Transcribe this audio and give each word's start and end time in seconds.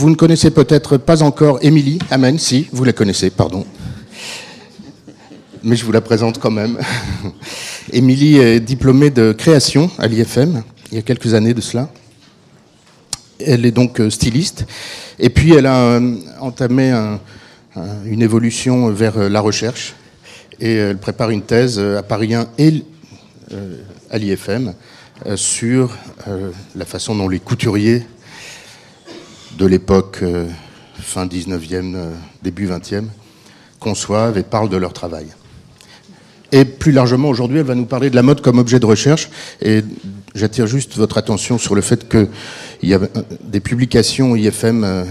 Vous 0.00 0.08
ne 0.08 0.14
connaissez 0.14 0.50
peut-être 0.50 0.96
pas 0.96 1.22
encore 1.22 1.58
Émilie 1.60 1.98
Amen, 2.10 2.38
si, 2.38 2.66
vous 2.72 2.84
la 2.84 2.94
connaissez, 2.94 3.28
pardon. 3.28 3.66
Mais 5.62 5.76
je 5.76 5.84
vous 5.84 5.92
la 5.92 6.00
présente 6.00 6.38
quand 6.38 6.50
même. 6.50 6.78
Émilie 7.92 8.38
est 8.38 8.60
diplômée 8.60 9.10
de 9.10 9.32
création 9.32 9.90
à 9.98 10.06
l'IFM, 10.06 10.62
il 10.90 10.94
y 10.94 10.98
a 10.98 11.02
quelques 11.02 11.34
années 11.34 11.52
de 11.52 11.60
cela. 11.60 11.90
Elle 13.44 13.66
est 13.66 13.72
donc 13.72 14.00
euh, 14.00 14.08
styliste. 14.08 14.64
Et 15.18 15.28
puis 15.28 15.52
elle 15.52 15.66
a 15.66 15.76
euh, 15.76 16.16
entamé 16.40 16.90
une 18.06 18.22
évolution 18.22 18.88
vers 18.88 19.18
euh, 19.18 19.28
la 19.28 19.42
recherche. 19.42 19.96
Et 20.60 20.76
elle 20.76 20.96
prépare 20.96 21.28
une 21.28 21.42
thèse 21.42 21.78
à 21.78 22.02
Paris 22.02 22.34
1 22.34 22.48
et 22.56 22.84
à 24.10 24.16
l'IFM 24.16 24.72
sur 25.36 25.94
la 26.74 26.86
façon 26.86 27.14
dont 27.14 27.28
les 27.28 27.38
couturiers 27.40 28.06
de 29.60 29.66
l'époque 29.66 30.24
fin 30.94 31.26
19e, 31.26 32.12
début 32.42 32.66
20e 32.66 33.04
conçoivent 33.78 34.38
et 34.38 34.42
parlent 34.42 34.70
de 34.70 34.78
leur 34.78 34.94
travail. 34.94 35.26
Et 36.52 36.64
plus 36.64 36.92
largement, 36.92 37.28
aujourd'hui, 37.28 37.58
elle 37.58 37.66
va 37.66 37.74
nous 37.74 37.84
parler 37.84 38.10
de 38.10 38.16
la 38.16 38.22
mode 38.22 38.40
comme 38.40 38.58
objet 38.58 38.80
de 38.80 38.86
recherche. 38.86 39.28
Et 39.60 39.84
j'attire 40.34 40.66
juste 40.66 40.96
votre 40.96 41.18
attention 41.18 41.58
sur 41.58 41.74
le 41.74 41.82
fait 41.82 42.08
qu'il 42.08 42.28
y 42.82 42.94
a 42.94 43.00
des 43.44 43.60
publications 43.60 44.34
IFM, 44.34 44.82
euh, 44.82 45.04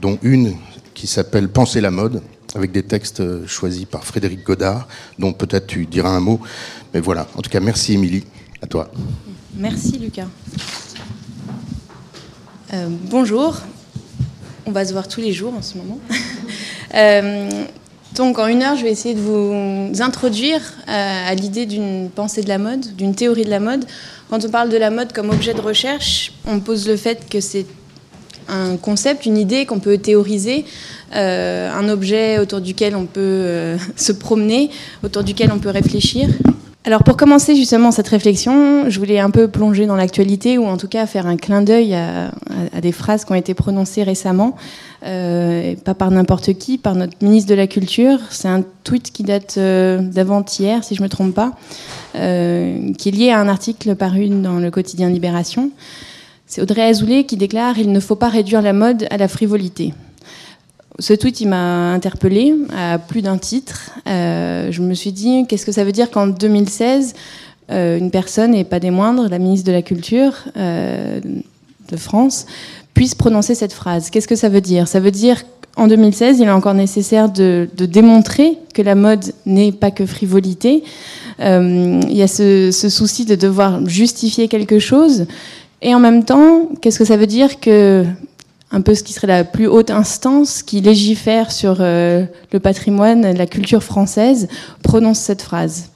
dont 0.00 0.18
une 0.22 0.54
qui 0.94 1.06
s'appelle 1.06 1.48
Penser 1.48 1.80
la 1.80 1.90
mode, 1.90 2.22
avec 2.54 2.72
des 2.72 2.82
textes 2.82 3.20
euh, 3.20 3.46
choisis 3.46 3.84
par 3.84 4.04
Frédéric 4.04 4.42
Godard, 4.44 4.88
dont 5.18 5.32
peut-être 5.32 5.68
tu 5.68 5.86
diras 5.86 6.10
un 6.10 6.20
mot. 6.20 6.40
Mais 6.92 7.00
voilà, 7.00 7.28
en 7.36 7.42
tout 7.42 7.50
cas, 7.50 7.60
merci 7.60 7.94
Émilie. 7.94 8.24
À 8.62 8.66
toi. 8.66 8.90
Merci 9.54 9.98
Lucas. 9.98 10.26
Euh, 12.72 12.88
bonjour. 13.10 13.60
On 14.66 14.72
va 14.72 14.84
se 14.84 14.92
voir 14.92 15.08
tous 15.08 15.20
les 15.20 15.32
jours 15.32 15.54
en 15.54 15.62
ce 15.62 15.76
moment. 15.76 15.98
Donc 18.14 18.38
en 18.38 18.48
une 18.48 18.62
heure, 18.62 18.76
je 18.76 18.82
vais 18.82 18.90
essayer 18.90 19.14
de 19.14 19.20
vous 19.20 20.02
introduire 20.02 20.60
euh, 20.88 21.28
à, 21.28 21.34
l'idée 21.34 21.66
d'une 21.66 22.10
pensée 22.10 22.42
de 22.42 22.48
la 22.48 22.58
mode, 22.58 22.96
d'une 22.96 23.14
théorie 23.14 23.44
de 23.44 23.50
la 23.50 23.60
mode. 23.60 23.84
Quand 24.28 24.44
on 24.44 24.48
parle 24.48 24.68
de 24.68 24.76
la 24.76 24.90
mode 24.90 25.12
comme 25.12 25.30
objet 25.30 25.54
de 25.54 25.60
recherche, 25.60 26.32
on 26.46 26.58
pose 26.60 26.88
le 26.88 26.96
fait 26.96 27.28
que 27.30 27.40
c'est 27.40 27.66
un 28.48 28.76
concept, 28.76 29.26
une 29.26 29.38
idée 29.38 29.64
qu'on 29.64 29.78
peut 29.78 29.98
théoriser, 29.98 30.64
euh, 31.14 31.70
un 31.72 31.88
objet 31.88 32.38
autour 32.38 32.60
duquel 32.60 32.96
on 32.96 33.06
peut 33.06 33.20
euh, 33.20 33.78
se 33.96 34.10
promener, 34.10 34.70
autour 35.04 35.22
duquel 35.22 35.52
on 35.52 35.60
peut 35.60 35.70
réfléchir. 35.70 36.28
Alors 36.86 37.04
pour 37.04 37.18
commencer 37.18 37.56
justement 37.56 37.90
cette 37.90 38.08
réflexion, 38.08 38.88
je 38.88 38.98
voulais 38.98 39.18
un 39.18 39.28
peu 39.28 39.48
plonger 39.48 39.84
dans 39.84 39.96
l'actualité 39.96 40.56
ou 40.56 40.64
en 40.64 40.78
tout 40.78 40.88
cas 40.88 41.04
faire 41.04 41.26
un 41.26 41.36
clin 41.36 41.60
d'œil 41.60 41.94
à, 41.94 42.30
des 42.80 42.92
phrases 42.92 43.26
qui 43.26 43.32
ont 43.32 43.34
été 43.34 43.52
prononcées 43.52 44.02
récemment, 44.02 44.56
euh, 45.04 45.74
pas 45.84 45.92
par 45.92 46.10
n'importe 46.10 46.54
qui, 46.54 46.78
par 46.78 46.94
notre 46.94 47.22
ministre 47.22 47.50
de 47.50 47.54
la 47.54 47.66
Culture. 47.66 48.18
C'est 48.30 48.48
un 48.48 48.64
tweet 48.82 49.12
qui 49.12 49.24
date 49.24 49.56
euh, 49.58 49.98
d'avant-hier, 50.00 50.82
si 50.82 50.94
je 50.94 51.02
ne 51.02 51.04
me 51.04 51.10
trompe 51.10 51.34
pas, 51.34 51.52
euh, 52.14 52.92
qui 52.94 53.10
est 53.10 53.12
lié 53.12 53.30
à 53.30 53.40
un 53.40 53.48
article 53.48 53.94
paru 53.94 54.30
dans 54.30 54.58
le 54.58 54.70
quotidien 54.70 55.10
Libération. 55.10 55.70
C'est 56.46 56.62
Audrey 56.62 56.82
Azoulay 56.82 57.24
qui 57.24 57.36
déclare 57.36 57.78
Il 57.78 57.92
ne 57.92 58.00
faut 58.00 58.16
pas 58.16 58.30
réduire 58.30 58.62
la 58.62 58.72
mode 58.72 59.06
à 59.10 59.18
la 59.18 59.28
frivolité 59.28 59.92
ce 60.98 61.14
tweet, 61.14 61.40
il 61.40 61.48
m'a 61.48 61.92
interpellé 61.92 62.54
à 62.76 62.98
plus 62.98 63.22
d'un 63.22 63.38
titre. 63.38 63.90
Euh, 64.06 64.70
je 64.70 64.82
me 64.82 64.94
suis 64.94 65.12
dit, 65.12 65.46
qu'est-ce 65.48 65.64
que 65.64 65.72
ça 65.72 65.84
veut 65.84 65.92
dire 65.92 66.10
qu'en 66.10 66.26
2016, 66.26 67.14
euh, 67.70 67.98
une 67.98 68.10
personne, 68.10 68.54
et 68.54 68.64
pas 68.64 68.80
des 68.80 68.90
moindres, 68.90 69.28
la 69.28 69.38
ministre 69.38 69.66
de 69.66 69.72
la 69.72 69.82
Culture 69.82 70.34
euh, 70.56 71.20
de 71.90 71.96
France, 71.96 72.46
puisse 72.92 73.14
prononcer 73.14 73.54
cette 73.54 73.72
phrase 73.72 74.10
Qu'est-ce 74.10 74.28
que 74.28 74.36
ça 74.36 74.48
veut 74.48 74.60
dire? 74.60 74.88
Ça 74.88 75.00
veut 75.00 75.12
dire 75.12 75.42
qu'en 75.74 75.86
2016, 75.86 76.40
il 76.40 76.48
est 76.48 76.50
encore 76.50 76.74
nécessaire 76.74 77.30
de, 77.30 77.68
démontrer 77.76 78.58
que 78.74 78.82
la 78.82 78.94
mode 78.94 79.24
n'est 79.46 79.72
pas 79.72 79.90
que 79.90 80.04
frivolité. 80.04 80.82
il 81.38 82.12
y 82.12 82.22
a 82.22 82.28
ce, 82.28 82.70
ce 82.72 82.88
souci 82.88 83.24
de 83.24 83.36
devoir 83.36 83.86
justifier 83.86 84.48
quelque 84.48 84.80
chose. 84.80 85.26
Et 85.82 85.94
en 85.94 86.00
même 86.00 86.24
temps, 86.24 86.68
qu'est-ce 86.80 86.98
que 86.98 87.04
ça 87.06 87.16
veut 87.16 87.26
dire 87.26 87.58
que 87.60 88.04
un 88.72 88.80
peu 88.80 88.94
ce 88.94 89.02
qui 89.02 89.12
serait 89.12 89.26
la 89.26 89.44
plus 89.44 89.66
haute 89.66 89.90
instance 89.90 90.62
qui 90.62 90.80
légifère 90.80 91.50
sur 91.50 91.78
euh, 91.80 92.24
le 92.52 92.60
patrimoine, 92.60 93.36
la 93.36 93.46
culture 93.46 93.82
française, 93.82 94.48
prononce 94.82 95.18
cette 95.18 95.42
phrase. 95.42 95.90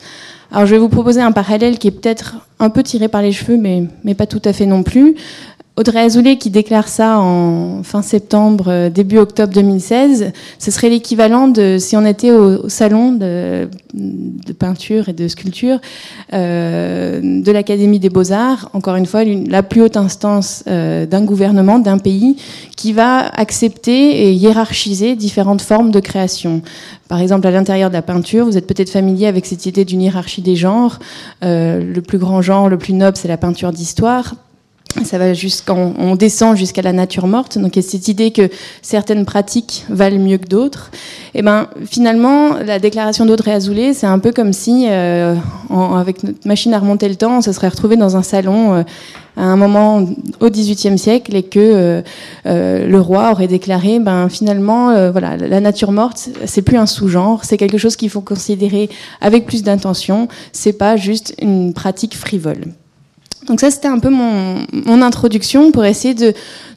Alors 0.51 0.67
je 0.67 0.73
vais 0.73 0.79
vous 0.79 0.89
proposer 0.89 1.21
un 1.21 1.33
parallèle 1.33 1.79
qui 1.79 1.89
est 1.89 1.93
peut-être 1.93 2.37
un 2.59 2.71
peu 2.71 2.83
tiré 2.83 3.09
par 3.09 3.23
les 3.23 3.33
cheveux, 3.33 3.57
mais, 3.57 3.85
mais 4.05 4.15
pas 4.15 4.27
tout 4.27 4.43
à 4.45 4.53
fait 4.53 4.67
non 4.67 4.83
plus. 4.83 5.17
Audrey 5.77 6.03
Azoulay 6.03 6.39
qui 6.39 6.51
déclare 6.51 6.87
ça 6.87 7.19
en 7.19 7.83
fin 7.83 8.01
septembre, 8.01 8.67
euh, 8.69 8.91
début 8.91 9.19
octobre 9.19 9.53
2016, 9.53 10.31
ce 10.61 10.71
serait 10.71 10.89
l'équivalent 10.89 11.49
de 11.49 11.79
si 11.81 11.97
on 11.97 12.07
était 12.07 12.31
au, 12.31 12.69
salon 12.69 13.11
de, 13.11 13.69
peinture 14.57 15.09
et 15.09 15.13
de 15.13 15.27
sculpture 15.27 15.81
euh, 16.33 17.21
de 17.21 17.51
l'Académie 17.51 17.99
des 17.99 18.09
Beaux-Arts, 18.09 18.71
encore 18.73 18.95
une 18.95 19.07
fois 19.07 19.25
la 19.25 19.65
plus 19.65 19.83
haute 19.83 19.97
instance 19.97 20.63
euh, 20.69 21.07
d'un 21.07 21.25
gouvernement, 21.25 21.81
d'un 21.81 21.99
pays, 21.99 22.37
qui 22.77 22.93
va 22.93 23.27
accepter 23.27 24.29
et 24.29 24.33
hiérarchiser 24.33 25.17
différentes 25.17 25.63
formes 25.63 25.91
de 25.91 25.99
création. 25.99 26.63
Par 27.09 27.21
exemple, 27.21 27.49
à 27.49 27.51
l'intérieur 27.51 27.91
de 27.91 27.95
la 27.95 28.03
peinture, 28.03 28.47
vous 28.47 28.57
êtes 28.57 28.69
peut-être 28.69 28.91
familier 28.91 29.27
avec 29.27 29.45
cette 29.45 29.67
idée 29.67 29.85
d'une 29.85 30.03
hiérarchie 30.03 30.41
des 30.41 30.55
genres. 30.55 31.01
le 31.43 32.01
plus 32.01 32.19
grand 32.19 32.43
genre, 32.43 32.69
le 32.69 32.79
plus 32.79 32.95
noble, 32.95 33.17
c'est 33.17 33.29
la 33.29 33.37
peinture 33.37 33.73
d'histoire 33.73 34.35
ça 35.03 35.19
va 35.19 35.35
jusqu'en, 35.35 35.93
on 35.99 36.15
descend 36.15 36.57
jusqu'à 36.57 36.83
la 36.83 36.93
nature 36.93 37.27
morte. 37.27 37.59
Donc, 37.59 37.77
a 37.77 37.83
cette 37.83 38.09
idée 38.09 38.31
que 38.31 38.49
certaines 38.83 39.25
pratiques 39.25 39.85
valent 39.89 40.21
mieux 40.21 40.39
que 40.39 40.47
d'autres. 40.47 40.91
Et 41.35 41.41
eh 41.41 41.43
ben, 41.43 41.69
finalement, 41.85 42.55
la 42.65 42.79
déclaration 42.79 43.27
d'Audrey 43.27 43.53
Azoulay, 43.53 43.93
c'est 43.93 44.07
un 44.07 44.21
peu 44.21 44.31
comme 44.31 44.53
si, 44.53 44.87
euh, 44.89 45.35
avec 45.71 46.23
notre 46.23 46.47
machine 46.47 46.73
à 46.75 46.79
remonter 46.79 47.09
le 47.09 47.17
temps, 47.17 47.39
on 47.39 47.41
se 47.41 47.53
serait 47.53 47.69
retrouvé 47.69 47.97
dans 47.97 48.17
un 48.17 48.23
salon 48.23 48.75
euh, 48.75 48.83
à 49.37 49.43
un 49.43 49.57
moment 49.57 50.07
au 50.39 50.49
XVIIIe 50.49 50.97
siècle 50.97 51.35
et 51.35 51.43
que 51.43 52.05
euh, 52.47 52.87
le 52.87 53.01
roi 53.01 53.33
aurait 53.33 53.49
déclaré, 53.49 53.99
ben 53.99 54.29
finalement, 54.29 55.11
voilà, 55.11 55.37
la 55.37 55.61
nature 55.61 55.91
morte, 55.91 56.29
c'est 56.45 56.63
plus 56.63 56.77
un 56.77 56.87
sous-genre, 56.87 57.45
c'est 57.45 57.57
quelque 57.57 57.79
chose 57.79 57.97
qu'il 57.97 58.11
faut 58.11 58.21
considérer 58.21 58.89
avec 59.21 59.45
plus 59.45 59.65
d'intention. 59.65 60.29
C'est 60.53 60.75
pas 60.75 60.97
juste 60.97 61.35
une 61.43 61.75
pratique 61.75 62.17
frivole. 62.17 62.67
Donc 63.47 63.61
ça, 63.61 63.71
c'était 63.71 63.89
un 63.89 63.99
peu 63.99 64.09
mon, 64.09 65.03
introduction 65.03 65.71
pour 65.71 65.85
essayer 65.85 66.15
de, 66.15 66.35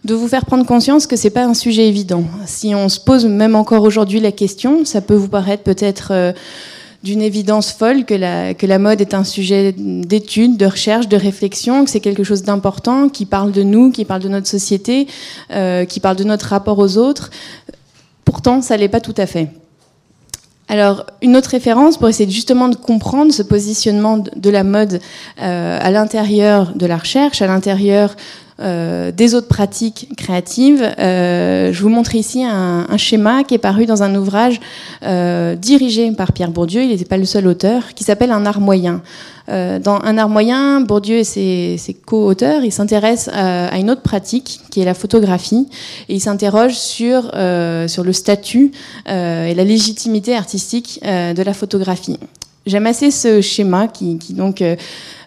vous 0.10 0.28
faire 0.28 0.46
prendre 0.46 0.66
conscience 0.66 1.08
que 1.08 1.16
c'est 1.16 1.30
pas 1.30 1.46
un 1.46 1.54
sujet 1.54 1.88
évident. 1.88 2.24
Si 2.46 2.76
on 2.76 2.90
se 2.90 3.00
pose 3.00 3.26
même 3.26 3.56
encore 3.56 3.84
aujourd'hui 3.84 4.20
la 4.20 4.32
question, 4.32 4.84
ça 4.86 5.02
peut 5.02 5.16
vous 5.16 5.30
paraître 5.30 5.64
peut-être 5.64 6.10
euh, 6.12 6.34
d'une 7.04 7.22
évidence 7.22 7.72
folle 7.72 8.06
que 8.06 8.14
la, 8.14 8.54
que 8.54 8.66
la 8.66 8.80
mode 8.80 9.00
est 9.00 9.14
un 9.14 9.24
sujet 9.24 9.74
d'étude, 9.78 10.58
de 10.58 10.66
recherche, 10.66 11.08
de 11.08 11.18
réflexion, 11.18 11.86
que 11.86 11.90
c'est 11.90 12.02
quelque 12.02 12.24
chose 12.24 12.44
d'important, 12.44 13.08
qui 13.08 13.26
parle 13.26 13.52
de 13.52 13.64
nous, 13.64 13.92
qui 13.92 14.04
parle 14.04 14.22
de 14.22 14.30
notre 14.30 14.48
société, 14.48 15.08
euh, 15.52 15.86
qui 15.86 16.00
parle 16.00 16.18
de 16.18 16.26
notre 16.26 16.48
rapport 16.48 16.80
aux 16.80 16.98
autres. 16.98 17.30
Pourtant, 18.26 18.62
ça 18.62 18.76
l'est 18.76 18.90
pas 18.90 19.00
tout 19.00 19.16
à 19.18 19.26
fait. 19.26 19.50
Alors, 20.70 21.06
une 21.22 21.38
autre 21.38 21.52
référence 21.52 21.98
pour 21.98 22.10
essayer 22.10 22.30
justement 22.30 22.68
de 22.68 22.76
comprendre 22.76 23.32
ce 23.32 23.42
positionnement 23.42 24.18
de 24.18 24.50
la 24.50 24.64
mode 24.64 25.00
euh, 25.42 25.80
à 25.82 25.92
l'intérieur 25.92 26.74
de 26.76 26.86
la 26.86 26.98
recherche, 26.98 27.42
à 27.42 27.48
l'intérieur 27.48 28.16
euh, 28.60 29.12
des 29.12 29.34
autres 29.34 29.48
pratiques 29.48 30.10
créatives. 30.18 30.84
Euh, 31.00 31.72
je 31.72 31.82
vous 31.82 31.90
montre 31.90 32.16
ici 32.16 32.44
un, 32.44 32.86
schéma 32.98 33.46
qui 33.46 33.54
est 33.54 33.60
paru 33.60 33.86
dans 33.86 34.04
un 34.04 34.14
ouvrage 34.16 34.60
dirigé 35.58 36.12
par 36.12 36.34
Pierre 36.34 36.52
Bourdieu, 36.52 36.82
il 36.82 36.90
n'était 36.90 37.06
pas 37.06 37.18
le 37.18 37.26
seul 37.26 37.48
auteur, 37.48 37.94
qui 37.94 38.04
s'appelle 38.04 38.32
Un 38.32 38.46
art 38.46 38.60
moyen. 38.60 39.02
Euh, 39.50 39.80
dans 39.80 40.02
Un 40.02 40.18
art 40.18 40.30
moyen, 40.30 40.82
Bourdieu 40.82 41.18
et 41.18 41.24
ses, 41.24 41.78
ses 41.78 41.94
co-auteurs, 41.94 42.64
ils 42.64 42.72
s'intéressent 42.72 43.34
à, 43.34 43.68
à, 43.68 43.78
une 43.78 43.90
autre 43.90 44.02
pratique 44.02 44.62
qui 44.72 44.82
est 44.82 44.86
la 44.86 44.94
photographie, 44.94 45.68
et 46.10 46.16
ils 46.16 46.20
s'interrogent 46.20 46.78
sur, 46.78 47.32
euh, 47.34 47.88
sur 47.88 48.04
le 48.04 48.14
statut 48.14 48.72
et 49.08 49.54
la 49.54 49.64
légitimité 49.64 50.36
artistique 50.36 51.00
de 51.04 51.42
la 51.42 51.54
photographie. 51.54 52.20
J'aime 52.66 52.86
assez 52.86 53.12
ce 53.12 53.40
schéma 53.40 53.88
qui, 53.88 54.18
qui 54.18 54.34
donc 54.34 54.62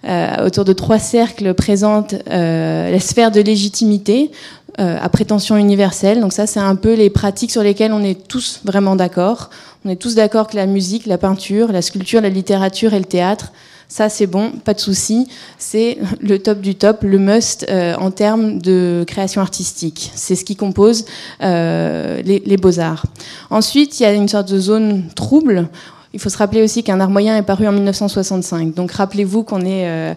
euh, 0.08 0.46
autour 0.46 0.64
de 0.64 0.72
trois 0.72 0.98
cercles 0.98 1.52
présente 1.52 2.14
euh, 2.30 2.90
la 2.90 3.00
sphère 3.00 3.30
de 3.30 3.40
légitimité 3.42 4.30
euh, 4.78 4.96
à 4.98 5.08
prétention 5.10 5.58
universelle. 5.58 6.20
Donc 6.20 6.32
ça, 6.32 6.46
c'est 6.46 6.60
un 6.60 6.74
peu 6.74 6.94
les 6.94 7.10
pratiques 7.10 7.50
sur 7.50 7.62
lesquelles 7.62 7.92
on 7.92 8.02
est 8.02 8.26
tous 8.26 8.60
vraiment 8.64 8.96
d'accord. 8.96 9.50
On 9.84 9.88
est 9.88 9.96
tous 9.96 10.14
d'accord 10.14 10.46
que 10.46 10.56
la 10.56 10.66
musique, 10.66 11.06
la 11.06 11.18
peinture, 11.18 11.72
la 11.72 11.82
sculpture, 11.82 12.20
la 12.20 12.28
littérature 12.28 12.92
et 12.94 12.98
le 12.98 13.04
théâtre, 13.04 13.52
ça 13.88 14.08
c'est 14.08 14.26
bon, 14.26 14.52
pas 14.52 14.74
de 14.74 14.80
souci. 14.80 15.26
C'est 15.58 15.98
le 16.20 16.38
top 16.38 16.60
du 16.60 16.74
top, 16.74 17.02
le 17.02 17.18
must 17.18 17.66
en 17.70 18.10
termes 18.10 18.58
de 18.58 19.04
création 19.06 19.40
artistique. 19.40 20.12
C'est 20.14 20.34
ce 20.34 20.44
qui 20.44 20.56
compose 20.56 21.04
les, 21.40 22.42
les 22.44 22.56
beaux-arts. 22.56 23.06
Ensuite, 23.48 23.98
il 24.00 24.02
y 24.02 24.06
a 24.06 24.12
une 24.12 24.28
sorte 24.28 24.50
de 24.52 24.58
zone 24.58 25.04
trouble 25.14 25.68
il 26.12 26.20
faut 26.20 26.28
se 26.28 26.38
rappeler 26.38 26.62
aussi 26.62 26.82
qu'un 26.82 27.00
art 27.00 27.10
moyen 27.10 27.36
est 27.36 27.42
paru 27.42 27.66
en 27.66 27.72
1965. 27.72 28.74
Donc 28.74 28.92
rappelez-vous 28.92 29.44
qu'on 29.44 29.60
est, 29.60 29.86
euh, 29.88 30.14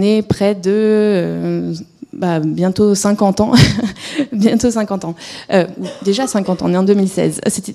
est 0.00 0.22
près 0.22 0.54
de 0.54 0.70
euh, 0.70 1.74
bah, 2.12 2.40
bientôt 2.40 2.94
50 2.94 3.40
ans 3.40 3.52
bientôt 4.32 4.70
50 4.70 5.04
ans. 5.04 5.14
Euh, 5.52 5.66
déjà 6.04 6.26
50 6.26 6.62
ans, 6.62 6.66
on 6.68 6.74
est 6.74 6.76
en 6.76 6.82
2016. 6.82 7.40
C'était 7.46 7.74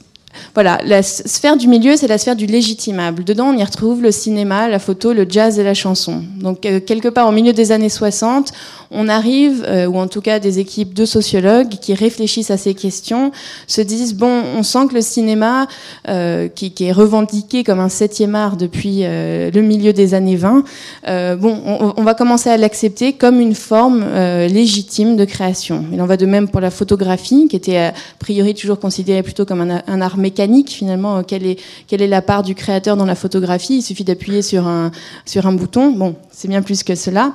voilà, 0.54 0.80
la 0.86 1.04
sphère 1.04 1.58
du 1.58 1.68
milieu, 1.68 1.96
c'est 1.96 2.08
la 2.08 2.18
sphère 2.18 2.36
du 2.36 2.46
légitimable. 2.46 3.24
Dedans, 3.24 3.48
on 3.54 3.58
y 3.58 3.64
retrouve 3.64 4.02
le 4.02 4.12
cinéma, 4.12 4.68
la 4.68 4.80
photo, 4.80 5.14
le 5.14 5.26
jazz 5.28 5.60
et 5.60 5.64
la 5.64 5.74
chanson. 5.74 6.24
Donc, 6.42 6.66
euh, 6.66 6.80
quelque 6.80 7.10
part 7.10 7.28
au 7.28 7.32
milieu 7.32 7.54
des 7.54 7.72
années 7.72 7.90
60, 7.90 8.52
on 8.90 9.10
arrive, 9.10 9.66
euh, 9.68 9.86
ou 9.86 9.98
en 9.98 10.08
tout 10.08 10.22
cas 10.22 10.40
des 10.40 10.60
équipes 10.60 10.94
de 10.94 11.06
sociologues 11.06 11.70
qui 11.70 11.94
réfléchissent 11.94 12.52
à 12.52 12.58
ces 12.58 12.74
questions, 12.74 13.32
se 13.68 13.82
disent, 13.82 14.16
bon, 14.16 14.42
on 14.58 14.64
sent 14.64 14.88
que 14.90 14.96
le 14.96 15.02
cinéma, 15.02 15.68
euh, 16.08 16.48
qui, 16.48 16.74
est 16.80 16.92
revendiqué 16.92 17.64
comme 17.64 17.80
un 17.80 17.90
septième 17.90 18.36
art 18.36 18.56
depuis 18.56 19.02
le 19.02 19.62
milieu 19.62 19.94
des 19.94 20.14
années 20.14 20.36
20, 20.36 20.64
bon, 21.38 21.94
on, 21.98 22.04
va 22.04 22.14
commencer 22.14 22.50
à 22.50 22.58
l'accepter 22.58 23.14
comme 23.14 23.40
une 23.40 23.56
forme 23.56 24.06
légitime 24.48 25.18
de 25.18 25.26
création. 25.26 25.86
Il 25.92 26.02
en 26.02 26.06
va 26.06 26.18
de 26.18 26.26
même 26.26 26.48
pour 26.48 26.62
la 26.62 26.70
photographie, 26.70 27.48
qui 27.50 27.56
était 27.56 27.78
a 27.78 27.94
priori 28.20 28.54
toujours 28.54 28.80
considérée 28.80 29.24
plutôt 29.24 29.46
comme 29.46 29.62
un, 29.62 29.82
un 29.86 30.02
art 30.02 30.17
mécanique 30.18 30.70
finalement. 30.70 31.18
Euh, 31.18 31.22
quelle 31.22 31.46
est, 31.46 31.60
quelle 31.88 32.02
est 32.02 32.08
la 32.08 32.22
part 32.22 32.44
du 32.44 32.56
créateur 32.56 32.98
dans 32.98 33.06
la 33.06 33.16
photographie? 33.16 33.78
Il 33.78 33.82
suffit 33.82 34.04
d'appuyer 34.04 34.42
sur 34.42 34.68
un, 34.68 34.92
sur 35.26 35.48
un 35.48 35.54
bouton. 35.54 35.92
Bon, 35.92 36.16
c'est 36.32 36.48
bien 36.48 36.62
plus 36.62 36.84
que 36.84 36.96
cela. 36.96 37.34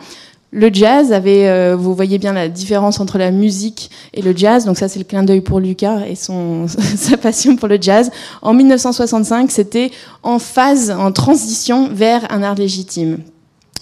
Le 0.54 0.68
jazz 0.70 1.12
avait, 1.12 1.48
euh, 1.48 1.76
vous 1.76 1.94
voyez 1.94 2.18
bien 2.18 2.34
la 2.34 2.48
différence 2.50 3.00
entre 3.00 3.16
la 3.16 3.30
musique 3.30 3.90
et 4.12 4.20
le 4.20 4.36
jazz, 4.36 4.66
donc 4.66 4.76
ça 4.76 4.86
c'est 4.86 4.98
le 4.98 5.06
clin 5.06 5.22
d'œil 5.22 5.40
pour 5.40 5.60
Lucas 5.60 6.00
et 6.06 6.14
son, 6.14 6.66
sa 6.68 7.16
passion 7.16 7.56
pour 7.56 7.68
le 7.68 7.78
jazz. 7.80 8.10
En 8.42 8.52
1965, 8.52 9.50
c'était 9.50 9.90
en 10.22 10.38
phase, 10.38 10.90
en 10.90 11.10
transition 11.10 11.88
vers 11.90 12.30
un 12.30 12.42
art 12.42 12.56
légitime. 12.56 13.20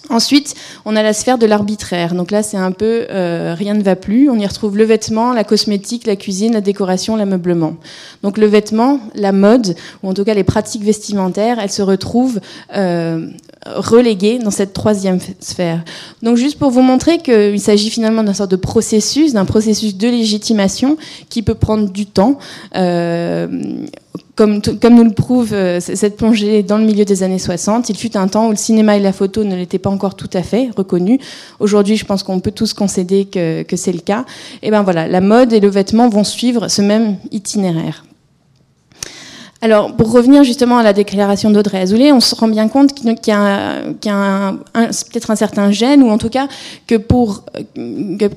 Ensuite, 0.09 0.55
on 0.83 0.95
a 0.95 1.03
la 1.03 1.13
sphère 1.13 1.37
de 1.37 1.45
l'arbitraire. 1.45 2.15
Donc 2.15 2.31
là, 2.31 2.43
c'est 2.43 2.57
un 2.57 2.71
peu 2.71 3.05
euh, 3.09 3.55
rien 3.57 3.73
ne 3.73 3.83
va 3.83 3.95
plus. 3.95 4.29
On 4.29 4.37
y 4.37 4.45
retrouve 4.45 4.77
le 4.77 4.83
vêtement, 4.83 5.31
la 5.31 5.43
cosmétique, 5.43 6.05
la 6.05 6.15
cuisine, 6.15 6.53
la 6.53 6.61
décoration, 6.61 7.15
l'ameublement. 7.15 7.75
Donc 8.23 8.37
le 8.37 8.47
vêtement, 8.47 8.99
la 9.15 9.31
mode, 9.31 9.75
ou 10.03 10.09
en 10.09 10.13
tout 10.13 10.23
cas 10.23 10.33
les 10.33 10.43
pratiques 10.43 10.83
vestimentaires, 10.83 11.59
elles 11.59 11.71
se 11.71 11.81
retrouvent 11.81 12.39
euh, 12.75 13.27
reléguées 13.65 14.39
dans 14.39 14.51
cette 14.51 14.73
troisième 14.73 15.19
sphère. 15.39 15.83
Donc 16.23 16.37
juste 16.37 16.57
pour 16.57 16.71
vous 16.71 16.81
montrer 16.81 17.19
qu'il 17.19 17.59
s'agit 17.59 17.89
finalement 17.89 18.23
d'un 18.23 18.33
sorte 18.33 18.51
de 18.51 18.55
processus, 18.55 19.33
d'un 19.33 19.45
processus 19.45 19.95
de 19.95 20.07
légitimation 20.07 20.97
qui 21.29 21.43
peut 21.43 21.55
prendre 21.55 21.89
du 21.89 22.05
temps. 22.05 22.39
Euh, 22.75 23.47
comme, 24.35 24.61
comme, 24.61 24.95
nous 24.95 25.03
le 25.03 25.13
prouve 25.13 25.53
euh, 25.53 25.79
cette 25.79 26.17
plongée 26.17 26.63
dans 26.63 26.77
le 26.77 26.85
milieu 26.85 27.05
des 27.05 27.21
années 27.21 27.37
60, 27.37 27.89
il 27.89 27.97
fut 27.97 28.17
un 28.17 28.27
temps 28.27 28.47
où 28.47 28.51
le 28.51 28.55
cinéma 28.55 28.97
et 28.97 28.99
la 28.99 29.13
photo 29.13 29.43
ne 29.43 29.55
l'étaient 29.55 29.77
pas 29.77 29.89
encore 29.89 30.15
tout 30.15 30.29
à 30.33 30.41
fait 30.41 30.69
reconnus. 30.75 31.19
Aujourd'hui, 31.59 31.97
je 31.97 32.05
pense 32.05 32.23
qu'on 32.23 32.39
peut 32.39 32.51
tous 32.51 32.73
concéder 32.73 33.25
que, 33.25 33.61
que 33.63 33.75
c'est 33.75 33.93
le 33.93 33.99
cas. 33.99 34.25
Et 34.63 34.71
ben 34.71 34.81
voilà, 34.81 35.07
la 35.07 35.21
mode 35.21 35.53
et 35.53 35.59
le 35.59 35.69
vêtement 35.69 36.09
vont 36.09 36.23
suivre 36.23 36.67
ce 36.69 36.81
même 36.81 37.17
itinéraire. 37.31 38.03
Alors, 39.63 39.95
pour 39.95 40.11
revenir 40.11 40.43
justement 40.43 40.79
à 40.79 40.83
la 40.83 40.91
déclaration 40.91 41.51
d'Audrey 41.51 41.79
Azoulay, 41.79 42.11
on 42.11 42.19
se 42.19 42.33
rend 42.33 42.47
bien 42.47 42.67
compte 42.67 42.95
qu'il 42.95 43.05
y 43.05 43.31
a, 43.31 43.81
peut-être 44.01 45.29
un 45.29 45.35
certain 45.35 45.69
gêne, 45.69 46.01
ou 46.01 46.09
en 46.09 46.17
tout 46.17 46.29
cas 46.29 46.47
que 46.87 46.95
pour 46.95 47.43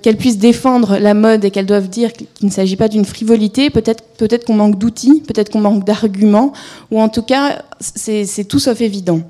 qu'elle 0.03 0.19
puisse 0.19 0.37
défendre 0.37 0.99
la 0.99 1.15
mode 1.15 1.47
et 1.47 1.51
qu'elle 1.51 1.65
doive 1.65 1.89
dire 1.89 2.13
qu'il 2.13 2.27
ne 2.43 2.51
s'agit 2.51 2.77
pas 2.77 2.89
d'une 2.89 3.07
frivolité, 3.07 3.71
peut-être 3.71 4.45
qu'on 4.45 4.55
manque 4.55 4.79
d'outils, 4.79 5.23
peut-être 5.27 5.51
qu'on 5.51 5.61
manque 5.61 5.85
d'arguments, 5.85 6.53
ou 6.91 7.01
en 7.01 7.09
tout 7.09 7.23
cas, 7.23 7.63
c'est 7.81 8.45
tout 8.45 8.59
sauf 8.59 8.83
évident. 8.83 9.21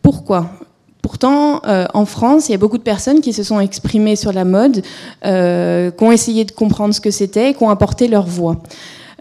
Pourquoi? 0.00 0.50
Pourtant, 1.02 1.60
euh, 1.66 1.84
en 1.92 2.06
France, 2.06 2.48
il 2.48 2.52
y 2.52 2.54
a 2.54 2.58
beaucoup 2.58 2.78
de 2.78 2.82
personnes 2.82 3.20
qui 3.20 3.34
se 3.34 3.42
sont 3.42 3.60
exprimées 3.60 4.16
sur 4.16 4.32
la 4.32 4.46
mode, 4.46 4.82
euh, 5.26 5.90
qui 5.90 6.02
ont 6.02 6.10
essayé 6.10 6.46
de 6.46 6.52
comprendre 6.52 6.94
ce 6.94 7.02
que 7.02 7.10
c'était, 7.10 7.52
qui 7.52 7.62
ont 7.62 7.68
apporté 7.68 8.08
leur 8.08 8.24
voix. 8.24 8.62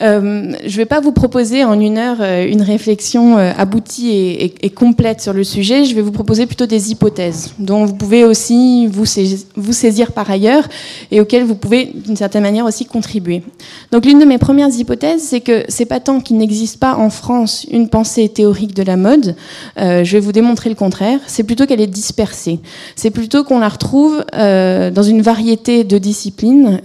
Euh, 0.04 0.54
je 0.66 0.74
ne 0.74 0.78
vais 0.78 0.86
pas 0.86 1.00
vous 1.00 1.12
proposer 1.12 1.64
en 1.64 1.80
une 1.80 1.98
heure 1.98 2.18
euh, 2.20 2.46
une 2.46 2.62
réflexion 2.62 3.38
euh, 3.38 3.52
aboutie 3.58 4.12
et, 4.12 4.70
complète 4.70 5.22
sur 5.22 5.34
le 5.34 5.44
sujet. 5.44 5.86
Je 5.86 5.96
vais 5.96 6.02
vous 6.02 6.12
proposer 6.12 6.46
plutôt 6.46 6.66
des 6.66 6.92
hypothèses 6.92 7.54
dont 7.60 7.86
vous 7.86 7.94
pouvez 7.94 8.26
aussi 8.26 8.88
vous 8.88 9.06
saisir, 9.06 10.12
par 10.12 10.30
ailleurs 10.30 10.68
et 11.12 11.22
auxquelles 11.22 11.44
vous 11.44 11.56
pouvez 11.56 11.86
d'une 11.86 12.16
certaine 12.16 12.44
manière 12.44 12.66
aussi 12.66 12.86
contribuer. 12.86 13.44
Donc 13.92 14.06
l'une 14.06 14.20
de 14.20 14.26
mes 14.26 14.38
premières 14.38 14.70
hypothèses, 14.70 15.22
c'est 15.22 15.42
que 15.42 15.64
c'est 15.70 15.86
pas 15.86 16.00
tant 16.00 16.20
qu'il 16.20 16.38
n'existe 16.38 16.80
pas 16.80 16.96
en 16.96 17.10
France 17.10 17.66
une 17.72 17.88
pensée 17.88 18.28
théorique 18.30 18.74
de 18.74 18.84
la 18.84 18.98
mode. 18.98 19.36
je 19.78 20.12
vais 20.12 20.20
vous 20.20 20.32
démontrer 20.32 20.70
le 20.70 20.76
contraire. 20.76 21.20
C'est 21.28 21.44
plutôt 21.44 21.66
qu'elle 21.66 21.82
est 21.82 21.88
dispersée. 21.88 22.60
C'est 22.96 23.12
plutôt 23.12 23.44
qu'on 23.44 23.60
la 23.60 23.70
retrouve 23.70 24.24
dans 24.34 25.04
une 25.04 25.22
variété 25.22 25.84
de 25.84 25.98
disciplines, 25.98 26.82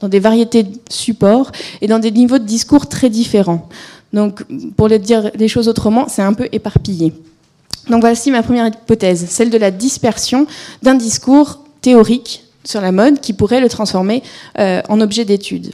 dans 0.00 0.08
des 0.08 0.20
variétés 0.20 0.62
de 0.62 0.72
supports 0.88 1.50
et 1.80 1.88
dans 1.88 1.98
des 1.98 2.10
niveaux 2.10 2.38
de 2.38 2.44
discours 2.56 2.86
très 2.88 3.10
différents. 3.10 3.68
Donc, 4.12 4.44
pour 4.76 4.88
dire 4.88 5.30
les 5.34 5.48
choses 5.48 5.68
autrement, 5.68 6.06
c'est 6.08 6.22
un 6.22 6.34
peu 6.34 6.48
éparpillé. 6.52 7.12
Donc 7.90 8.00
voici 8.00 8.30
ma 8.30 8.42
première 8.42 8.66
hypothèse, 8.68 9.26
celle 9.28 9.50
de 9.50 9.58
la 9.58 9.70
dispersion 9.70 10.46
d'un 10.82 10.94
discours 10.94 11.60
théorique 11.82 12.44
sur 12.64 12.80
la 12.80 12.92
mode 12.92 13.20
qui 13.20 13.32
pourrait 13.34 13.60
le 13.60 13.68
transformer 13.68 14.22
euh, 14.58 14.80
en 14.88 15.00
objet 15.00 15.24
d'étude 15.24 15.72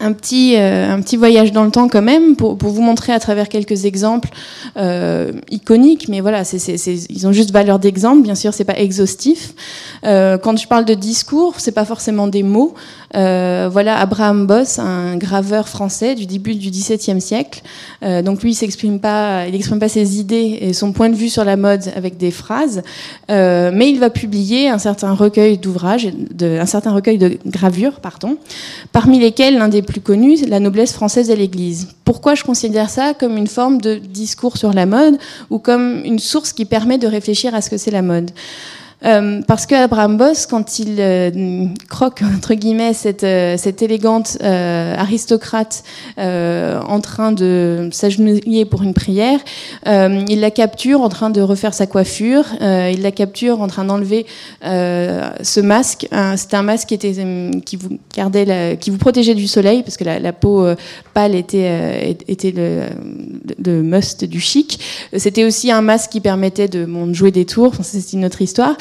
un 0.00 0.12
petit, 0.12 0.54
euh, 0.56 0.92
un 0.94 1.00
petit 1.00 1.16
voyage 1.16 1.50
dans 1.50 1.64
le 1.64 1.72
temps 1.72 1.88
quand 1.88 2.02
même 2.02 2.36
pour, 2.36 2.54
vous 2.56 2.82
montrer 2.82 3.12
à 3.12 3.18
travers 3.18 3.48
quelques 3.48 3.84
exemples 3.84 4.28
euh, 4.76 5.32
iconiques, 5.50 6.08
mais 6.08 6.20
voilà, 6.20 6.42
ils 6.52 7.26
ont 7.26 7.32
juste 7.32 7.50
valeur 7.50 7.80
d'exemple. 7.80 8.22
Bien 8.22 8.36
sûr, 8.36 8.54
c'est 8.54 8.64
pas 8.64 8.78
exhaustif. 8.78 9.54
Quand 10.04 10.56
je 10.56 10.68
parle 10.68 10.84
de 10.84 10.94
discours, 10.94 11.54
c'est 11.58 11.72
pas 11.72 11.84
forcément 11.84 12.28
des 12.28 12.44
mots. 12.44 12.74
Euh, 13.16 13.68
voilà, 13.70 13.98
Abraham 13.98 14.46
Boss, 14.46 14.78
un 14.78 15.16
graveur 15.16 15.68
français 15.68 16.14
du 16.14 16.26
début 16.26 16.54
du 16.54 16.70
XVIIe 16.70 17.20
siècle. 17.20 17.62
Euh, 18.02 18.22
donc 18.22 18.42
lui, 18.42 18.52
il 18.52 18.98
pas, 18.98 19.46
il 19.46 19.54
exprime 19.54 19.78
pas 19.78 19.88
ses 19.88 20.18
idées 20.18 20.58
et 20.60 20.72
son 20.72 20.92
point 20.92 21.08
de 21.08 21.14
vue 21.14 21.28
sur 21.28 21.44
la 21.44 21.56
mode 21.56 21.84
avec 21.96 22.16
des 22.16 22.30
phrases, 22.30 22.82
mais 23.28 23.90
il 23.90 23.98
va 23.98 24.10
publier 24.10 24.68
un 24.68 24.78
certain 24.78 25.12
recueil 25.14 25.58
d'ouvrages, 25.58 26.08
un 26.40 26.66
certain 26.66 26.92
recueil 26.92 27.18
de 27.18 27.38
gravures, 27.46 28.00
pardon, 28.00 28.36
parmi 28.92 29.18
lesquels 29.18 29.56
l'un 29.56 29.68
des 29.68 29.82
plus 29.82 30.00
connu, 30.00 30.36
la 30.46 30.60
noblesse 30.60 30.92
française 30.92 31.30
et 31.30 31.36
l'Église. 31.36 31.88
Pourquoi 32.04 32.34
je 32.34 32.44
considère 32.44 32.90
ça 32.90 33.14
comme 33.14 33.36
une 33.36 33.46
forme 33.46 33.80
de 33.80 33.96
discours 33.96 34.56
sur 34.56 34.72
la 34.72 34.86
mode 34.86 35.18
ou 35.50 35.58
comme 35.58 36.02
une 36.04 36.18
source 36.18 36.52
qui 36.52 36.64
permet 36.64 36.98
de 36.98 37.06
réfléchir 37.06 37.54
à 37.54 37.60
ce 37.60 37.70
que 37.70 37.76
c'est 37.76 37.90
la 37.90 38.02
mode? 38.02 38.30
Euh, 39.04 39.40
parce 39.46 39.66
que 39.66 39.74
Abraham 39.76 40.16
Boss, 40.16 40.46
quand 40.46 40.80
il 40.80 40.96
euh, 40.98 41.66
croque 41.88 42.22
entre 42.36 42.54
guillemets 42.54 42.94
cette, 42.94 43.22
euh, 43.22 43.56
cette 43.56 43.80
élégante 43.82 44.38
aristocrate 44.42 45.84
en 46.16 47.00
train 47.00 47.32
de 47.32 47.88
s'agenouiller 47.92 48.64
pour 48.64 48.82
une 48.82 48.94
prière, 48.94 49.38
il 49.86 50.40
la 50.40 50.50
capture 50.50 51.00
en 51.00 51.08
train 51.08 51.30
de 51.30 51.40
refaire 51.40 51.74
sa 51.74 51.86
coiffure, 51.86 52.44
il 52.60 53.02
la 53.02 53.10
capture 53.10 53.60
en 53.60 53.66
train 53.66 53.84
d'enlever 53.84 54.26
ce 54.62 55.60
masque. 55.60 56.08
C'était 56.36 56.56
un 56.56 56.62
masque 56.62 56.88
qui 56.88 56.94
était 56.94 57.14
qui 57.64 57.76
vous 57.76 57.98
gardait, 58.14 58.76
qui 58.80 58.90
vous 58.90 58.98
protégeait 58.98 59.34
du 59.34 59.46
soleil 59.46 59.82
parce 59.82 59.96
que 59.96 60.04
la, 60.04 60.18
la 60.18 60.32
peau 60.32 60.66
pâle 61.14 61.34
était 61.34 62.16
était 62.26 62.50
le, 62.50 62.82
le, 63.64 63.82
must 63.82 64.24
du 64.24 64.40
chic. 64.40 64.80
C'était 65.16 65.44
aussi 65.44 65.70
un 65.70 65.82
masque 65.82 66.10
qui 66.10 66.20
permettait 66.20 66.68
de, 66.68 66.84
bon, 66.84 67.06
de 67.06 67.14
jouer 67.14 67.30
des 67.30 67.44
tours. 67.44 67.72
c'est 67.82 68.12
une 68.12 68.24
autre 68.24 68.42
histoire. 68.42 68.76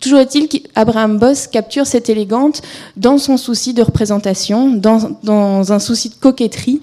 Toujours 0.00 0.20
est-il 0.20 0.48
qu'Abraham 0.48 1.18
Boss 1.18 1.48
capture 1.48 1.86
cette 1.86 2.08
élégante 2.08 2.62
dans 2.96 3.18
son 3.18 3.36
souci 3.36 3.74
de 3.74 3.82
représentation, 3.82 4.70
dans, 4.70 5.72
un 5.72 5.78
souci 5.80 6.10
de 6.10 6.14
coquetterie. 6.14 6.80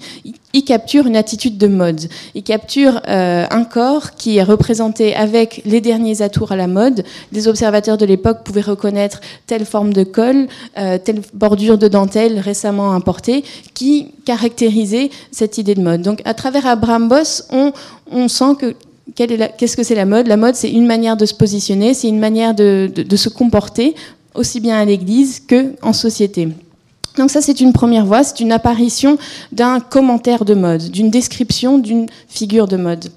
Il 0.52 0.64
capture 0.64 1.06
une 1.06 1.16
attitude 1.16 1.56
de 1.56 1.66
mode. 1.66 2.08
Il 2.34 2.42
capture 2.42 3.00
euh, 3.08 3.46
un 3.50 3.64
corps 3.64 4.12
qui 4.12 4.36
est 4.36 4.42
représenté 4.42 5.14
avec 5.14 5.62
les 5.64 5.80
derniers 5.80 6.20
atours 6.22 6.52
à 6.52 6.56
la 6.56 6.66
mode. 6.66 7.04
Les 7.32 7.48
observateurs 7.48 7.96
de 7.96 8.04
l'époque 8.06 8.42
pouvaient 8.44 8.60
reconnaître 8.60 9.20
telle 9.46 9.64
forme 9.64 9.92
de 9.92 10.04
col, 10.04 10.48
euh, 10.78 10.98
telle 10.98 11.22
bordure 11.32 11.78
de 11.78 11.88
dentelle 11.88 12.38
récemment 12.38 12.92
importée, 12.92 13.44
qui 13.74 14.12
caractérisait 14.24 15.10
cette 15.30 15.56
idée 15.58 15.74
de 15.74 15.82
mode. 15.82 16.02
Donc, 16.02 16.20
à 16.24 16.34
travers 16.34 16.66
Abraham 16.66 17.08
Boss, 17.08 17.46
on, 17.50 17.72
on 18.10 18.28
sent 18.28 18.56
que 18.58 18.74
qu'est-ce 19.14 19.76
que 19.76 19.82
c'est 19.82 19.94
la 19.94 20.06
mode? 20.06 20.26
La 20.26 20.36
mode, 20.36 20.54
c'est 20.54 20.70
une 20.70 20.86
manière 20.86 21.16
de 21.16 21.26
se 21.26 21.34
positionner, 21.34 21.94
c'est 21.94 22.08
une 22.08 22.18
manière 22.18 22.54
de, 22.54 22.90
se 23.16 23.28
comporter, 23.28 23.94
aussi 24.34 24.60
bien 24.60 24.78
à 24.78 24.84
l'église 24.84 25.42
qu'en 25.48 25.92
société. 25.92 26.48
Donc 27.16 27.30
ça, 27.30 27.40
c'est 27.40 27.60
une 27.60 27.72
première 27.72 28.04
voie, 28.04 28.24
c'est 28.24 28.40
une 28.40 28.52
apparition 28.52 29.16
d'un 29.52 29.80
commentaire 29.80 30.44
de 30.44 30.54
mode, 30.54 30.90
d'une 30.90 31.10
description 31.10 31.78
d'une 31.78 32.06
figure 32.28 32.68
de 32.68 32.76
mode. 32.76 33.10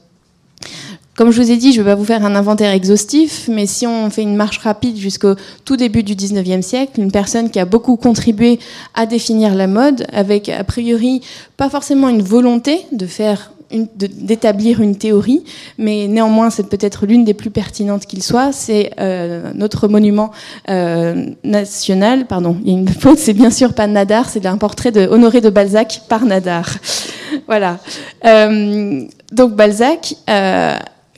Comme 1.17 1.31
je 1.31 1.41
vous 1.41 1.51
ai 1.51 1.57
dit, 1.57 1.73
je 1.73 1.81
ne 1.81 1.83
vais 1.83 1.91
pas 1.91 1.95
vous 1.95 2.05
faire 2.05 2.23
un 2.23 2.33
inventaire 2.33 2.71
exhaustif, 2.71 3.49
mais 3.51 3.65
si 3.65 3.85
on 3.85 4.09
fait 4.09 4.21
une 4.21 4.37
marche 4.37 4.59
rapide 4.59 4.95
jusqu'au 4.95 5.35
tout 5.65 5.75
début 5.75 6.01
du 6.01 6.15
19e 6.15 6.61
siècle, 6.61 7.01
une 7.01 7.11
personne 7.11 7.49
qui 7.49 7.59
a 7.59 7.65
beaucoup 7.65 7.97
contribué 7.97 8.57
à 8.93 9.05
définir 9.05 9.53
la 9.53 9.67
mode, 9.67 10.07
avec 10.13 10.47
a 10.47 10.63
priori 10.63 11.19
pas 11.57 11.69
forcément 11.69 12.07
une 12.07 12.21
volonté 12.21 12.85
de 12.93 13.05
faire 13.05 13.51
d'établir 13.71 14.81
une, 14.81 14.95
théorie, 14.95 15.43
mais 15.77 16.07
néanmoins 16.07 16.49
c'est 16.49 16.67
peut-être 16.69 17.05
l'une 17.05 17.23
des 17.23 17.33
plus 17.33 17.51
pertinentes 17.51 18.05
qu'il 18.05 18.23
soit. 18.23 18.51
C'est 18.51 18.91
euh, 18.99 19.51
notre 19.53 19.87
monument 19.87 20.31
euh, 20.69 21.25
national, 21.43 22.25
pardon, 22.25 22.57
il 22.63 22.71
y 22.71 22.75
a 22.75 22.79
une 22.79 22.87
faute, 23.03 23.19
c'est 23.19 23.33
bien 23.33 23.51
sûr 23.51 23.73
pas 23.73 23.87
Nadar, 23.87 24.29
c'est 24.29 24.45
un 24.45 24.57
portrait 24.57 24.91
de 24.91 25.07
Honoré 25.07 25.41
de 25.41 25.49
Balzac 25.49 26.01
par 26.09 26.25
Nadar. 26.25 26.69
voilà. 27.47 27.79
Euh, 28.25 29.03
donc 29.31 29.55
Balzac 29.55 30.15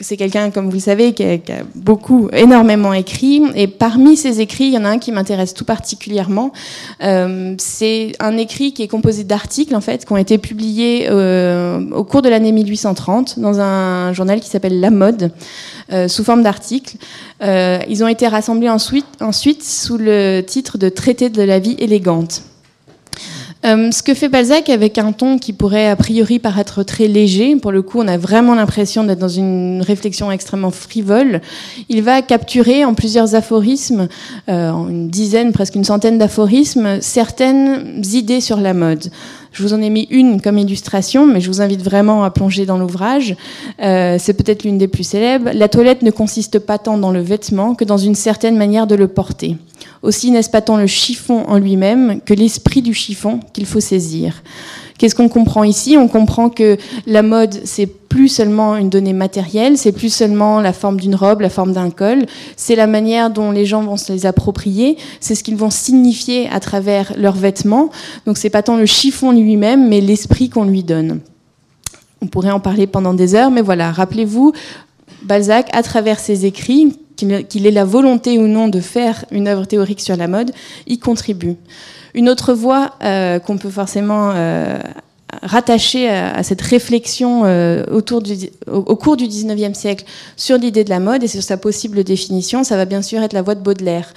c'est 0.02 0.18
quelqu'un, 0.18 0.52
comme 0.52 0.66
vous 0.66 0.74
le 0.74 0.80
savez, 0.80 1.14
qui 1.14 1.24
a, 1.24 1.38
beaucoup, 1.76 2.30
énormément 2.34 2.94
écrit. 2.94 3.42
Et 3.56 3.68
parmi 3.68 4.18
ces 4.18 4.42
écrits, 4.42 4.66
il 4.66 4.74
y 4.74 4.78
en 4.78 4.86
a 4.86 4.90
un 4.90 5.00
qui 5.00 5.12
m'intéresse 5.12 5.54
tout 5.54 5.66
particulièrement. 5.66 6.52
Euh, 7.04 7.56
c'est 7.58 8.14
un 8.20 8.38
écrit 8.38 8.74
qui 8.74 8.84
est 8.84 8.88
composé 8.88 9.24
d'articles, 9.24 9.76
en 9.76 9.82
fait, 9.82 10.06
qui 10.06 10.12
ont 10.12 10.18
été 10.18 10.38
publiés 10.38 11.08
euh, 11.10 11.90
au 11.92 12.04
cours 12.04 12.22
de 12.22 12.30
l'année 12.30 12.52
1830 12.52 13.40
dans 13.40 13.60
un 13.60 14.14
journal 14.14 14.40
qui 14.40 14.50
s'appelle 14.50 14.80
La 14.80 14.90
Mode, 14.90 15.32
euh, 15.92 16.08
sous 16.08 16.24
forme 16.24 16.44
d'articles. 16.44 16.98
ils 17.42 18.04
ont 18.04 18.08
été 18.08 18.28
rassemblés 18.28 18.70
ensuite 18.70 19.64
sous 19.64 19.98
le 19.98 20.42
titre 20.42 20.78
de 20.78 20.90
Traité 20.90 21.30
de 21.30 21.42
la 21.42 21.60
vie 21.60 21.76
élégante. 21.80 22.44
Euh, 23.64 23.92
ce 23.92 24.02
que 24.02 24.16
fait 24.16 24.28
Balzac 24.28 24.70
avec 24.70 24.98
un 24.98 25.12
ton 25.12 25.38
qui 25.38 25.54
pourrait 25.54 25.88
a 25.88 25.96
priori 25.96 26.40
paraître 26.40 26.82
très 26.84 27.08
léger, 27.08 27.56
pour 27.56 27.72
le 27.72 27.84
coup 27.84 28.00
on 28.00 28.08
a 28.08 28.18
vraiment 28.18 28.56
l'impression 28.56 29.04
d'être 29.04 29.20
dans 29.20 29.28
une 29.28 29.84
réflexion 29.86 30.32
extrêmement 30.32 30.72
frivole, 30.72 31.42
il 31.88 32.02
va 32.02 32.24
capturer 32.24 32.84
en 32.86 32.96
plusieurs 32.96 33.36
aphorismes, 33.36 34.08
euh, 34.50 34.72
en 34.72 34.90
une 34.90 35.10
dizaine, 35.10 35.52
presque 35.52 35.76
une 35.76 35.84
centaine 35.84 36.18
d'aphorismes, 36.18 37.02
certaines 37.02 38.02
idées 38.14 38.42
sur 38.42 38.60
la 38.60 38.74
mode. 38.74 39.12
Je 39.52 39.64
vous 39.64 39.74
en 39.74 39.82
ai 39.82 39.90
mis 39.90 40.08
une 40.10 40.42
comme 40.42 40.58
illustration, 40.58 41.28
mais 41.28 41.42
je 41.42 41.48
vous 41.48 41.62
invite 41.62 41.82
vraiment 41.82 42.24
à 42.24 42.32
plonger 42.32 42.66
dans 42.66 42.78
l'ouvrage. 42.78 43.36
Euh, 43.82 44.18
c'est 44.18 44.34
peut-être 44.34 44.64
l'une 44.64 44.78
des 44.78 44.88
plus 44.88 45.04
célèbres. 45.04 45.52
La 45.54 45.68
toilette 45.68 46.04
ne 46.04 46.12
consiste 46.12 46.60
pas 46.60 46.78
tant 46.78 46.98
dans 46.98 47.12
le 47.12 47.22
vêtement 47.22 47.76
que 47.76 47.84
dans 47.84 47.98
une 47.98 48.16
certaine 48.16 48.58
manière 48.58 48.88
de 48.88 48.96
le 48.96 49.08
porter. 49.08 49.58
Aussi 50.04 50.32
n'est-ce 50.32 50.50
pas 50.50 50.62
tant 50.62 50.78
le 50.78 50.88
chiffon 50.88 51.44
en 51.48 51.58
lui-même 51.58 52.22
que 52.22 52.34
l'esprit 52.34 52.82
du 52.82 52.94
chiffon 52.94 53.40
qu'il 53.54 53.66
faut 53.66 53.82
saisir? 53.82 54.42
Qu'est-ce 55.02 55.16
qu'on 55.16 55.30
comprend 55.30 55.64
ici? 55.64 55.98
On 55.98 56.08
comprend 56.08 56.52
que 56.52 56.78
la 57.08 57.24
mode, 57.24 57.60
c'est 57.64 57.88
plus 57.88 58.28
seulement 58.28 58.76
une 58.76 58.92
donnée 58.92 59.14
matérielle, 59.14 59.76
c'est 59.76 59.94
plus 59.94 60.14
seulement 60.14 60.62
la 60.62 60.74
forme 60.74 61.00
d'une 61.00 61.16
robe, 61.16 61.42
la 61.42 61.50
forme 61.50 61.74
d'un 61.74 61.90
col, 61.90 62.28
c'est 62.56 62.76
la 62.76 62.86
manière 62.86 63.32
dont 63.32 63.50
les 63.50 63.66
gens 63.66 63.82
vont 63.82 63.98
se 63.98 64.14
les 64.14 64.28
approprier, 64.28 64.98
c'est 65.20 65.34
ce 65.34 65.44
qu'ils 65.44 65.56
vont 65.56 65.72
signifier 65.72 66.48
à 66.50 66.60
travers 66.60 67.14
leurs 67.18 67.36
vêtements. 67.36 67.90
Donc 68.28 68.38
c'est 68.38 68.52
pas 68.52 68.62
tant 68.62 68.78
le 68.78 68.86
chiffon 68.86 69.32
lui-même, 69.32 69.90
mais 69.90 70.02
l'esprit 70.02 70.50
qu'on 70.50 70.66
lui 70.66 70.84
donne. 70.84 71.22
On 72.22 72.28
pourrait 72.28 72.52
en 72.52 72.60
parler 72.60 72.86
pendant 72.86 73.16
des 73.16 73.34
heures, 73.34 73.50
mais 73.50 73.64
voilà, 73.64 73.92
rappelez-vous, 73.92 74.54
Balzac, 75.24 75.68
à 75.74 75.82
travers 75.82 76.20
ses 76.20 76.46
écrits, 76.46 76.96
qu'il 77.16 77.66
ait 77.66 77.72
la 77.72 77.86
volonté 77.86 78.38
ou 78.38 78.46
non 78.46 78.68
de 78.68 78.80
faire 78.80 79.26
une 79.32 79.48
œuvre 79.48 79.66
théorique 79.66 80.02
sur 80.02 80.16
la 80.16 80.28
mode, 80.28 80.52
y 80.86 81.00
contribue. 81.00 81.56
Une 82.14 82.30
autre 82.30 82.54
voie 82.54 82.92
euh, 83.04 83.40
qu'on 83.40 83.58
peut 83.58 83.70
forcément 83.70 84.32
euh, 84.34 84.80
rattacher 85.42 86.10
à, 86.10 86.44
cette 86.44 86.62
réflexion 86.62 87.46
euh, 87.46 87.84
au, 87.90 88.02
cours 88.96 89.18
du 89.18 89.28
19e 89.28 89.74
siècle 89.74 90.06
sur 90.36 90.58
l'idée 90.58 90.84
de 90.84 90.90
la 90.90 91.00
mode 91.00 91.24
et 91.24 91.28
sur 91.28 91.42
sa 91.42 91.58
possible 91.58 92.04
définition, 92.04 92.64
ça 92.64 92.76
va 92.76 92.86
bien 92.86 93.02
sûr 93.02 93.22
être 93.22 93.34
la 93.34 93.42
voie 93.42 93.56
de 93.56 93.62
Baudelaire. 93.62 94.14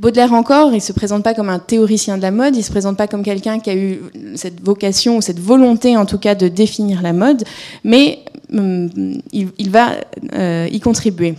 Baudelaire 0.00 0.32
encore, 0.32 0.70
il 0.70 0.76
ne 0.76 0.80
se 0.80 0.92
présente 0.92 1.22
pas 1.22 1.32
comme 1.32 1.48
un 1.48 1.60
théoricien 1.60 2.16
de 2.16 2.22
la 2.22 2.32
mode, 2.32 2.56
il 2.56 2.58
ne 2.58 2.64
se 2.64 2.72
présente 2.72 2.96
pas 2.96 3.06
comme 3.06 3.22
quelqu'un 3.22 3.60
qui 3.60 3.70
a 3.70 3.76
eu 3.76 4.00
cette 4.34 4.60
vocation 4.60 5.18
ou 5.18 5.20
cette 5.20 5.38
volonté 5.38 5.96
en 5.96 6.06
tout 6.06 6.18
cas 6.18 6.34
de 6.34 6.48
définir 6.48 7.02
la 7.02 7.12
mode, 7.12 7.44
mais 7.84 8.18
hum, 8.52 8.90
il, 9.32 9.70
va 9.70 9.90
y 10.66 10.80
contribuer. 10.80 11.36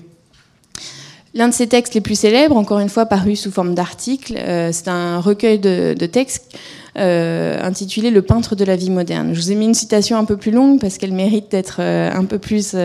L'un 1.35 1.47
de 1.47 1.53
ses 1.53 1.65
textes 1.65 1.95
les 1.95 2.01
plus 2.01 2.15
célèbres, 2.15 2.55
encore 2.55 2.77
une 2.77 2.89
fois 2.89 3.07
paru 3.07 3.35
sous 3.35 3.49
forme 3.49 3.73
d'article, 3.73 4.35
euh, 4.37 4.69
c'est 4.71 4.87
un 4.87 5.19
recueil 5.19 5.57
de, 5.57 6.05
textes 6.05 6.55
euh, 6.95 7.59
intitulé 7.63 8.11
Le 8.11 8.21
peintre 8.21 8.55
de 8.55 8.63
la 8.63 8.75
vie 8.75 8.91
moderne. 8.91 9.33
Je 9.33 9.41
vous 9.41 9.51
ai 9.51 9.55
mis 9.55 9.65
une 9.65 9.73
citation 9.73 10.17
un 10.17 10.25
peu 10.25 10.37
plus 10.37 10.51
longue 10.51 10.79
parce 10.79 10.99
qu'elle 10.99 11.11
mérite 11.11 11.49
d'être 11.49 11.77
euh, 11.79 12.11
un 12.13 12.25
peu 12.25 12.37
plus 12.37 12.75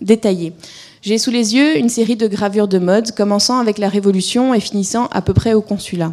détaillée. 0.00 0.52
J'ai 1.02 1.18
sous 1.18 1.32
les 1.32 1.56
yeux 1.56 1.76
une 1.78 1.88
série 1.88 2.16
de 2.16 2.28
gravures 2.28 2.68
de 2.68 2.78
mode, 2.78 3.10
commençant 3.12 3.58
avec 3.58 3.78
la 3.78 3.88
Révolution 3.88 4.54
et 4.54 4.60
finissant 4.60 5.08
à 5.10 5.20
peu 5.20 5.34
près 5.34 5.52
au 5.52 5.62
Consulat. 5.62 6.12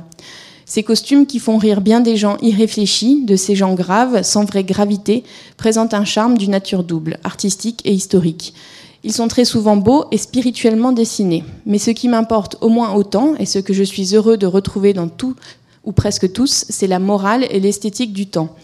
Ces 0.66 0.82
costumes 0.82 1.28
qui 1.28 1.40
font 1.40 1.58
rire 1.58 1.82
bien 1.82 2.00
des 2.00 2.16
gens 2.16 2.38
irréfléchis, 2.42 3.24
de 3.26 3.36
ces 3.36 3.56
gens 3.56 3.76
graves, 3.76 4.24
sans 4.24 4.46
vraie 4.46 4.64
gravité, 4.64 5.24
présentent 5.58 5.94
un 5.94 6.06
charme 6.06 6.38
d'une 6.38 6.52
nature 6.52 6.84
double, 6.84 7.20
artistique 7.24 7.82
et 7.86 7.94
historique. 7.94 8.56
Ils 9.06 9.14
sont 9.14 9.28
très 9.28 9.46
souvent 9.46 9.76
beaux 9.76 10.06
et 10.12 10.18
spirituellement 10.18 10.94
dessinés. 10.94 11.44
Mais 11.66 11.78
ce 11.78 11.92
qui 11.92 12.08
m'importe 12.08 12.56
au 12.62 12.70
moins 12.70 12.94
autant, 12.94 13.36
et 13.36 13.46
ce 13.46 13.60
que 13.60 13.74
je 13.74 13.84
suis 13.84 14.16
heureux 14.16 14.38
de 14.38 14.48
retrouver 14.48 14.94
dans 14.94 15.10
tout 15.10 15.36
ou 15.84 15.92
presque 15.92 16.32
tous, 16.32 16.66
c'est 16.70 16.88
la 16.88 17.00
morale 17.00 17.46
et 17.50 17.60
l'esthétique 17.60 18.14
du 18.14 18.28
temps. 18.28 18.56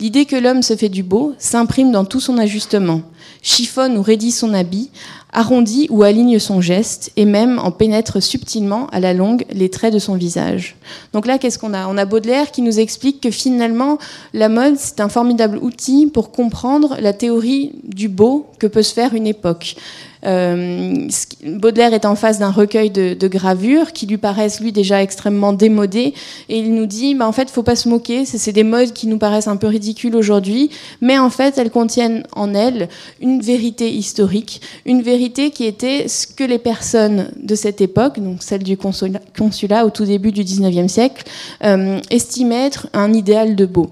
L'idée 0.00 0.26
que 0.26 0.36
l'homme 0.36 0.62
se 0.62 0.76
fait 0.76 0.90
du 0.90 1.02
beau 1.02 1.34
s'imprime 1.38 1.90
dans 1.90 2.04
tout 2.04 2.20
son 2.20 2.38
ajustement, 2.38 3.00
chiffonne 3.42 3.96
ou 3.96 4.02
raidit 4.02 4.30
son 4.30 4.54
habit, 4.54 4.90
arrondit 5.32 5.86
ou 5.90 6.02
aligne 6.02 6.38
son 6.38 6.60
geste 6.60 7.12
et 7.16 7.24
même 7.24 7.58
en 7.58 7.70
pénètre 7.70 8.22
subtilement 8.22 8.86
à 8.88 9.00
la 9.00 9.14
longue 9.14 9.44
les 9.50 9.68
traits 9.68 9.92
de 9.92 9.98
son 9.98 10.14
visage. 10.14 10.76
Donc 11.12 11.26
là, 11.26 11.38
qu'est-ce 11.38 11.58
qu'on 11.58 11.74
a? 11.74 11.86
On 11.88 11.98
a 11.98 12.04
Baudelaire 12.04 12.50
qui 12.50 12.62
nous 12.62 12.80
explique 12.80 13.20
que 13.20 13.30
finalement, 13.30 13.98
la 14.32 14.48
mode, 14.48 14.76
c'est 14.76 15.00
un 15.00 15.08
formidable 15.08 15.58
outil 15.58 16.06
pour 16.06 16.30
comprendre 16.30 16.96
la 17.00 17.12
théorie 17.12 17.72
du 17.84 18.08
beau 18.08 18.46
que 18.58 18.66
peut 18.66 18.82
se 18.82 18.94
faire 18.94 19.14
une 19.14 19.26
époque. 19.26 19.76
Euh, 20.26 21.08
Baudelaire 21.44 21.94
est 21.94 22.04
en 22.04 22.14
face 22.14 22.38
d'un 22.38 22.50
recueil 22.50 22.90
de, 22.90 23.28
gravures 23.28 23.92
qui 23.92 24.06
lui 24.06 24.18
paraissent, 24.18 24.60
lui, 24.60 24.72
déjà 24.72 25.02
extrêmement 25.02 25.52
démodés. 25.52 26.14
Et 26.48 26.58
il 26.58 26.74
nous 26.74 26.86
dit, 26.86 27.14
bah, 27.14 27.26
en 27.26 27.32
fait, 27.32 27.50
faut 27.50 27.62
pas 27.62 27.76
se 27.76 27.88
moquer. 27.88 28.24
C'est 28.24 28.52
des 28.52 28.64
modes 28.64 28.92
qui 28.92 29.06
nous 29.06 29.18
paraissent 29.18 29.48
un 29.48 29.56
peu 29.56 29.66
ridicules 29.66 30.16
aujourd'hui. 30.16 30.70
Mais 31.00 31.18
en 31.18 31.30
fait, 31.30 31.58
elles 31.58 31.70
contiennent 31.70 32.24
en 32.32 32.54
elles 32.54 32.88
une 33.20 33.40
vérité 33.40 33.90
historique. 33.90 34.60
Une 34.86 35.02
vérité 35.02 35.50
qui 35.50 35.64
était 35.64 36.08
ce 36.08 36.26
que 36.26 36.44
les 36.44 36.58
personnes 36.58 37.30
de 37.42 37.54
cette 37.54 37.80
époque, 37.80 38.20
donc 38.20 38.42
celle 38.42 38.62
du 38.62 38.76
consulat, 38.76 39.86
au 39.86 39.90
tout 39.90 40.04
début 40.04 40.32
du 40.32 40.42
19e 40.42 40.88
siècle, 40.88 41.24
euh, 41.64 42.00
estimaient 42.10 42.66
être 42.66 42.88
un 42.92 43.12
idéal 43.12 43.56
de 43.56 43.66
beau, 43.66 43.90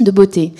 de 0.00 0.10
beauté. 0.10 0.52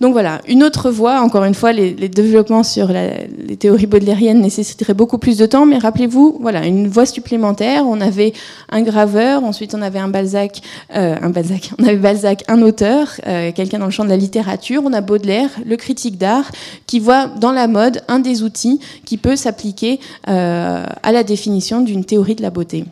Donc 0.00 0.12
voilà, 0.12 0.42
une 0.46 0.62
autre 0.62 0.90
voie, 0.90 1.20
encore 1.22 1.44
une 1.44 1.54
fois, 1.54 1.72
les, 1.72 1.92
développements 1.92 2.62
sur 2.62 2.88
les 2.88 3.56
théories 3.56 3.86
baudelairiennes 3.86 4.40
nécessiteraient 4.40 4.92
beaucoup 4.92 5.16
plus 5.16 5.38
de 5.38 5.46
temps, 5.46 5.64
mais 5.64 5.78
rappelez-vous, 5.78 6.36
voilà, 6.40 6.66
une 6.66 6.86
voie 6.86 7.06
supplémentaire. 7.06 7.84
On 7.86 8.02
avait 8.02 8.34
un 8.70 8.82
graveur, 8.82 9.42
ensuite 9.42 9.74
on 9.74 9.80
avait 9.80 9.98
un 9.98 10.08
Balzac, 10.08 10.60
euh, 10.94 11.16
un 11.20 11.30
Balzac, 11.30 11.70
on 11.78 11.84
avait 11.84 11.96
Balzac, 11.96 12.44
un 12.48 12.60
auteur, 12.60 13.08
euh, 13.26 13.52
quelqu'un 13.52 13.78
dans 13.78 13.86
le 13.86 13.90
champ 13.90 14.04
de 14.04 14.10
la 14.10 14.18
littérature. 14.18 14.82
On 14.84 14.92
a 14.92 15.00
Baudelaire, 15.00 15.48
le 15.64 15.76
critique 15.76 16.18
d'art, 16.18 16.50
qui 16.86 17.00
voit 17.00 17.28
dans 17.28 17.52
la 17.52 17.66
mode 17.66 18.02
un 18.08 18.18
des 18.18 18.42
outils 18.42 18.80
qui 19.06 19.16
peut 19.16 19.36
s'appliquer 19.36 19.98
euh, 20.28 20.84
à 21.02 21.12
la 21.12 21.24
définition 21.24 21.80
d'une 21.80 22.04
théorie 22.04 22.34
de 22.34 22.42
la 22.42 22.50
beauté. 22.50 22.84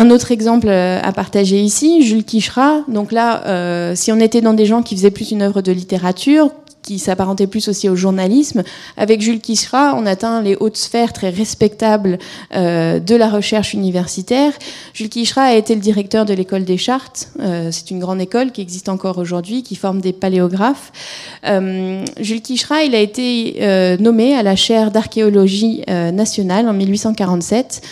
Un 0.00 0.08
autre 0.08 0.32
exemple 0.32 0.68
euh, 0.70 0.98
à 1.02 1.12
partager 1.12 1.60
ici, 1.60 2.02
Jules 2.02 2.24
Quichera. 2.24 2.80
Donc 2.88 3.12
là, 3.12 3.46
euh, 3.46 3.94
si 3.94 4.10
on 4.10 4.18
était 4.18 4.40
dans 4.40 4.54
des 4.54 4.64
gens 4.64 4.82
qui 4.82 4.96
faisaient 4.96 5.10
plus 5.10 5.30
une 5.30 5.42
œuvre 5.42 5.60
de 5.60 5.72
littérature, 5.72 6.48
qui 6.80 6.98
s'apparentait 6.98 7.46
plus 7.46 7.68
aussi 7.68 7.86
au 7.90 7.96
journalisme. 7.96 8.62
Avec 8.96 9.20
Jules 9.20 9.40
Quichera, 9.40 9.94
on 9.98 10.06
atteint 10.06 10.40
les 10.40 10.56
hautes 10.58 10.78
sphères 10.78 11.12
très 11.12 11.28
respectables 11.28 12.18
euh, 12.56 12.98
de 12.98 13.14
la 13.14 13.28
recherche 13.28 13.74
universitaire. 13.74 14.54
Jules 14.94 15.10
Quichera 15.10 15.42
a 15.42 15.52
été 15.52 15.74
le 15.74 15.82
directeur 15.82 16.24
de 16.24 16.32
l'école 16.32 16.64
des 16.64 16.78
Chartes. 16.78 17.28
c'est 17.70 17.90
une 17.90 17.98
grande 17.98 18.22
école 18.22 18.52
qui 18.52 18.62
existe 18.62 18.88
encore 18.88 19.18
aujourd'hui, 19.18 19.62
qui 19.62 19.76
forme 19.76 20.00
des 20.00 20.14
paléographes. 20.14 20.92
Jules 21.44 22.40
Quichera, 22.40 22.84
il 22.84 22.94
a 22.94 23.00
été 23.00 23.98
nommé 24.00 24.34
à 24.34 24.42
la 24.42 24.56
chaire 24.56 24.90
d'archéologie 24.90 25.82
nationale 25.86 26.66
en 26.66 26.72
1847. 26.72 27.82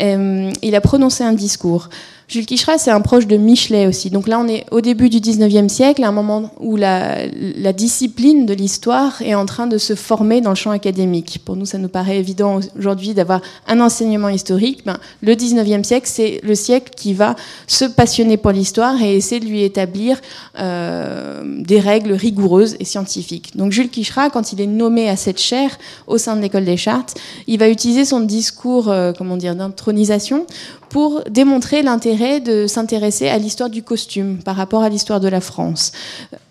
Euh, 0.00 0.50
il 0.62 0.74
a 0.74 0.80
prononcé 0.80 1.24
un 1.24 1.32
discours. 1.32 1.88
Jules 2.28 2.44
Quicherat, 2.44 2.78
c'est 2.78 2.90
un 2.90 3.00
proche 3.00 3.28
de 3.28 3.36
Michelet 3.36 3.86
aussi. 3.86 4.10
Donc 4.10 4.26
là, 4.26 4.40
on 4.40 4.48
est 4.48 4.66
au 4.72 4.80
début 4.80 5.08
du 5.08 5.18
19e 5.18 5.68
siècle, 5.68 6.02
à 6.02 6.08
un 6.08 6.12
moment 6.12 6.50
où 6.58 6.74
la, 6.74 7.28
discipline 7.72 8.46
de 8.46 8.54
l'histoire 8.54 9.22
est 9.22 9.34
en 9.34 9.46
train 9.46 9.68
de 9.68 9.78
se 9.78 9.94
former 9.94 10.40
dans 10.40 10.50
le 10.50 10.56
champ 10.56 10.72
académique. 10.72 11.40
Pour 11.44 11.54
nous, 11.54 11.66
ça 11.66 11.78
nous 11.78 11.88
paraît 11.88 12.18
évident 12.18 12.58
aujourd'hui 12.76 13.14
d'avoir 13.14 13.42
un 13.68 13.78
enseignement 13.78 14.28
historique. 14.28 14.82
Ben, 14.84 14.98
le 15.22 15.34
19e 15.34 15.84
siècle, 15.84 16.08
c'est 16.10 16.40
le 16.42 16.56
siècle 16.56 16.92
qui 16.96 17.14
va 17.14 17.36
se 17.68 17.84
passionner 17.84 18.36
pour 18.36 18.50
l'histoire 18.50 19.00
et 19.00 19.14
essayer 19.14 19.40
de 19.40 19.46
lui 19.46 19.62
établir 19.62 20.20
euh, 20.58 21.42
des 21.60 21.78
règles 21.78 22.12
rigoureuses 22.12 22.76
et 22.80 22.84
scientifiques. 22.84 23.56
Donc 23.56 23.70
Jules 23.70 23.90
Quicherat, 23.90 24.30
quand 24.30 24.52
il 24.52 24.60
est 24.60 24.66
nommé 24.66 25.08
à 25.08 25.16
cette 25.16 25.40
chaire 25.40 25.78
au 26.08 26.18
sein 26.18 26.34
de 26.34 26.40
l'école 26.40 26.64
des 26.64 26.76
chartes, 26.76 27.14
il 27.46 27.58
va 27.60 27.68
utiliser 27.68 28.04
son 28.04 28.20
discours, 28.20 28.88
euh, 28.88 29.12
comment 29.16 29.36
dire, 29.36 29.54
d'intronisation 29.54 30.46
pour 30.88 31.22
démontrer 31.28 31.82
l'intérêt 31.82 32.15
de 32.40 32.66
s'intéresser 32.66 33.28
à 33.28 33.38
l'histoire 33.38 33.70
du 33.70 33.82
costume 33.82 34.38
par 34.38 34.56
rapport 34.56 34.82
à 34.82 34.88
l'histoire 34.88 35.20
de 35.20 35.28
la 35.28 35.40
France. 35.40 35.92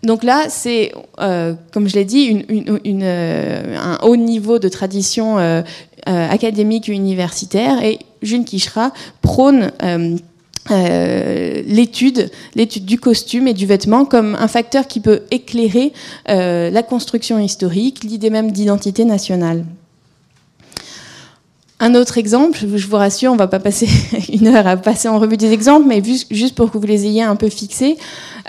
Donc 0.03 0.23
là, 0.23 0.45
c'est, 0.49 0.93
comme 1.17 1.87
je 1.87 1.95
l'ai 1.95 2.05
dit, 2.05 2.45
une, 2.49 3.03
un 3.03 3.97
haut 4.03 4.15
niveau 4.15 4.59
de 4.59 4.69
tradition 4.69 5.37
académique 6.05 6.89
et 6.89 6.93
universitaire. 6.93 7.83
Et 7.83 7.99
June 8.21 8.45
Kishra 8.45 8.91
prône 9.21 9.71
euh, 10.71 11.61
l'étude, 11.67 12.31
du 12.55 12.99
costume 12.99 13.47
et 13.47 13.53
du 13.53 13.67
vêtement 13.67 14.03
comme 14.03 14.35
un 14.35 14.47
facteur 14.47 14.87
qui 14.87 14.99
peut 14.99 15.21
éclairer 15.29 15.93
euh, 16.29 16.71
la 16.71 16.81
construction 16.81 17.37
historique, 17.37 18.03
l'idée 18.03 18.31
même 18.31 18.51
d'identité 18.51 19.05
nationale. 19.05 19.63
Un 21.81 21.93
autre 21.93 22.17
exemple, 22.17 22.57
je 22.73 22.87
vous 22.87 22.95
rassure, 22.95 23.31
on 23.31 23.33
ne 23.33 23.39
va 23.39 23.47
pas 23.47 23.59
passer 23.59 23.89
une 24.31 24.47
heure 24.47 24.65
à 24.65 24.77
passer 24.77 25.09
en 25.09 25.19
revue 25.19 25.35
des 25.35 25.51
exemples, 25.51 25.85
mais 25.87 26.01
juste 26.31 26.55
pour 26.55 26.71
que 26.71 26.77
vous 26.77 26.87
les 26.87 27.05
ayez 27.05 27.21
un 27.21 27.35
peu 27.35 27.49
fixés, 27.49 27.97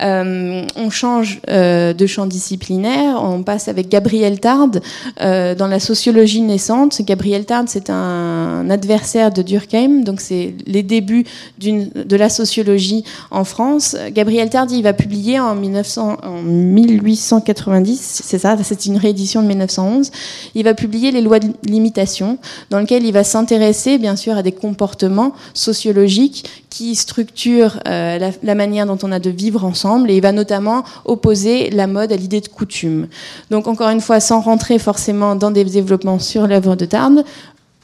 euh, 0.00 0.64
on 0.76 0.90
change 0.90 1.40
euh, 1.49 1.92
de 1.92 2.06
champ 2.06 2.26
disciplinaire, 2.26 3.21
on 3.21 3.42
passe 3.42 3.66
avec 3.66 3.88
Gabriel 3.88 4.38
Tarde 4.38 4.83
euh, 5.21 5.54
dans 5.54 5.66
la 5.66 5.80
sociologie 5.80 6.42
naissante. 6.42 7.00
Gabriel 7.02 7.47
Tarde, 7.47 7.66
c'est 7.68 7.90
un 7.90 8.68
adversaire 8.71 9.33
de 9.33 9.42
Durkheim, 9.42 10.02
donc 10.02 10.21
c'est 10.21 10.54
les 10.66 10.83
débuts 10.83 11.25
de 11.59 12.16
la 12.16 12.28
sociologie 12.28 13.04
en 13.33 13.45
France. 13.45 13.97
Gabriel 14.12 14.50
Tarde, 14.50 14.71
il 14.71 14.83
va 14.83 14.92
publier 14.92 15.40
en, 15.40 15.54
1900, 15.54 16.18
en 16.23 16.42
1890, 16.42 18.21
c'est 18.25 18.38
ça, 18.38 18.56
c'est 18.62 18.87
une 18.87 18.99
réédition 18.99 19.42
de 19.42 19.49
1911, 19.49 20.11
il 20.54 20.62
va 20.62 20.75
publier 20.75 21.11
les 21.11 21.23
lois 21.23 21.40
de 21.40 21.49
l'imitation, 21.64 22.38
dans 22.71 22.78
lequel 22.80 23.04
il 23.04 23.12
va 23.12 23.15
s'intéresser 23.25 23.99
bien 23.99 24.16
sûr 24.16 24.37
à 24.37 24.42
des 24.42 24.52
comportements 24.52 25.32
sociologiques 25.54 26.64
qui 26.70 26.94
structurent 26.94 27.80
la, 27.85 28.18
la 28.18 28.54
manière 28.54 28.87
dont 28.87 28.99
on 29.02 29.12
a 29.12 29.18
de 29.18 29.30
vivre 29.30 29.64
ensemble 29.64 30.11
et 30.11 30.16
il 30.16 30.23
va 30.23 30.32
notamment 30.32 30.85
opposer 31.04 31.70
la 31.70 31.87
mode 31.87 32.12
à 32.12 32.16
l'idée 32.16 32.40
de 32.40 32.49
coutume. 32.49 33.08
Donc 33.50 33.66
encore 33.66 33.88
une 33.88 34.00
fois, 34.00 34.20
sans 34.20 34.40
rentrer 34.40 34.78
forcément 34.78 35.37
dans 35.37 35.50
des 35.50 35.64
développements 35.64 36.18
sur 36.18 36.46
l'œuvre 36.46 36.76
de 36.76 36.85
Tarde, 36.85 37.25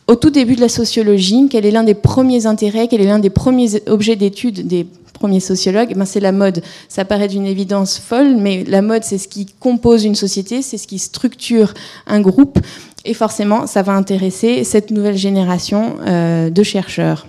au 0.09 0.17
tout 0.17 0.31
début 0.31 0.57
de 0.57 0.61
la 0.61 0.69
sociologie, 0.69 1.49
quel 1.51 1.65
est 1.65 1.71
l'un 1.71 1.85
des 1.85 1.95
premiers 1.95 2.47
intérêts, 2.47 2.89
quel 2.89 3.01
est 3.01 3.07
l'un 3.07 3.19
des 3.19 3.31
premiers 3.31 3.71
objets 3.87 4.17
d'étude 4.17 4.67
des 4.67 4.87
premiers 5.13 5.41
sociologues? 5.41 5.95
Ben 5.97 6.05
C'est 6.05 6.21
la 6.21 6.33
mode. 6.33 6.63
Ça 6.89 7.05
paraît 7.05 7.29
d'une 7.29 7.47
évidence 7.47 7.99
folle, 7.99 8.37
mais 8.37 8.65
la 8.65 8.83
mode, 8.83 9.05
c'est 9.05 9.19
ce 9.19 9.29
qui 9.29 9.47
compose 9.61 10.05
une 10.05 10.17
société, 10.17 10.61
c'est 10.61 10.77
ce 10.77 10.89
qui 10.89 10.99
structure 10.99 11.73
un 12.07 12.21
groupe, 12.21 12.59
et 13.05 13.15
forcément, 13.15 13.67
ça 13.67 13.83
va 13.83 13.93
intéresser 13.93 14.65
cette 14.65 14.91
nouvelle 14.91 15.17
génération 15.17 15.97
euh, 16.07 16.51
de 16.51 16.63
chercheurs. 16.63 17.27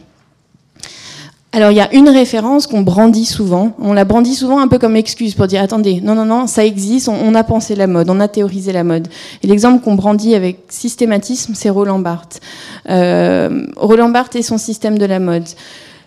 Alors 1.56 1.70
il 1.70 1.78
y 1.78 1.82
a 1.82 1.94
une 1.94 2.10
référence 2.10 2.66
qu'on 2.66 2.82
brandit 2.82 3.26
souvent. 3.26 3.74
On 3.78 3.94
la 3.94 4.06
brandit 4.06 4.34
souvent 4.34 4.60
un 4.60 4.68
peu 4.68 4.80
comme 4.80 4.96
excuse 4.96 5.36
pour 5.36 5.46
dire 5.46 5.62
attendez, 5.62 6.02
non 6.02 6.16
non 6.16 6.26
non, 6.26 6.48
ça 6.48 6.66
existe. 6.66 7.10
On, 7.10 7.36
a 7.36 7.44
pensé 7.44 7.76
la 7.76 7.86
mode, 7.86 8.10
on 8.10 8.20
a 8.20 8.28
théorisé 8.28 8.72
la 8.72 8.84
mode. 8.84 9.08
Et 9.44 9.48
l'exemple 9.48 9.84
qu'on 9.84 9.94
brandit 9.94 10.34
avec 10.34 10.62
systématisme, 10.70 11.54
c'est 11.54 11.70
Roland 11.70 12.00
Barthes. 12.00 12.42
Euh, 12.90 13.68
Roland 13.76 14.10
Barthes 14.10 14.36
et 14.36 14.42
son 14.42 14.58
système 14.58 14.98
de 14.98 15.06
la 15.06 15.20
mode. 15.20 15.48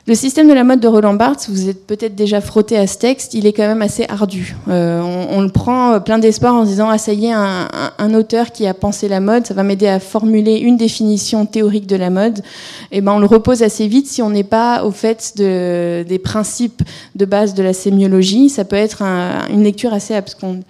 Le 0.09 0.15
système 0.15 0.47
de 0.49 0.53
la 0.53 0.63
mode 0.63 0.79
de 0.79 0.87
Roland 0.87 1.15
Barthes, 1.15 1.49
vous 1.51 1.69
êtes 1.69 1.85
peut-être 1.85 2.15
déjà 2.15 2.41
frotté 2.41 2.77
à 2.77 2.87
ce 2.87 2.97
texte, 2.97 3.35
il 3.35 3.45
est 3.45 3.53
quand 3.53 3.67
même 3.67 3.83
assez 3.83 4.05
ardu. 4.09 4.55
Euh, 4.69 5.01
on, 5.01 5.41
le 5.41 5.49
prend 5.49 5.95
euh, 5.95 5.99
plein 5.99 6.21
d'espoir 6.21 6.55
en 6.55 6.63
disant 6.63 6.89
ah 6.89 6.97
ça 6.97 7.13
y 7.13 7.27
est, 7.27 7.33
un, 7.33 8.15
auteur 8.15 8.53
qui 8.53 8.69
a 8.69 8.75
pensé 8.75 9.09
la 9.09 9.19
mode, 9.19 9.49
ça 9.49 9.55
va 9.55 9.65
m'aider 9.65 9.89
à 9.89 9.99
formuler 9.99 10.59
une 10.59 10.77
définition 10.77 11.45
théorique 11.45 11.89
de 11.89 11.97
la 11.97 12.11
mode. 12.11 12.39
Et 12.93 12.99
eh 12.99 13.01
ben 13.01 13.15
on 13.15 13.19
le 13.19 13.27
repose 13.27 13.65
assez 13.65 13.89
vite 13.89 14.07
si 14.07 14.23
on 14.23 14.31
n'est 14.31 14.45
pas 14.45 14.85
au 14.85 14.93
fait 14.93 15.33
de, 15.39 16.05
des 16.09 16.21
principes 16.21 16.83
de 17.17 17.25
base 17.25 17.55
de 17.55 17.65
la 17.65 17.73
sémiologie. 17.73 18.49
Ça 18.49 18.65
peut 18.65 18.77
être 18.77 19.03
une 19.03 19.65
lecture 19.65 19.93
assez 19.93 20.15
absconde. 20.15 20.63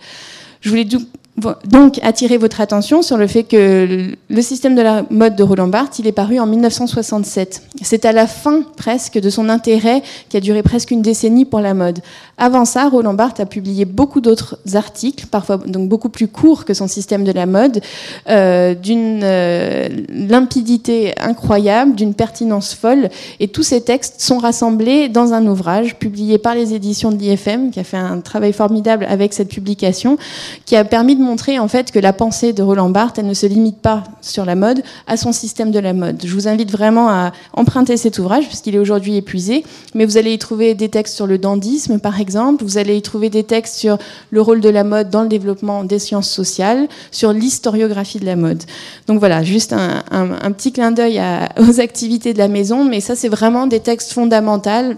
Donc 1.65 1.99
attirer 2.03 2.39
votre 2.39 2.61
attention 2.61 3.03
sur 3.03 3.19
le 3.19 3.27
fait 3.27 3.45
que 3.45 4.15
le 4.29 4.43
système 4.43 4.75
de 4.75 4.83
la 4.83 5.05
mode 5.11 5.37
de 5.37 5.43
Roland 5.43 5.69
Barthes, 5.69 5.99
il 5.99 6.07
est 6.07 6.13
paru 6.13 6.41
en 6.41 6.47
1967. 6.47 7.63
C'est 7.83 8.05
à 8.07 8.13
la 8.13 8.27
fin 8.27 8.63
presque 8.77 9.19
de 9.19 9.29
son 9.29 9.49
intérêt 9.49 10.03
qui 10.29 10.37
a 10.37 10.41
duré 10.41 10.63
presque 10.63 10.91
une 10.91 11.03
décennie 11.03 11.45
pour 11.45 11.61
la 11.61 11.75
mode. 11.75 12.01
Avant 12.39 12.67
ça, 12.67 12.91
Roland 12.91 13.15
Barthes 13.15 13.41
a 13.41 13.47
publié 13.47 13.87
beaucoup 13.87 14.21
d'autres 14.21 14.59
articles, 14.75 15.27
parfois 15.27 15.57
donc 15.57 15.89
beaucoup 15.89 16.11
plus 16.11 16.29
courts 16.29 16.67
que 16.67 16.75
son 16.75 16.87
système 16.87 17.25
de 17.25 17.33
la 17.33 17.47
mode, 17.47 17.81
euh, 18.29 18.75
d'une 18.75 19.21
euh, 19.23 19.89
limpidité 20.11 21.15
incroyable, 21.19 21.95
d'une 21.95 22.13
pertinence 22.13 22.75
folle, 22.75 23.09
et 23.41 23.49
tous 23.49 23.63
ces 23.63 23.81
textes 23.81 24.21
sont 24.21 24.37
rassemblés 24.37 25.09
dans 25.09 25.33
un 25.33 25.47
ouvrage 25.47 25.97
publié 25.97 26.37
par 26.37 26.55
les 26.55 26.75
éditions 26.75 27.11
de 27.11 27.17
l'IFM, 27.17 27.71
qui 27.71 27.81
a 27.81 27.85
fait 27.85 27.97
un 27.97 28.21
travail 28.21 28.53
formidable 28.53 29.07
avec 29.09 29.33
cette 29.33 29.49
publication, 29.49 30.19
qui 30.67 30.77
a 30.77 30.85
permis 30.85 31.17
de 31.17 31.23
montrer 31.23 31.59
en 31.59 31.69
fait 31.69 31.91
que 31.91 31.99
la 31.99 32.13
pensée 32.13 32.53
de 32.53 32.63
Roland 32.63 32.91
Barthes, 32.91 33.19
elle 33.19 33.29
ne 33.29 33.35
se 33.35 33.47
limite 33.47 33.79
pas 33.79 34.05
sur 34.21 34.45
la 34.45 34.57
mode 34.57 34.83
à 35.07 35.17
son 35.17 35.33
système 35.33 35.71
de 35.71 35.79
la 35.79 35.95
mode. 35.95 36.21
Je 36.23 36.35
vous 36.35 36.49
invite 36.49 36.71
vraiment 36.71 37.09
à 37.09 37.33
emprunter 37.55 37.97
cet 37.97 38.19
ouvrage 38.19 38.47
puisqu'il 38.47 38.75
est 38.75 38.79
aujourd'hui 38.79 39.17
épuisé, 39.17 39.65
mais 39.95 40.05
vous 40.05 40.19
allez 40.19 40.35
y 40.35 40.39
trouver 40.39 40.75
des 40.75 40.91
textes 40.91 41.15
sur 41.15 41.27
le 41.27 41.39
dandisme 41.39 41.99
par 41.99 42.21
exemple, 42.21 42.26
vous 42.61 42.79
allez 42.79 42.97
y 42.97 43.03
trouver 43.03 43.31
des 43.31 43.45
textes 43.45 43.77
sur 43.77 43.99
le 44.31 44.41
rôle 44.41 44.61
de 44.61 44.69
la 44.69 44.85
mode 44.85 45.11
dans 45.11 45.23
le 45.23 45.29
développement 45.29 45.85
des 45.85 45.99
sciences 45.99 46.31
sociales, 46.31 46.89
sur 47.11 47.33
l'historiographie 47.33 48.19
de 48.19 48.27
la 48.27 48.37
mode. 48.37 48.63
Donc 49.07 49.19
voilà, 49.19 49.43
juste 49.43 49.73
un, 49.73 50.03
un 50.11 50.53
petit 50.53 50.73
clin 50.73 50.91
d'œil 50.93 51.21
aux 51.59 51.81
activités 51.81 52.33
de 52.33 52.39
la 52.39 52.49
maison, 52.49 52.85
mais 52.85 53.01
ça 53.01 53.17
c'est 53.17 53.29
vraiment 53.29 53.67
des 53.67 53.81
textes 53.81 54.13
fondamentaux 54.13 54.97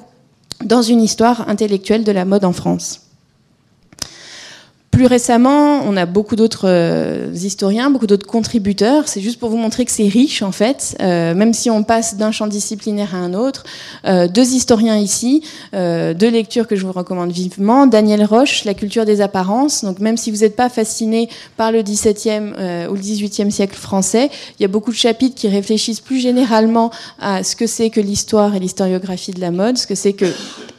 dans 0.65 0.83
une 0.83 1.03
histoire 1.03 1.49
intellectuelle 1.49 2.05
de 2.05 2.13
la 2.13 2.25
mode 2.25 2.45
en 2.45 2.53
France. 2.53 3.08
Plus 4.91 5.07
récemment, 5.07 5.83
on 5.85 5.97
a 5.97 6.07
beaucoup 6.07 6.35
d'autres 6.35 6.67
euh, 6.67 7.31
historiens, 7.35 7.91
beaucoup 7.91 8.07
d'autres 8.07 8.27
contributeurs. 8.27 9.07
C'est 9.07 9.21
juste 9.21 9.39
pour 9.39 9.51
vous 9.51 9.59
montrer 9.59 9.85
que 9.85 9.91
c'est 9.91 10.09
riche, 10.09 10.43
en 10.43 10.51
fait, 10.51 10.97
euh, 11.01 11.35
même 11.35 11.53
si 11.53 11.69
on 11.69 11.83
passe 11.83 12.17
d'un 12.17 12.33
champ 12.33 12.47
disciplinaire 12.47 13.15
à 13.15 13.19
un 13.19 13.35
autre. 13.35 13.65
Euh, 14.07 14.29
deux 14.29 14.55
historiens 14.55 14.97
ici, 14.97 15.43
deux 15.73 16.31
lectures 16.31 16.67
que 16.67 16.75
je 16.75 16.87
vous 16.87 16.93
recommande 16.93 17.31
vivement. 17.31 17.87
Daniel 17.87 18.25
Roche, 18.25 18.65
La 18.65 18.75
culture 18.75 19.05
des 19.05 19.21
apparences. 19.21 19.85
Donc, 19.85 19.99
même 19.99 20.17
si 20.17 20.31
vous 20.31 20.39
n'êtes 20.39 20.57
pas 20.57 20.71
fasciné 20.71 21.29
par 21.57 21.71
le 21.71 21.83
XVIIe 21.83 22.53
ou 22.89 22.95
le 22.95 23.01
XVIIIe 23.01 23.53
siècle 23.53 23.77
français, 23.77 24.31
il 24.59 24.63
y 24.63 24.65
a 24.65 24.69
beaucoup 24.69 24.91
de 24.91 24.97
chapitres 24.97 25.35
qui 25.35 25.49
réfléchissent 25.49 26.01
plus 26.01 26.19
généralement 26.19 26.91
à 27.21 27.45
ce 27.45 27.57
que 27.57 27.67
c'est 27.67 27.91
que 27.91 28.01
l'histoire 28.01 28.55
et 28.55 28.59
l'historiographie 28.59 29.33
de 29.33 29.41
la 29.41 29.51
mode, 29.51 29.77
ce 29.77 29.87
que 29.87 29.95
c'est 29.95 30.15
que 30.15 30.27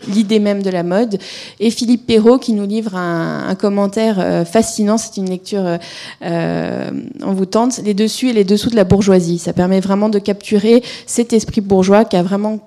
l'idée 0.08 0.40
même 0.40 0.64
de 0.64 0.70
la 0.70 0.84
mode. 0.84 1.20
Et 1.60 1.70
Philippe 1.72 2.08
Perrault 2.08 2.40
qui 2.40 2.54
nous 2.54 2.66
livre 2.66 2.96
un, 2.96 3.48
un 3.48 3.56
commentaire 3.56 3.99
euh, 4.00 4.46
fascinant. 4.46 4.98
C'est 4.98 5.18
une 5.18 5.30
lecture 5.30 5.66
euh, 5.66 5.78
euh, 6.24 6.92
en 7.24 7.34
vous 7.34 7.46
tente. 7.46 7.80
Les 7.84 7.94
dessus 7.94 8.30
et 8.30 8.34
les 8.34 8.44
dessous 8.44 8.70
de 8.70 8.76
la 8.76 8.84
bourgeoisie. 8.84 9.38
Ça 9.38 9.54
permet 9.54 9.80
vraiment 9.80 10.10
de 10.10 10.20
capturer 10.20 10.84
cet 11.06 11.34
esprit 11.34 11.62
bourgeois 11.62 12.06
qui 12.06 12.16
a 12.16 12.24
vraiment 12.24 12.60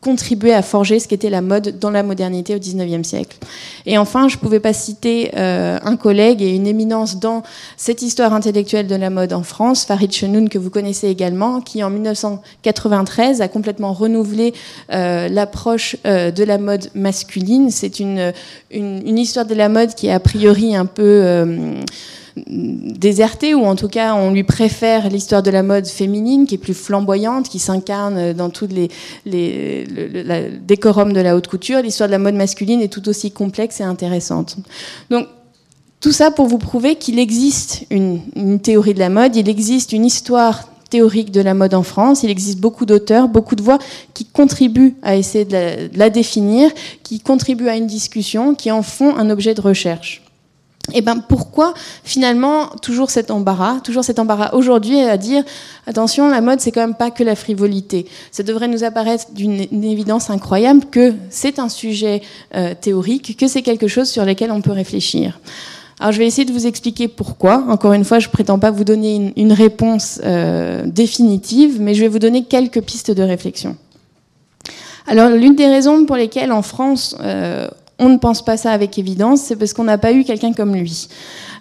contribué 0.00 0.54
à 0.54 0.62
forger 0.62 0.98
ce 0.98 1.08
qu'était 1.08 1.28
la 1.30 1.42
mode 1.42 1.78
dans 1.78 1.90
la 1.90 2.02
modernité 2.02 2.54
au 2.54 2.58
XIXe 2.58 3.06
siècle. 3.06 3.36
Et 3.84 3.98
enfin, 3.98 4.28
je 4.28 4.36
ne 4.36 4.40
pouvais 4.40 4.60
pas 4.60 4.72
citer 4.72 5.30
euh, 5.36 5.78
un 5.82 5.96
collègue 5.96 6.40
et 6.42 6.54
une 6.54 6.66
éminence 6.66 7.18
dans 7.18 7.42
cette 7.76 8.00
histoire 8.00 8.32
intellectuelle 8.32 8.86
de 8.86 8.94
la 8.94 9.10
mode 9.10 9.32
en 9.32 9.42
France, 9.42 9.84
Farid 9.84 10.12
Chenoun, 10.12 10.48
que 10.48 10.58
vous 10.58 10.70
connaissez 10.70 11.08
également, 11.08 11.60
qui 11.60 11.84
en 11.84 11.90
1993 11.90 13.42
a 13.42 13.48
complètement 13.48 13.92
renouvelé 13.92 14.54
euh, 14.92 15.28
l'approche 15.28 15.96
euh, 16.06 16.30
de 16.30 16.44
la 16.44 16.56
mode 16.56 16.88
masculine. 16.94 17.70
C'est 17.70 18.00
une, 18.00 18.32
une, 18.70 19.06
une, 19.06 19.18
histoire 19.18 19.44
de 19.44 19.54
la 19.54 19.68
mode 19.68 19.94
qui 19.94 20.06
est 20.06 20.12
a 20.12 20.20
priori 20.20 20.74
un 20.74 20.86
peu 20.86 21.00
déserté, 22.36 23.54
ou 23.54 23.64
en 23.64 23.76
tout 23.76 23.88
cas 23.88 24.14
on 24.14 24.30
lui 24.30 24.44
préfère 24.44 25.08
l'histoire 25.08 25.42
de 25.42 25.50
la 25.50 25.62
mode 25.62 25.86
féminine 25.86 26.46
qui 26.46 26.56
est 26.56 26.58
plus 26.58 26.74
flamboyante, 26.74 27.48
qui 27.48 27.58
s'incarne 27.58 28.32
dans 28.32 28.50
tous 28.50 28.68
les, 28.68 28.88
les 29.26 29.84
le, 29.84 30.58
décorum 30.58 31.12
de 31.12 31.20
la 31.20 31.36
haute 31.36 31.48
couture. 31.48 31.80
L'histoire 31.80 32.08
de 32.08 32.12
la 32.12 32.18
mode 32.18 32.34
masculine 32.34 32.80
est 32.80 32.92
tout 32.92 33.08
aussi 33.08 33.30
complexe 33.30 33.80
et 33.80 33.84
intéressante. 33.84 34.56
Donc 35.10 35.26
tout 36.00 36.12
ça 36.12 36.30
pour 36.30 36.46
vous 36.46 36.58
prouver 36.58 36.96
qu'il 36.96 37.18
existe 37.18 37.84
une, 37.90 38.58
théorie 38.60 38.94
de 38.94 38.98
la 38.98 39.10
mode, 39.10 39.36
il 39.36 39.48
existe 39.48 39.92
une 39.92 40.06
histoire 40.06 40.68
théorique 40.88 41.30
de 41.30 41.42
la 41.42 41.52
mode 41.52 41.74
en 41.74 41.82
France. 41.82 42.22
Il 42.22 42.30
existe 42.30 42.58
beaucoup 42.58 42.86
d'auteurs, 42.86 43.28
beaucoup 43.28 43.54
de 43.54 43.62
voix 43.62 43.78
qui 44.14 44.24
contribuent 44.24 44.96
à 45.02 45.16
essayer 45.16 45.44
de 45.44 45.90
la, 45.94 46.10
définir, 46.10 46.70
qui 47.02 47.20
contribuent 47.20 47.68
à 47.68 47.76
une 47.76 47.86
discussion, 47.86 48.54
qui 48.54 48.70
en 48.70 48.82
font 48.82 49.14
un 49.14 49.28
objet 49.28 49.54
de 49.54 49.60
recherche. 49.60 50.22
Et 50.92 50.98
eh 50.98 51.00
ben 51.02 51.22
pourquoi 51.26 51.74
finalement 52.04 52.66
toujours 52.82 53.10
cet 53.10 53.30
embarras, 53.30 53.80
toujours 53.80 54.04
cet 54.04 54.18
embarras 54.18 54.50
aujourd'hui 54.54 55.00
à 55.00 55.16
dire 55.16 55.42
attention 55.86 56.28
la 56.28 56.40
mode 56.40 56.60
c'est 56.60 56.72
quand 56.72 56.80
même 56.80 56.94
pas 56.94 57.10
que 57.10 57.22
la 57.22 57.36
frivolité. 57.36 58.06
Ça 58.32 58.42
devrait 58.42 58.68
nous 58.68 58.84
apparaître 58.84 59.26
d'une 59.32 59.84
évidence 59.84 60.30
incroyable 60.30 60.84
que 60.90 61.14
c'est 61.30 61.58
un 61.58 61.68
sujet 61.68 62.22
euh, 62.54 62.74
théorique, 62.80 63.36
que 63.36 63.46
c'est 63.46 63.62
quelque 63.62 63.88
chose 63.88 64.08
sur 64.08 64.24
lequel 64.24 64.50
on 64.50 64.60
peut 64.60 64.72
réfléchir. 64.72 65.38
Alors 66.00 66.12
je 66.12 66.18
vais 66.18 66.26
essayer 66.26 66.46
de 66.46 66.52
vous 66.52 66.66
expliquer 66.66 67.08
pourquoi. 67.08 67.64
Encore 67.68 67.92
une 67.92 68.04
fois, 68.04 68.18
je 68.20 68.28
prétends 68.30 68.58
pas 68.58 68.70
vous 68.70 68.84
donner 68.84 69.34
une, 69.36 69.52
réponse 69.52 70.18
euh, 70.24 70.82
définitive, 70.86 71.78
mais 71.78 71.94
je 71.94 72.00
vais 72.00 72.08
vous 72.08 72.18
donner 72.18 72.44
quelques 72.44 72.80
pistes 72.80 73.10
de 73.10 73.22
réflexion. 73.22 73.76
Alors 75.06 75.28
l'une 75.28 75.56
des 75.56 75.66
raisons 75.66 76.06
pour 76.06 76.16
lesquelles 76.16 76.52
en 76.52 76.62
France 76.62 77.16
on 78.00 78.08
ne 78.08 78.16
pense 78.16 78.42
pas 78.42 78.56
ça 78.56 78.72
avec 78.72 78.98
évidence, 78.98 79.42
c'est 79.42 79.56
parce 79.56 79.74
qu'on 79.74 79.84
n'a 79.84 79.98
pas 79.98 80.12
eu 80.12 80.24
quelqu'un 80.24 80.52
comme 80.52 80.74
lui. 80.74 81.08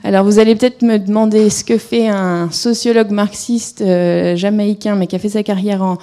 Alors 0.05 0.23
vous 0.23 0.39
allez 0.39 0.55
peut-être 0.55 0.81
me 0.81 0.97
demander 0.97 1.49
ce 1.49 1.65
que 1.65 1.77
fait 1.77 2.07
un 2.07 2.49
sociologue 2.51 3.11
marxiste 3.11 3.81
euh, 3.81 4.37
jamaïcain, 4.37 4.95
mais 4.95 5.07
qui 5.07 5.17
a 5.17 5.19
fait 5.19 5.29
sa 5.29 5.43
carrière 5.43 5.83
en, 5.83 5.97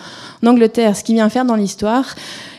Angleterre, 0.44 0.94
ce 0.94 1.02
qu'il 1.02 1.14
vient 1.14 1.30
faire 1.30 1.46
dans 1.46 1.56
l'histoire. 1.56 2.14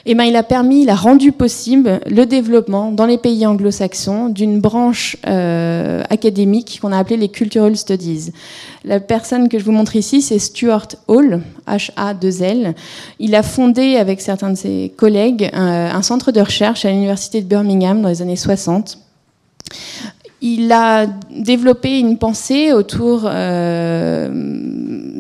Eh 0.10 0.16
ben, 0.16 0.24
il 0.24 0.38
a 0.38 0.44
permis, 0.44 0.84
il 0.84 0.90
a 0.90 0.96
rendu 0.96 1.34
possible 1.34 2.00
le 2.10 2.26
développement 2.26 2.94
dans 2.94 3.06
les 3.06 3.18
pays 3.18 3.46
anglo-saxons 3.46 4.30
d'une 4.30 4.62
branche 4.62 5.18
euh, 5.28 6.02
académique 6.10 6.80
qu'on 6.82 6.94
a 6.94 6.98
appelée 6.98 7.18
les 7.18 7.28
Cultural 7.28 7.76
Studies. 7.76 8.32
La 8.86 9.02
personne 9.02 9.50
que 9.50 9.60
je 9.60 9.66
vous 9.66 9.74
montre 9.74 9.98
ici, 9.98 10.22
c'est 10.22 10.40
Stuart 10.40 10.88
Hall, 11.10 11.42
H-A-2-L. 11.68 12.74
Il 13.20 13.36
a 13.36 13.44
fondé 13.44 13.98
avec 13.98 14.22
certains 14.22 14.52
de 14.52 14.56
ses 14.56 14.94
collègues 14.96 15.50
un, 15.52 15.94
un 15.94 16.02
centre 16.02 16.32
de 16.32 16.40
recherche 16.40 16.86
à 16.86 16.92
l'université 16.92 17.42
de 17.42 17.46
Birmingham 17.46 18.02
dans 18.02 18.08
les 18.08 18.22
années 18.22 18.38
60 18.38 19.00
il 20.42 20.72
a 20.72 21.08
développé 21.32 22.00
une 22.00 22.18
pensée 22.18 22.72
autour. 22.72 23.22
Euh, 23.26 24.30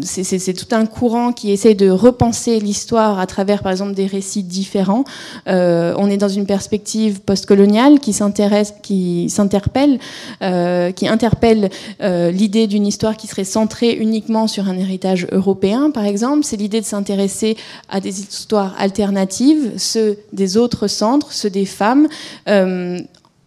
c'est 0.01 0.53
tout 0.53 0.75
un 0.75 0.85
courant 0.85 1.33
qui 1.33 1.51
essaie 1.51 1.73
de 1.73 1.89
repenser 1.89 2.59
l'histoire 2.59 3.19
à 3.19 3.25
travers, 3.25 3.63
par 3.63 3.71
exemple, 3.71 3.93
des 3.93 4.05
récits 4.05 4.43
différents. 4.43 5.03
Euh, 5.47 5.93
on 5.97 6.09
est 6.09 6.17
dans 6.17 6.29
une 6.29 6.45
perspective 6.45 7.21
postcoloniale 7.21 7.99
qui 7.99 8.13
s'intéresse, 8.13 8.73
qui 8.83 9.29
s'interpelle, 9.29 9.99
euh, 10.41 10.91
qui 10.91 11.07
interpelle 11.07 11.69
euh, 12.01 12.31
l'idée 12.31 12.67
d'une 12.67 12.85
histoire 12.85 13.17
qui 13.17 13.27
serait 13.27 13.43
centrée 13.43 13.93
uniquement 13.93 14.47
sur 14.47 14.69
un 14.69 14.77
héritage 14.77 15.27
européen, 15.31 15.91
par 15.91 16.05
exemple. 16.05 16.43
C'est 16.43 16.57
l'idée 16.57 16.81
de 16.81 16.85
s'intéresser 16.85 17.57
à 17.89 17.99
des 17.99 18.21
histoires 18.21 18.75
alternatives, 18.77 19.73
ceux 19.77 20.17
des 20.31 20.57
autres 20.57 20.87
centres, 20.87 21.31
ceux 21.31 21.49
des 21.49 21.65
femmes. 21.65 22.07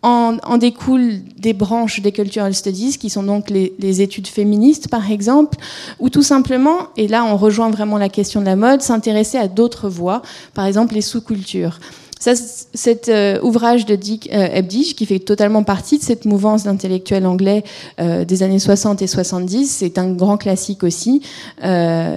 En, 0.03 0.39
en, 0.45 0.57
découlent 0.57 1.21
des 1.37 1.53
branches 1.53 2.01
des 2.01 2.13
cultural 2.13 2.55
studies, 2.55 2.97
qui 2.97 3.11
sont 3.11 3.23
donc 3.23 3.51
les, 3.51 3.75
les, 3.79 4.01
études 4.01 4.29
féministes, 4.29 4.89
par 4.89 5.11
exemple, 5.11 5.59
ou 5.99 6.09
tout 6.09 6.23
simplement, 6.23 6.89
et 6.97 7.07
là 7.07 7.25
on 7.25 7.37
rejoint 7.37 7.71
vraiment 7.71 7.99
la 7.99 8.09
question 8.09 8.41
de 8.41 8.47
la 8.47 8.57
mode, 8.57 8.81
s'intéresser 8.81 9.37
à 9.37 9.47
d'autres 9.47 9.91
voies, 9.91 10.23
par 10.55 10.65
exemple 10.65 10.95
les 10.95 11.03
sous-cultures. 11.03 11.79
Ça, 12.21 12.35
cet 12.35 13.09
euh, 13.09 13.41
ouvrage 13.41 13.87
de 13.87 13.97
Dick 13.97 14.29
euh, 14.31 14.61
qui 14.61 15.07
fait 15.07 15.21
totalement 15.21 15.63
partie 15.63 15.97
de 15.97 16.03
cette 16.03 16.27
mouvance 16.27 16.65
d'intellectuels 16.65 17.25
anglais 17.25 17.65
euh, 17.99 18.27
des 18.27 18.43
années 18.43 18.59
60 18.59 19.01
et 19.01 19.07
70, 19.07 19.67
c'est 19.67 19.97
un 19.97 20.13
grand 20.13 20.37
classique 20.37 20.85
aussi. 20.85 21.23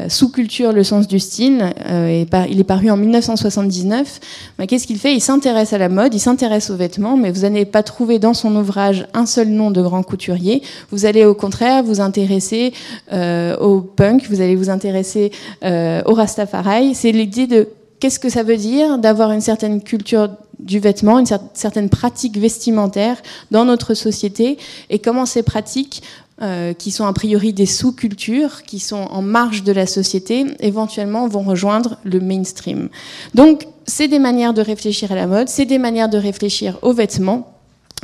Sous-culture, 0.09 0.73
le 0.73 0.83
sens 0.83 1.07
du 1.07 1.19
style, 1.19 1.73
et 1.89 2.25
par, 2.29 2.47
il 2.47 2.59
est 2.59 2.65
paru 2.65 2.91
en 2.91 2.97
1979. 2.97 4.19
Qu'est-ce 4.67 4.87
qu'il 4.87 4.97
fait? 4.97 5.13
Il 5.13 5.21
s'intéresse 5.21 5.71
à 5.71 5.77
la 5.77 5.87
mode, 5.87 6.13
il 6.13 6.19
s'intéresse 6.19 6.69
aux 6.69 6.75
vêtements, 6.75 7.15
mais 7.15 7.31
vous 7.31 7.41
n'allez 7.41 7.65
pas 7.65 7.83
trouver 7.83 8.19
dans 8.19 8.33
son 8.33 8.53
ouvrage 8.55 9.07
un 9.13 9.25
seul 9.25 9.47
nom 9.47 9.71
de 9.71 9.81
grand 9.81 10.03
couturier. 10.03 10.61
Vous 10.91 11.05
allez 11.05 11.23
au 11.23 11.33
contraire 11.33 11.83
vous 11.83 12.01
intéresser 12.01 12.73
au 13.11 13.81
punk, 13.81 14.27
vous 14.29 14.41
allez 14.41 14.55
vous 14.55 14.69
intéresser 14.69 15.31
au 15.63 16.13
Rastafari. 16.13 16.93
C'est 16.93 17.11
l'idée 17.11 17.47
de 17.47 17.69
qu'est-ce 18.03 18.19
que 18.19 18.27
ça 18.27 18.43
veut 18.43 18.57
dire 18.57 18.97
d'avoir 18.97 19.31
une 19.31 19.39
certaine 19.39 19.81
culture 19.81 20.27
du 20.59 20.79
vêtement, 20.79 21.19
une 21.19 21.25
certaine 21.53 21.87
pratique 21.87 22.37
vestimentaire 22.37 23.15
dans 23.49 23.63
notre 23.63 23.93
société 23.93 24.57
et 24.89 24.99
comment 24.99 25.25
ces 25.25 25.41
pratiques 25.41 26.03
euh, 26.41 26.73
qui 26.73 26.91
sont 26.91 27.05
a 27.05 27.13
priori 27.13 27.53
des 27.53 27.65
sous-cultures, 27.65 28.63
qui 28.63 28.79
sont 28.79 29.07
en 29.09 29.21
marge 29.21 29.63
de 29.63 29.71
la 29.71 29.87
société, 29.87 30.45
éventuellement 30.59 31.29
vont 31.29 31.43
rejoindre 31.43 31.95
le 32.03 32.19
mainstream. 32.19 32.89
Donc, 33.35 33.67
c'est 33.85 34.09
des 34.09 34.19
manières 34.19 34.53
de 34.53 34.61
réfléchir 34.61 35.13
à 35.13 35.15
la 35.15 35.25
mode, 35.25 35.47
c'est 35.47 35.63
des 35.63 35.77
manières 35.77 36.09
de 36.09 36.17
réfléchir 36.17 36.79
aux 36.81 36.91
vêtements, 36.91 37.53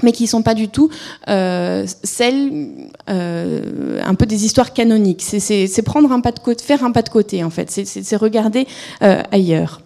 mais 0.02 0.14
qui 0.14 0.24
ne 0.24 0.30
sont 0.30 0.44
pas 0.44 0.54
du 0.54 0.70
tout 0.70 0.90
euh, 1.28 1.86
celles 2.06 2.70
euh, 3.10 4.00
un 4.02 4.16
peu 4.16 4.26
des 4.26 4.46
histoires 4.46 4.72
canoniques. 4.72 5.24
C'est 5.24 5.82
prendre 5.82 6.10
un 6.14 6.22
pas 6.22 6.32
de 6.32 6.40
côté, 6.40 6.64
faire 6.64 6.86
un 6.86 6.92
pas 6.92 7.02
de 7.02 7.10
côté 7.10 7.44
en 7.44 7.50
fait. 7.50 7.70
C'est 7.70 8.16
regarder 8.16 8.66
ailleurs. 9.02 9.82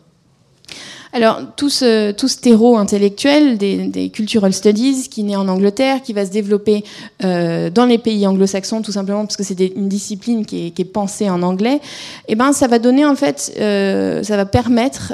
Alors, 1.15 1.41
tout 1.55 1.69
ce, 1.69 2.11
tout 2.11 2.27
ce 2.27 2.37
terreau 2.39 2.75
intellectuel 2.75 3.59
des, 3.59 3.87
des, 3.87 4.09
cultural 4.09 4.51
studies 4.51 5.07
qui 5.09 5.23
naît 5.23 5.35
en 5.35 5.47
Angleterre, 5.47 6.01
qui 6.01 6.11
va 6.11 6.25
se 6.25 6.31
développer 6.31 6.83
euh, 7.23 7.69
dans 7.69 7.85
les 7.85 7.99
pays 7.99 8.25
anglo-saxons, 8.25 8.81
tout 8.81 8.91
simplement 8.91 9.21
parce 9.21 9.37
que 9.37 9.43
c'est 9.43 9.59
une 9.59 9.87
discipline 9.87 10.43
qui 10.43 10.73
est, 10.75 10.85
pensée 10.85 11.29
en 11.29 11.43
anglais, 11.43 11.75
et 11.75 12.33
eh 12.33 12.35
ben, 12.35 12.51
ça 12.51 12.67
va 12.67 12.79
donner, 12.79 13.05
en 13.05 13.15
fait, 13.15 13.53
euh, 13.59 14.23
ça 14.23 14.37
va 14.37 14.45
permettre 14.45 15.13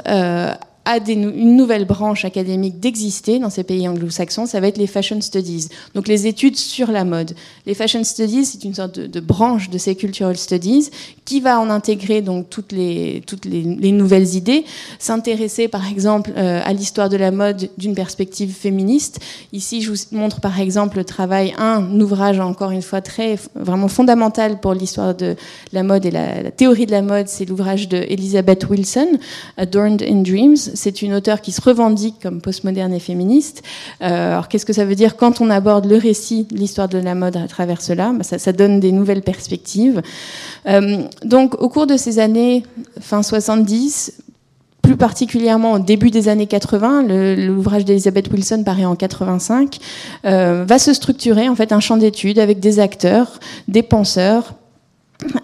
à 0.84 0.96
une 0.96 1.56
nouvelle 1.56 1.84
branche 1.84 2.24
académique 2.24 2.80
d'exister 2.80 3.38
dans 3.38 3.50
ces 3.50 3.64
pays 3.64 3.86
anglo-saxons, 3.86 4.46
ça 4.46 4.60
va 4.60 4.68
être 4.68 4.78
les 4.78 4.86
fashion 4.86 5.20
studies, 5.20 5.68
donc 5.94 6.08
les 6.08 6.26
études 6.26 6.56
sur 6.56 6.90
la 6.90 7.04
mode. 7.04 7.34
Les 7.66 7.74
fashion 7.74 8.02
studies, 8.02 8.46
c'est 8.46 8.64
une 8.64 8.74
sorte 8.74 8.98
de, 8.98 9.20
branche 9.20 9.68
de 9.68 9.76
ces 9.76 9.94
cultural 9.94 10.36
studies 10.36 10.90
qui 11.26 11.40
va 11.40 11.60
en 11.60 11.68
intégrer 11.70 12.22
donc 12.22 12.48
toutes 12.48 12.72
les, 12.72 13.22
toutes 13.26 13.44
les, 13.44 13.92
nouvelles 13.92 14.34
idées, 14.34 14.64
s'intéresser 14.98 15.68
par 15.68 15.86
exemple 15.86 16.32
euh, 16.36 16.60
à 16.64 16.72
l'histoire 16.72 17.08
de 17.08 17.16
la 17.16 17.30
mode 17.30 17.68
d'une 17.76 17.94
perspective 17.94 18.52
féministe. 18.52 19.20
Ici, 19.52 19.82
je 19.82 19.90
vous 19.90 19.98
montre 20.12 20.40
par 20.40 20.60
exemple 20.60 20.96
le 20.96 21.04
travail, 21.04 21.52
un 21.58 22.00
ouvrage 22.00 22.40
encore 22.40 22.70
une 22.70 22.82
fois 22.82 23.02
très 23.02 23.38
vraiment 23.54 23.88
fondamental 23.88 24.60
pour 24.60 24.72
l'histoire 24.72 25.14
de 25.14 25.36
la 25.72 25.82
mode 25.82 26.06
et 26.06 26.10
la, 26.10 26.42
la 26.42 26.50
théorie 26.50 26.86
de 26.86 26.92
la 26.92 27.02
mode, 27.02 27.28
c'est 27.28 27.44
l'ouvrage 27.44 27.88
de 27.88 27.98
Elizabeth 28.08 28.68
Wilson, 28.68 29.18
Adorned 29.58 30.02
in 30.02 30.22
Dreams 30.22 30.69
c'est 30.74 31.02
une 31.02 31.14
auteure 31.14 31.40
qui 31.40 31.52
se 31.52 31.60
revendique 31.60 32.16
comme 32.22 32.40
postmoderne 32.40 32.92
et 32.92 33.00
féministe. 33.00 33.62
Euh, 34.02 34.32
alors 34.32 34.48
qu'est-ce 34.48 34.66
que 34.66 34.72
ça 34.72 34.84
veut 34.84 34.94
dire 34.94 35.16
quand 35.16 35.40
on 35.40 35.50
aborde 35.50 35.86
le 35.86 35.96
récit 35.96 36.46
l'histoire 36.50 36.88
de 36.88 36.98
la 36.98 37.14
mode 37.14 37.36
à 37.36 37.46
travers 37.46 37.80
cela? 37.80 38.12
Bah, 38.12 38.24
ça, 38.24 38.52
donne 38.52 38.80
des 38.80 38.92
nouvelles 38.92 39.22
perspectives. 39.22 40.02
Euh, 40.66 41.02
donc 41.24 41.60
au 41.60 41.68
cours 41.68 41.86
de 41.86 41.96
ces 41.96 42.18
années, 42.18 42.64
fin 43.00 43.22
70, 43.22 44.12
plus 44.82 44.96
particulièrement 44.96 45.72
au 45.74 45.78
début 45.78 46.10
des 46.10 46.28
années 46.28 46.46
80, 46.46 47.04
l'ouvrage 47.36 47.84
d'Elizabeth 47.84 48.30
Wilson 48.32 48.62
paraît 48.64 48.84
en 48.84 48.96
85, 48.96 49.78
euh, 50.24 50.64
va 50.66 50.78
se 50.78 50.92
structurer 50.92 51.48
en 51.48 51.54
fait 51.54 51.72
un 51.72 51.80
champ 51.80 51.96
d'études 51.96 52.38
avec 52.38 52.60
des 52.60 52.80
acteurs, 52.80 53.38
des 53.68 53.82
penseurs, 53.82 54.54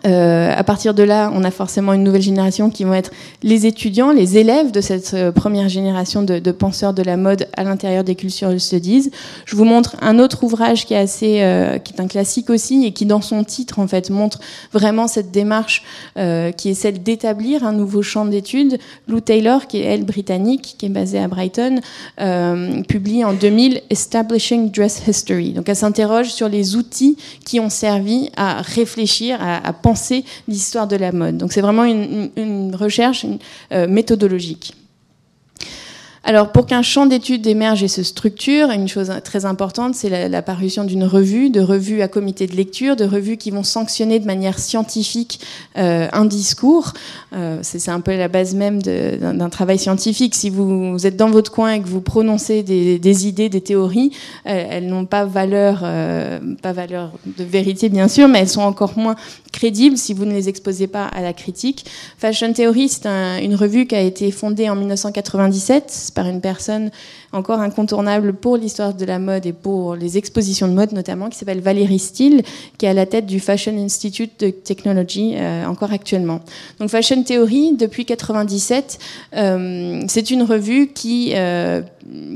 euh, 0.06 0.52
à 0.54 0.64
partir 0.64 0.94
de 0.94 1.02
là, 1.02 1.30
on 1.34 1.44
a 1.44 1.50
forcément 1.50 1.92
une 1.92 2.04
nouvelle 2.04 2.22
génération 2.22 2.70
qui 2.70 2.84
vont 2.84 2.94
être 2.94 3.10
les 3.42 3.66
étudiants, 3.66 4.12
les 4.12 4.38
élèves 4.38 4.70
de 4.70 4.80
cette 4.80 5.14
euh, 5.14 5.32
première 5.32 5.68
génération 5.68 6.22
de, 6.22 6.38
penseurs 6.52 6.94
de 6.94 7.02
la 7.02 7.16
mode 7.16 7.48
à 7.56 7.64
l'intérieur 7.64 8.04
des 8.04 8.14
cultural 8.14 8.58
studies. 8.60 9.10
Je 9.44 9.56
vous 9.56 9.64
montre 9.64 9.96
un 10.00 10.18
autre 10.18 10.44
ouvrage 10.44 10.86
qui 10.86 10.94
est 10.94 10.98
assez, 10.98 11.42
euh, 11.42 11.78
qui 11.78 11.92
est 11.92 12.00
un 12.00 12.06
classique 12.06 12.50
aussi 12.50 12.84
et 12.86 12.92
qui, 12.92 13.06
dans 13.06 13.20
son 13.20 13.44
titre, 13.44 13.78
en 13.78 13.86
fait, 13.86 14.10
montre 14.10 14.40
vraiment 14.72 15.08
cette 15.08 15.30
démarche 15.30 15.82
qui 16.56 16.70
est 16.70 16.74
celle 16.74 17.02
d'établir 17.02 17.64
un 17.64 17.72
nouveau 17.72 18.02
champ 18.02 18.24
d'études. 18.24 18.78
Lou 19.08 19.20
Taylor, 19.20 19.66
qui 19.66 19.78
est 19.78 19.84
elle 19.84 20.04
britannique, 20.04 20.76
qui 20.78 20.86
est 20.86 20.90
basée 20.90 21.18
à 21.18 21.28
Brighton, 21.28 21.80
publie 22.88 23.24
en 23.24 23.32
2000 23.32 23.82
Establishing 23.90 24.70
Dress 24.70 25.02
History. 25.06 25.52
Donc, 25.52 25.68
elle 25.68 25.76
s'interroge 25.76 26.28
sur 26.28 26.48
les 26.48 26.76
outils 26.76 27.16
qui 27.44 27.60
ont 27.60 27.70
servi 27.70 28.30
à 28.36 28.62
réfléchir 28.62 29.38
à 29.40 29.65
à 29.66 29.72
penser 29.72 30.24
l'histoire 30.48 30.86
de 30.86 30.96
la 30.96 31.12
mode. 31.12 31.36
Donc 31.36 31.52
c'est 31.52 31.60
vraiment 31.60 31.84
une, 31.84 32.74
recherche 32.74 33.26
euh, 33.72 33.86
méthodologique. 33.88 34.74
Alors, 36.28 36.50
pour 36.50 36.66
qu'un 36.66 36.82
champ 36.82 37.06
d'études 37.06 37.46
émerge 37.46 37.84
et 37.84 37.88
se 37.88 38.02
structure, 38.02 38.70
une 38.72 38.88
chose 38.88 39.12
très 39.22 39.44
importante, 39.44 39.94
c'est 39.94 40.28
la, 40.28 40.42
parution 40.42 40.82
d'une 40.82 41.04
revue, 41.04 41.50
de 41.50 41.60
revues 41.60 42.02
à 42.02 42.08
comité 42.08 42.48
de 42.48 42.56
lecture, 42.56 42.96
de 42.96 43.04
revues 43.04 43.36
qui 43.36 43.52
vont 43.52 43.62
sanctionner 43.62 44.18
de 44.18 44.26
manière 44.26 44.58
scientifique 44.58 45.38
euh, 45.78 46.08
un 46.12 46.24
discours. 46.24 46.94
Euh, 47.32 47.60
c'est 47.62 47.88
un 47.90 48.00
peu 48.00 48.16
la 48.16 48.26
base 48.26 48.56
même 48.56 48.82
d'un 48.82 49.48
travail 49.50 49.78
scientifique. 49.78 50.34
Si 50.34 50.50
vous, 50.50 51.06
êtes 51.06 51.16
dans 51.16 51.30
votre 51.30 51.52
coin 51.52 51.74
et 51.74 51.80
que 51.80 51.86
vous 51.86 52.00
prononcez 52.00 52.64
des, 52.64 53.28
idées, 53.28 53.48
des 53.48 53.60
théories, 53.60 54.10
elles, 54.44 54.88
n'ont 54.88 55.06
pas 55.06 55.26
valeur, 55.26 55.82
euh, 55.84 56.40
pas 56.60 56.72
valeur 56.72 57.12
de 57.24 57.44
vérité 57.44 57.88
bien 57.88 58.08
sûr, 58.08 58.26
mais 58.26 58.40
elles 58.40 58.48
sont 58.48 58.62
encore 58.62 58.98
moins 58.98 59.14
crédibles 59.52 59.96
si 59.96 60.12
vous 60.12 60.24
ne 60.24 60.32
les 60.32 60.48
exposez 60.48 60.88
pas 60.88 61.06
à 61.06 61.22
la 61.22 61.32
critique. 61.32 61.86
Fashion 62.18 62.52
Theory, 62.52 62.88
c'est 62.88 63.06
une 63.06 63.54
revue 63.54 63.86
qui 63.86 63.94
a 63.94 64.00
été 64.00 64.32
fondée 64.32 64.68
en 64.68 64.74
1997 64.74 66.14
par 66.16 66.26
une 66.26 66.40
personne 66.40 66.90
encore 67.32 67.60
incontournable 67.60 68.32
pour 68.32 68.56
l'histoire 68.56 68.94
de 68.94 69.04
la 69.04 69.20
mode 69.20 69.46
et 69.46 69.52
pour 69.52 69.94
les 69.94 70.18
expositions 70.18 70.66
de 70.66 70.72
mode 70.72 70.92
notamment, 70.92 71.28
qui 71.28 71.38
s'appelle 71.38 71.60
Valérie 71.60 72.00
Steele, 72.00 72.42
qui 72.78 72.86
est 72.86 72.88
à 72.88 72.94
la 72.94 73.06
tête 73.06 73.26
du 73.26 73.38
Fashion 73.38 73.76
Institute 73.76 74.32
de 74.40 74.50
Technology 74.50 75.34
euh, 75.36 75.66
encore 75.66 75.92
actuellement. 75.92 76.40
Donc 76.80 76.88
Fashion 76.88 77.22
Theory, 77.22 77.76
depuis 77.76 78.06
97, 78.06 78.98
euh, 79.36 80.02
c'est 80.08 80.30
une 80.30 80.42
revue 80.42 80.88
qui, 80.88 81.32
euh, 81.34 81.82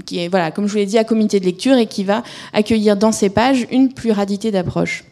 qui 0.05 0.19
est, 0.19 0.29
voilà, 0.29 0.51
comme 0.51 0.67
je 0.67 0.73
vous 0.73 0.79
l'ai 0.79 0.87
dit, 0.87 0.99
à 0.99 1.05
comité 1.05 1.41
de 1.41 1.47
lecture 1.47 1.77
et 1.77 1.87
qui 1.87 2.05
va 2.05 2.23
accueillir 2.53 2.97
dans 2.97 3.13
ses 3.13 3.31
pages 3.31 3.67
une 3.71 3.93
pluralité 3.93 4.51
d'approches. 4.51 5.05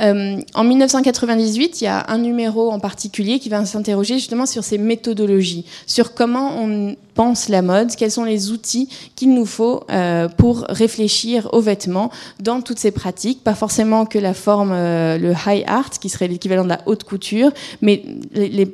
Euh, 0.00 0.40
en 0.54 0.64
1998, 0.64 1.80
il 1.80 1.84
y 1.84 1.86
a 1.86 2.06
un 2.08 2.18
numéro 2.18 2.70
en 2.70 2.78
particulier 2.78 3.38
qui 3.38 3.48
va 3.48 3.64
s'interroger 3.64 4.14
justement 4.14 4.46
sur 4.46 4.64
ces 4.64 4.78
méthodologies, 4.78 5.66
sur 5.86 6.14
comment 6.14 6.58
on 6.58 6.96
pense 7.14 7.48
la 7.48 7.62
mode, 7.62 7.94
quels 7.96 8.10
sont 8.10 8.24
les 8.24 8.50
outils 8.50 8.88
qu'il 9.16 9.34
nous 9.34 9.46
faut 9.46 9.84
euh, 9.90 10.28
pour 10.28 10.64
réfléchir 10.68 11.48
aux 11.52 11.60
vêtements 11.60 12.10
dans 12.40 12.60
toutes 12.60 12.78
ces 12.78 12.90
pratiques, 12.90 13.42
pas 13.44 13.54
forcément 13.54 14.06
que 14.06 14.18
la 14.18 14.34
forme, 14.34 14.72
euh, 14.72 15.18
le 15.18 15.32
high 15.46 15.64
art, 15.66 15.90
qui 15.90 16.08
serait 16.08 16.28
l'équivalent 16.28 16.64
de 16.64 16.68
la 16.68 16.80
haute 16.86 17.04
couture, 17.04 17.50
mais 17.82 18.02
les, 18.32 18.68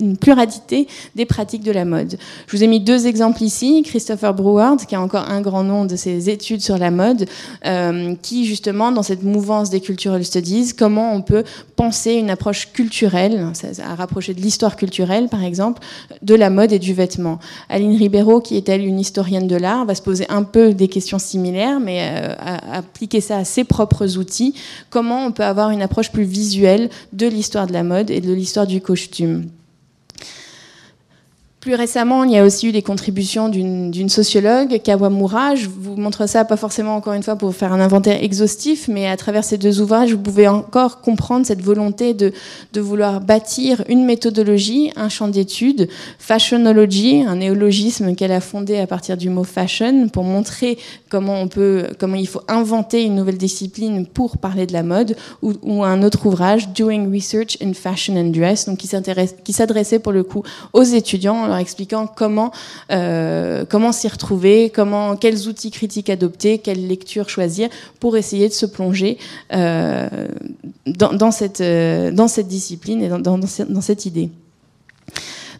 une 0.00 0.16
pluralité 0.16 0.86
des 1.14 1.26
pratiques 1.26 1.62
de 1.62 1.72
la 1.72 1.84
mode. 1.84 2.16
Je 2.46 2.56
vous 2.56 2.62
ai 2.62 2.66
mis 2.66 2.80
deux 2.80 3.06
exemples 3.06 3.42
ici, 3.42 3.82
Christopher 3.84 4.34
Breward, 4.34 4.84
qui 4.86 4.94
a 4.94 5.00
encore 5.00 5.28
un 5.28 5.40
grand 5.40 5.64
nom 5.64 5.84
de 5.84 5.96
ses 5.96 6.30
études 6.30 6.60
sur 6.60 6.78
la 6.78 6.90
mode, 6.90 7.26
euh, 7.66 8.14
qui 8.22 8.44
justement, 8.44 8.92
dans 8.92 9.02
cette 9.02 9.22
mouvance 9.22 9.70
des 9.70 9.80
cultural 9.80 10.24
studies, 10.24 10.74
comment 10.76 11.14
on 11.14 11.22
peut 11.22 11.44
penser 11.76 12.12
une 12.12 12.30
approche 12.30 12.72
culturelle, 12.72 13.52
à 13.82 13.94
rapprocher 13.94 14.34
de 14.34 14.40
l'histoire 14.40 14.76
culturelle 14.76 15.28
par 15.28 15.42
exemple, 15.42 15.82
de 16.22 16.34
la 16.34 16.50
mode 16.50 16.72
et 16.72 16.78
du 16.78 16.94
vêtement 16.94 17.13
Aline 17.68 17.96
Ribeiro, 17.96 18.40
qui 18.40 18.56
est 18.56 18.68
elle 18.68 18.84
une 18.84 19.00
historienne 19.00 19.46
de 19.46 19.56
l'art, 19.56 19.84
va 19.84 19.94
se 19.94 20.02
poser 20.02 20.26
un 20.28 20.42
peu 20.42 20.74
des 20.74 20.88
questions 20.88 21.18
similaires, 21.18 21.80
mais 21.80 22.00
euh, 22.02 22.34
appliquer 22.72 23.20
ça 23.20 23.38
à 23.38 23.44
ses 23.44 23.64
propres 23.64 24.18
outils. 24.18 24.54
Comment 24.90 25.26
on 25.26 25.32
peut 25.32 25.44
avoir 25.44 25.70
une 25.70 25.82
approche 25.82 26.10
plus 26.10 26.24
visuelle 26.24 26.90
de 27.12 27.26
l'histoire 27.26 27.66
de 27.66 27.72
la 27.72 27.82
mode 27.82 28.10
et 28.10 28.20
de 28.20 28.32
l'histoire 28.32 28.66
du 28.66 28.80
costume? 28.80 29.46
Plus 31.64 31.76
récemment, 31.76 32.24
il 32.24 32.32
y 32.32 32.36
a 32.36 32.44
aussi 32.44 32.68
eu 32.68 32.72
des 32.72 32.82
contributions 32.82 33.48
d'une 33.48 34.08
sociologue, 34.10 34.82
Kawamura. 34.82 35.54
Je 35.54 35.66
vous 35.66 35.96
montre 35.96 36.28
ça 36.28 36.44
pas 36.44 36.58
forcément 36.58 36.94
encore 36.94 37.14
une 37.14 37.22
fois 37.22 37.36
pour 37.36 37.54
faire 37.54 37.72
un 37.72 37.80
inventaire 37.80 38.22
exhaustif, 38.22 38.86
mais 38.86 39.06
à 39.06 39.16
travers 39.16 39.44
ces 39.44 39.56
deux 39.56 39.80
ouvrages, 39.80 40.12
vous 40.12 40.20
pouvez 40.20 40.46
encore 40.46 41.00
comprendre 41.00 41.46
cette 41.46 41.62
volonté 41.62 42.12
de, 42.12 42.34
vouloir 42.76 43.22
bâtir 43.22 43.82
une 43.88 44.04
méthodologie, 44.04 44.92
un 44.96 45.08
champ 45.08 45.26
d'études, 45.26 45.88
fashionology, 46.18 47.22
un 47.26 47.36
néologisme 47.36 48.14
qu'elle 48.14 48.32
a 48.32 48.42
fondé 48.42 48.76
à 48.76 48.86
partir 48.86 49.16
du 49.16 49.30
mot 49.30 49.44
fashion, 49.44 50.08
pour 50.08 50.24
montrer 50.24 50.76
comment 51.08 51.46
il 52.14 52.28
faut 52.28 52.42
inventer 52.46 53.04
une 53.04 53.14
nouvelle 53.14 53.38
discipline 53.38 54.04
pour 54.04 54.36
parler 54.36 54.66
de 54.66 54.74
la 54.74 54.82
mode, 54.82 55.16
ou, 55.40 55.54
ou 55.62 55.82
un 55.82 56.02
autre 56.02 56.26
ouvrage, 56.26 56.68
Doing 56.74 57.10
Research 57.10 57.56
in 57.62 57.72
Fashion 57.72 58.16
and 58.16 58.32
Dress, 58.32 58.66
donc 58.66 58.76
qui 58.76 59.52
s'adressait 59.54 59.98
pour 59.98 60.12
le 60.12 60.24
coup 60.24 60.42
aux 60.74 60.82
étudiants 60.82 61.53
expliquant 61.58 62.06
comment, 62.06 62.52
euh, 62.90 63.64
comment 63.68 63.92
s'y 63.92 64.08
retrouver, 64.08 64.70
comment, 64.70 65.16
quels 65.16 65.48
outils 65.48 65.70
critiques 65.70 66.10
adopter, 66.10 66.58
quelles 66.58 66.86
lectures 66.86 67.28
choisir 67.28 67.68
pour 68.00 68.16
essayer 68.16 68.48
de 68.48 68.54
se 68.54 68.66
plonger 68.66 69.18
euh, 69.52 70.08
euh, 70.86 72.10
dans 72.10 72.28
cette 72.28 72.48
discipline 72.48 73.02
et 73.02 73.08
dans 73.08 73.80
cette 73.80 74.06
idée. 74.06 74.30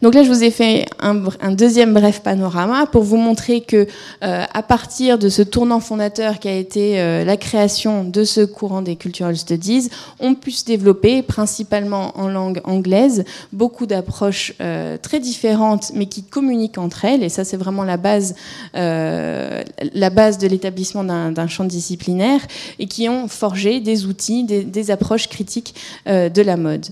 Donc 0.05 0.15
là, 0.15 0.23
je 0.23 0.29
vous 0.29 0.45
ai 0.45 0.51
fait 0.51 0.85
un, 1.01 1.15
deuxième 1.53 1.95
bref 1.95 2.21
panorama 2.21 2.85
pour 2.85 3.05
vous 3.05 3.17
montrer 3.17 3.63
que, 3.63 3.87
euh, 4.23 4.45
à 4.53 4.63
partir 4.63 5.19
de 5.19 5.31
ce 5.31 5.41
tournant 5.41 5.81
fondateur 5.81 6.41
qui 6.41 6.49
a 6.49 6.55
été 6.55 7.01
euh, 7.01 7.25
la 7.25 7.39
création 7.39 8.05
de 8.05 8.23
ce 8.23 8.43
courant 8.43 8.83
des 8.83 8.97
cultural 8.97 9.35
studies, 9.35 9.89
on 10.21 10.35
peut 10.35 10.51
se 10.51 10.67
développer, 10.67 11.23
principalement 11.23 12.13
en 12.21 12.29
langue 12.29 12.61
anglaise, 12.65 13.25
beaucoup 13.55 13.87
d'approches 13.87 14.53
euh, 14.61 14.99
très 14.99 15.21
différentes, 15.21 15.93
mais 15.95 16.05
qui 16.05 16.23
communiquent 16.23 16.77
entre 16.77 17.07
elles. 17.07 17.23
Et 17.23 17.31
ça, 17.31 17.45
c'est 17.45 17.57
vraiment 17.57 17.83
la 17.83 17.97
base, 17.97 18.35
la 18.75 20.11
base 20.11 20.37
de 20.37 20.47
l'établissement 20.47 21.03
d'un 21.03 21.49
champ 21.49 21.65
disciplinaire 21.65 22.41
et 22.79 22.89
qui 22.89 23.09
ont 23.09 23.27
forgé 23.27 23.81
des 23.81 24.05
outils, 24.05 24.45
des, 24.45 24.91
approches 24.91 25.29
critiques 25.29 25.75
de 26.07 26.43
la 26.43 26.59
mode. 26.59 26.85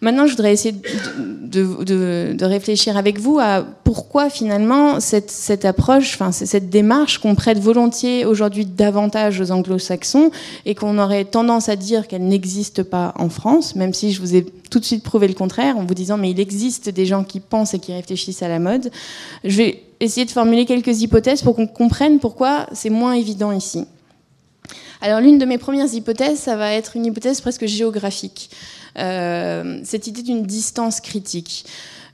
Maintenant, 0.00 0.26
je 0.26 0.32
voudrais 0.32 0.52
essayer 0.52 0.76
de, 0.76 1.82
de, 1.82 2.51
réfléchir 2.52 2.96
avec 2.96 3.18
vous 3.18 3.38
à 3.40 3.64
pourquoi 3.84 4.30
finalement 4.30 5.00
cette, 5.00 5.30
cette 5.30 5.64
approche, 5.64 6.14
enfin 6.14 6.32
cette 6.32 6.70
démarche 6.70 7.18
qu'on 7.18 7.34
prête 7.34 7.58
volontiers 7.58 8.24
aujourd'hui 8.24 8.64
davantage 8.64 9.40
aux 9.40 9.50
anglo-saxons 9.50 10.30
et 10.64 10.74
qu'on 10.74 10.98
aurait 10.98 11.24
tendance 11.24 11.68
à 11.68 11.76
dire 11.76 12.06
qu'elle 12.06 12.26
n'existe 12.26 12.82
pas 12.82 13.14
en 13.18 13.28
France, 13.28 13.74
même 13.74 13.92
si 13.92 14.12
je 14.12 14.20
vous 14.20 14.36
ai 14.36 14.44
tout 14.70 14.78
de 14.78 14.84
suite 14.84 15.02
prouvé 15.02 15.28
le 15.28 15.34
contraire 15.34 15.76
en 15.76 15.84
vous 15.84 15.94
disant 15.94 16.16
mais 16.16 16.30
il 16.30 16.40
existe 16.40 16.88
des 16.88 17.06
gens 17.06 17.24
qui 17.24 17.40
pensent 17.40 17.74
et 17.74 17.78
qui 17.78 17.92
réfléchissent 17.92 18.42
à 18.42 18.48
la 18.48 18.58
mode. 18.58 18.90
Je 19.44 19.56
vais 19.56 19.82
essayer 20.00 20.24
de 20.26 20.30
formuler 20.30 20.64
quelques 20.64 21.00
hypothèses 21.00 21.42
pour 21.42 21.56
qu'on 21.56 21.66
comprenne 21.66 22.18
pourquoi 22.18 22.66
c'est 22.72 22.90
moins 22.90 23.14
évident 23.14 23.52
ici. 23.52 23.86
Alors 25.00 25.20
l'une 25.20 25.38
de 25.38 25.44
mes 25.44 25.58
premières 25.58 25.92
hypothèses, 25.92 26.38
ça 26.38 26.56
va 26.56 26.72
être 26.72 26.96
une 26.96 27.06
hypothèse 27.06 27.40
presque 27.40 27.66
géographique. 27.66 28.50
Euh, 28.98 29.80
cette 29.84 30.06
idée 30.06 30.22
d'une 30.22 30.44
distance 30.44 31.00
critique. 31.00 31.64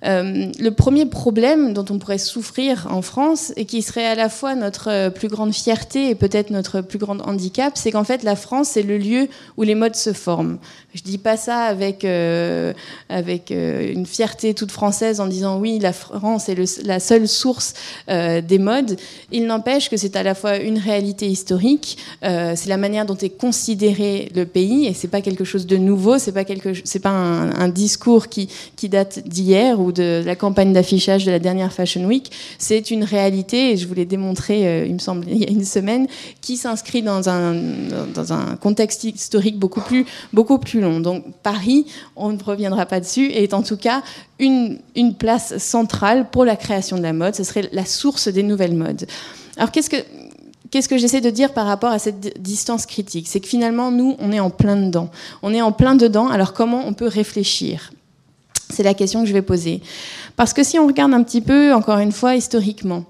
Euh, 0.05 0.53
le 0.61 0.71
premier 0.71 1.07
problème 1.07 1.73
dont 1.75 1.85
on 1.91 1.99
pourrait 1.99 2.19
souffrir 2.19 2.87
en 2.89 3.03
France 3.03 3.53
et 3.57 3.65
qui 3.65 3.83
serait 3.83 4.07
à 4.07 4.15
la 4.15 4.29
fois 4.29 4.55
notre 4.55 4.89
euh, 4.91 5.11
plus 5.11 5.27
grande 5.27 5.53
fierté 5.53 6.11
et 6.11 6.15
peut-être 6.15 6.51
notre 6.51 6.83
plus 6.83 6.99
grand 6.99 7.21
handicap, 7.27 7.73
c'est 7.77 7.91
qu'en 7.91 8.05
fait 8.05 8.23
la 8.23 8.37
France 8.37 8.69
c'est 8.71 8.83
le 8.83 8.97
lieu 8.97 9.29
où 9.57 9.65
les 9.65 9.75
modes 9.75 9.97
se 9.97 10.13
forment. 10.13 10.59
Je 10.99 11.03
dis 11.03 11.19
pas 11.19 11.37
ça 11.37 11.63
avec 11.63 12.05
euh, 12.05 12.73
avec 13.09 13.51
une 13.51 14.05
fierté 14.07 14.55
toute 14.55 14.73
française 14.73 15.21
en 15.21 15.27
disant 15.27 15.59
oui 15.59 15.79
la 15.79 15.93
France 15.93 16.49
est 16.49 16.85
la 16.85 17.01
seule 17.01 17.29
source 17.29 17.75
des 18.09 18.59
modes. 18.59 18.97
Il 19.31 19.47
n'empêche 19.47 19.91
que 19.91 19.97
c'est 19.97 20.17
à 20.17 20.23
la 20.23 20.35
fois 20.35 20.57
une 20.57 20.79
réalité 20.79 21.27
historique, 21.27 21.99
c'est 22.23 22.67
la 22.67 22.77
manière 22.77 23.07
dont 23.07 23.17
est 23.17 23.37
considéré 23.37 24.31
le 24.35 24.45
pays 24.45 24.87
et 24.87 24.95
c'est 24.95 25.09
pas 25.09 25.21
quelque 25.21 25.45
chose 25.45 25.67
de 25.67 25.77
nouveau, 25.77 26.19
c'est 26.19 26.33
pas 26.33 26.45
quelque 26.45 26.73
c'est 26.85 26.99
pas 26.99 27.11
un, 27.11 27.69
discours 27.69 28.29
qui 28.29 28.49
qui 28.77 28.89
date 28.89 29.27
d'hier 29.27 29.79
de 29.93 30.23
la 30.25 30.37
campagne 30.37 30.73
d'affichage 30.73 31.25
de 31.25 31.31
la 31.31 31.39
dernière 31.39 31.73
Fashion 31.73 32.05
Week, 32.05 32.31
c'est 32.59 32.91
une 32.91 33.05
réalité, 33.05 33.73
et 33.73 33.77
je 33.77 33.87
vous 33.87 33.95
l'ai 33.95 34.05
démontré, 34.05 34.67
euh, 34.67 34.87
il 34.87 34.95
me 34.95 34.99
semble, 34.99 35.27
il 35.31 35.39
y 35.39 35.45
a 35.45 35.51
une 35.51 35.65
semaine, 35.65 36.07
qui 36.41 36.57
s'inscrit 36.57 37.03
dans 37.03 37.29
un, 37.29 37.55
dans 38.15 38.33
un 38.33 38.57
contexte 38.57 39.05
historique 39.05 39.59
beaucoup 39.59 39.81
plus, 39.81 40.07
beaucoup 40.33 40.59
plus 40.59 40.81
long. 40.81 40.88
Donc 41.01 41.25
Paris, 41.43 41.87
on 42.17 42.33
ne 42.33 42.43
reviendra 42.43 42.87
pas 42.87 43.01
dessus, 43.01 43.31
est 43.33 43.55
en 43.55 43.63
tout 43.63 43.77
cas 43.77 44.03
une, 44.39 44.79
place 45.19 45.59
centrale 45.59 46.29
pour 46.31 46.45
la 46.45 46.57
création 46.57 46.97
de 46.97 47.03
la 47.03 47.13
mode. 47.13 47.35
Ce 47.35 47.45
serait 47.45 47.69
la 47.73 47.85
source 47.85 48.29
des 48.29 48.43
nouvelles 48.43 48.75
modes. 48.75 49.07
Alors 49.57 49.71
qu'est-ce 49.71 49.91
que 49.91 49.97
Qu'est-ce 50.71 50.91
que 50.91 50.99
j'essaie 50.99 51.23
de 51.23 51.31
dire 51.31 51.55
par 51.55 51.65
rapport 51.65 51.91
à 51.91 51.99
cette 51.99 52.43
distance 52.43 52.85
critique? 52.85 53.27
C'est 53.27 53.41
que 53.41 53.49
finalement, 53.49 53.91
nous, 53.91 54.17
on 54.19 54.33
est 54.33 54.41
en 54.41 54.51
plein 54.51 54.77
dedans. 54.77 55.09
On 55.43 55.55
est 55.55 55.63
en 55.63 55.73
plein 55.73 55.95
dedans, 55.95 56.29
alors 56.29 56.53
comment 56.53 56.87
on 56.87 56.93
peut 56.93 57.07
réfléchir? 57.07 57.91
C'est 58.69 58.83
la 58.83 58.93
question 58.93 59.23
que 59.23 59.27
je 59.27 59.33
vais 59.33 59.41
poser. 59.41 59.81
Parce 60.37 60.53
que 60.53 60.63
si 60.63 60.79
on 60.79 60.87
regarde 60.87 61.15
un 61.15 61.23
petit 61.23 61.41
peu, 61.41 61.73
encore 61.73 61.99
une 62.01 62.13
fois, 62.13 62.37
historiquement, 62.37 63.05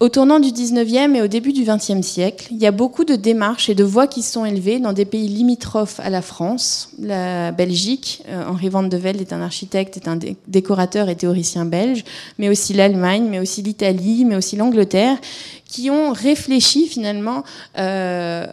au 0.00 0.08
tournant 0.08 0.38
du 0.38 0.50
19e 0.50 1.16
et 1.16 1.22
au 1.22 1.26
début 1.26 1.52
du 1.52 1.64
20e 1.64 2.02
siècle, 2.02 2.46
il 2.52 2.58
y 2.58 2.66
a 2.66 2.70
beaucoup 2.70 3.04
de 3.04 3.16
démarches 3.16 3.68
et 3.68 3.74
de 3.74 3.82
voix 3.82 4.06
qui 4.06 4.22
sont 4.22 4.44
élevées 4.44 4.78
dans 4.78 4.92
des 4.92 5.04
pays 5.04 5.26
limitrophes 5.26 5.98
à 5.98 6.08
la 6.08 6.22
France, 6.22 6.90
la 7.00 7.50
Belgique. 7.50 8.22
Euh, 8.28 8.44
Henri 8.46 8.68
Van 8.68 8.84
de 8.84 8.96
Velde 8.96 9.20
est 9.20 9.32
un 9.32 9.42
architecte, 9.42 9.96
est 9.96 10.06
un 10.06 10.18
décorateur 10.46 11.08
et 11.08 11.16
théoricien 11.16 11.64
belge, 11.64 12.04
mais 12.38 12.48
aussi 12.48 12.74
l'Allemagne, 12.74 13.26
mais 13.28 13.40
aussi 13.40 13.60
l'Italie, 13.62 14.24
mais 14.24 14.36
aussi 14.36 14.54
l'Angleterre, 14.54 15.16
qui 15.64 15.90
ont 15.90 16.12
réfléchi 16.12 16.86
finalement 16.86 17.42
euh, 17.78 18.46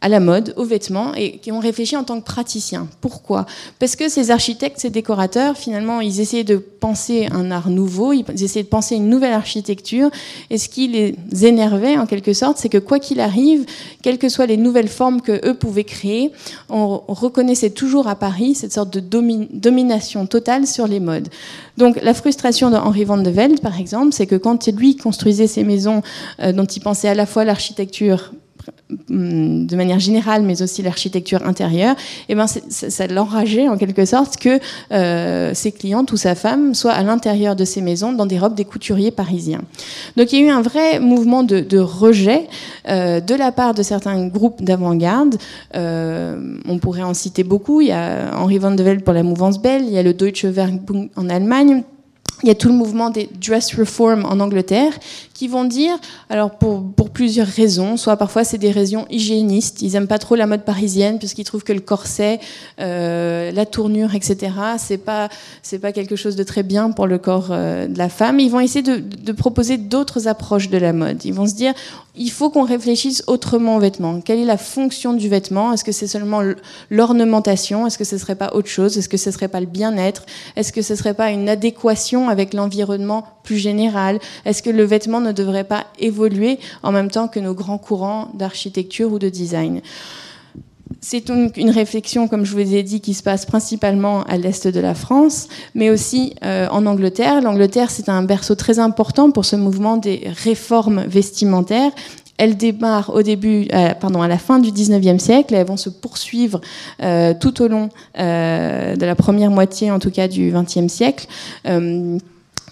à 0.00 0.08
la 0.08 0.20
mode, 0.20 0.54
aux 0.56 0.64
vêtements, 0.64 1.14
et 1.14 1.38
qui 1.38 1.52
ont 1.52 1.60
réfléchi 1.60 1.96
en 1.96 2.04
tant 2.04 2.20
que 2.20 2.24
praticiens. 2.24 2.88
Pourquoi? 3.00 3.46
Parce 3.78 3.96
que 3.96 4.08
ces 4.08 4.30
architectes, 4.30 4.80
ces 4.80 4.90
décorateurs, 4.90 5.56
finalement, 5.56 6.00
ils 6.00 6.20
essayaient 6.20 6.44
de 6.44 6.56
penser 6.56 7.28
un 7.30 7.50
art 7.50 7.68
nouveau, 7.68 8.12
ils 8.12 8.24
essayaient 8.42 8.62
de 8.62 8.68
penser 8.68 8.96
une 8.96 9.08
nouvelle 9.08 9.34
architecture, 9.34 10.10
et 10.48 10.58
ce 10.58 10.68
qui 10.68 10.88
les 10.88 11.46
énervait, 11.46 11.98
en 11.98 12.06
quelque 12.06 12.32
sorte, 12.32 12.56
c'est 12.56 12.68
que 12.68 12.78
quoi 12.78 12.98
qu'il 12.98 13.20
arrive, 13.20 13.66
quelles 14.02 14.18
que 14.18 14.28
soient 14.28 14.46
les 14.46 14.56
nouvelles 14.56 14.88
formes 14.88 15.20
que 15.20 15.46
eux 15.46 15.54
pouvaient 15.54 15.84
créer, 15.84 16.32
on 16.70 17.02
reconnaissait 17.08 17.70
toujours 17.70 18.08
à 18.08 18.16
Paris 18.16 18.54
cette 18.54 18.72
sorte 18.72 18.90
de 18.90 19.00
domination 19.00 20.26
totale 20.26 20.66
sur 20.66 20.86
les 20.86 21.00
modes. 21.00 21.28
Donc 21.76 22.00
la 22.02 22.14
frustration 22.14 22.70
de 22.70 22.76
Henri 22.76 23.04
van 23.04 23.18
de 23.18 23.30
Velde, 23.30 23.60
par 23.60 23.78
exemple, 23.78 24.12
c'est 24.12 24.26
que 24.26 24.36
quand 24.36 24.68
lui 24.68 24.96
construisait 24.96 25.46
ses 25.46 25.64
maisons 25.64 26.02
euh, 26.40 26.52
dont 26.52 26.64
il 26.64 26.80
pensait 26.80 27.08
à 27.08 27.14
la 27.14 27.26
fois 27.26 27.44
l'architecture 27.44 28.32
de 29.08 29.76
manière 29.76 29.98
générale, 29.98 30.42
mais 30.42 30.62
aussi 30.62 30.82
l'architecture 30.82 31.46
intérieure, 31.46 31.94
et 32.28 32.32
eh 32.32 32.34
ben 32.34 32.46
ça, 32.46 33.06
l'enrageait 33.06 33.68
en 33.68 33.76
quelque 33.76 34.04
sorte 34.04 34.36
que 34.36 34.58
euh, 34.92 35.54
ses 35.54 35.72
clientes 35.72 36.12
ou 36.12 36.16
sa 36.16 36.34
femme 36.34 36.74
soient 36.74 36.92
à 36.92 37.02
l'intérieur 37.02 37.56
de 37.56 37.64
ces 37.64 37.80
maisons 37.80 38.12
dans 38.12 38.26
des 38.26 38.38
robes 38.38 38.54
des 38.54 38.64
couturiers 38.64 39.10
parisiens. 39.10 39.62
Donc 40.16 40.32
il 40.32 40.40
y 40.40 40.42
a 40.42 40.46
eu 40.46 40.50
un 40.50 40.62
vrai 40.62 41.00
mouvement 41.00 41.42
de, 41.42 41.60
de 41.60 41.78
rejet 41.78 42.48
euh, 42.88 43.20
de 43.20 43.34
la 43.34 43.52
part 43.52 43.74
de 43.74 43.82
certains 43.82 44.26
groupes 44.26 44.62
d'avant-garde. 44.62 45.36
Euh, 45.74 46.56
on 46.68 46.78
pourrait 46.78 47.02
en 47.02 47.14
citer 47.14 47.44
beaucoup. 47.44 47.80
Il 47.80 47.88
y 47.88 47.92
a 47.92 48.36
Henri 48.36 48.58
van 48.58 48.72
de 48.72 48.82
Velde 48.82 49.02
pour 49.02 49.14
la 49.14 49.22
mouvance 49.22 49.60
belle, 49.60 49.84
il 49.84 49.92
y 49.92 49.98
a 49.98 50.02
le 50.02 50.14
Deutsche 50.14 50.44
Werkbund 50.44 51.10
en 51.16 51.28
Allemagne. 51.28 51.82
Il 52.42 52.48
y 52.48 52.50
a 52.50 52.54
tout 52.54 52.68
le 52.68 52.74
mouvement 52.74 53.10
des 53.10 53.28
dress 53.38 53.74
reform 53.74 54.24
en 54.24 54.40
Angleterre 54.40 54.92
qui 55.40 55.48
vont 55.48 55.64
dire, 55.64 55.96
alors 56.28 56.50
pour, 56.50 56.92
plusieurs 57.14 57.46
raisons, 57.46 57.96
soit 57.96 58.18
parfois 58.18 58.44
c'est 58.44 58.58
des 58.58 58.70
raisons 58.70 59.06
hygiénistes, 59.08 59.80
ils 59.80 59.96
aiment 59.96 60.06
pas 60.06 60.18
trop 60.18 60.34
la 60.34 60.46
mode 60.46 60.66
parisienne 60.66 61.18
puisqu'ils 61.18 61.44
trouvent 61.44 61.64
que 61.64 61.72
le 61.72 61.80
corset, 61.80 62.40
euh, 62.78 63.50
la 63.50 63.64
tournure, 63.64 64.14
etc., 64.14 64.52
c'est 64.76 64.98
pas 64.98 65.30
c'est 65.62 65.78
pas 65.78 65.92
quelque 65.92 66.14
chose 66.14 66.36
de 66.36 66.42
très 66.42 66.62
bien 66.62 66.90
pour 66.90 67.06
le 67.06 67.16
corps 67.16 67.48
euh, 67.52 67.86
de 67.86 67.96
la 67.96 68.10
femme. 68.10 68.38
Ils 68.38 68.50
vont 68.50 68.60
essayer 68.60 68.82
de, 68.82 68.98
de 68.98 69.32
proposer 69.32 69.78
d'autres 69.78 70.28
approches 70.28 70.68
de 70.68 70.76
la 70.76 70.92
mode. 70.92 71.24
Ils 71.24 71.32
vont 71.32 71.46
se 71.46 71.54
dire, 71.54 71.72
il 72.16 72.30
faut 72.30 72.50
qu'on 72.50 72.64
réfléchisse 72.64 73.22
autrement 73.28 73.76
aux 73.76 73.80
vêtements. 73.80 74.20
Quelle 74.20 74.40
est 74.40 74.44
la 74.44 74.56
fonction 74.56 75.14
du 75.14 75.28
vêtement? 75.28 75.72
Est-ce 75.72 75.84
que 75.84 75.92
c'est 75.92 76.06
seulement 76.06 76.42
l'ornementation? 76.90 77.86
Est-ce 77.86 77.96
que 77.96 78.04
ce 78.04 78.18
serait 78.18 78.34
pas 78.34 78.50
autre 78.52 78.68
chose? 78.68 78.98
Est-ce 78.98 79.08
que 79.08 79.16
ce 79.16 79.30
serait 79.30 79.48
pas 79.48 79.60
le 79.60 79.66
bien-être? 79.66 80.26
Est-ce 80.56 80.72
que 80.72 80.82
ce 80.82 80.96
serait 80.96 81.14
pas 81.14 81.30
une 81.30 81.48
adéquation 81.48 82.28
avec 82.28 82.52
l'environnement 82.52 83.24
plus 83.44 83.56
général? 83.56 84.18
Est-ce 84.44 84.62
que 84.62 84.70
le 84.70 84.84
vêtement 84.84 85.20
ne 85.20 85.29
devrait 85.32 85.64
pas 85.64 85.86
évoluer 85.98 86.58
en 86.82 86.92
même 86.92 87.10
temps 87.10 87.28
que 87.28 87.40
nos 87.40 87.54
grands 87.54 87.78
courants 87.78 88.30
d'architecture 88.34 89.12
ou 89.12 89.18
de 89.18 89.28
design 89.28 89.80
c'est 91.00 91.30
une, 91.30 91.70
réflexion, 91.70 92.28
comme 92.28 92.44
je 92.44 92.52
vous 92.52 92.74
ai 92.74 92.82
dit, 92.82 93.00
qui 93.00 93.14
se 93.14 93.22
passe 93.22 93.46
principalement 93.46 94.22
à 94.24 94.36
l'est 94.36 94.66
de 94.66 94.80
la 94.80 94.94
France, 94.94 95.48
mais 95.74 95.88
aussi 95.88 96.34
euh, 96.44 96.68
en 96.70 96.84
Angleterre. 96.86 97.40
L'Angleterre, 97.40 97.90
c'est 97.90 98.08
un 98.08 98.22
berceau 98.22 98.54
très 98.54 98.78
important 98.78 99.30
pour 99.30 99.44
ce 99.44 99.56
mouvement 99.56 99.96
des 99.96 100.28
réformes 100.44 101.04
vestimentaires. 101.06 101.92
Elles 102.36 102.56
démarrent 102.56 103.10
au 103.14 103.22
début, 103.22 103.68
euh, 103.72 103.94
pardon, 103.94 104.22
à 104.22 104.28
la 104.28 104.38
fin 104.38 104.58
du 104.58 104.70
19e 104.70 105.18
siècle 105.18 105.54
et 105.54 105.58
elles 105.58 105.66
vont 105.66 105.76
se 105.76 105.90
poursuivre 105.90 106.60
euh, 107.02 107.34
tout 107.38 107.62
au 107.62 107.68
long 107.68 107.88
de 108.16 109.04
la 109.04 109.14
première 109.14 109.50
moitié, 109.50 109.90
en 109.90 109.98
tout 109.98 110.10
cas, 110.10 110.28
du 110.28 110.52
20e 110.52 110.88
siècle. 110.88 111.26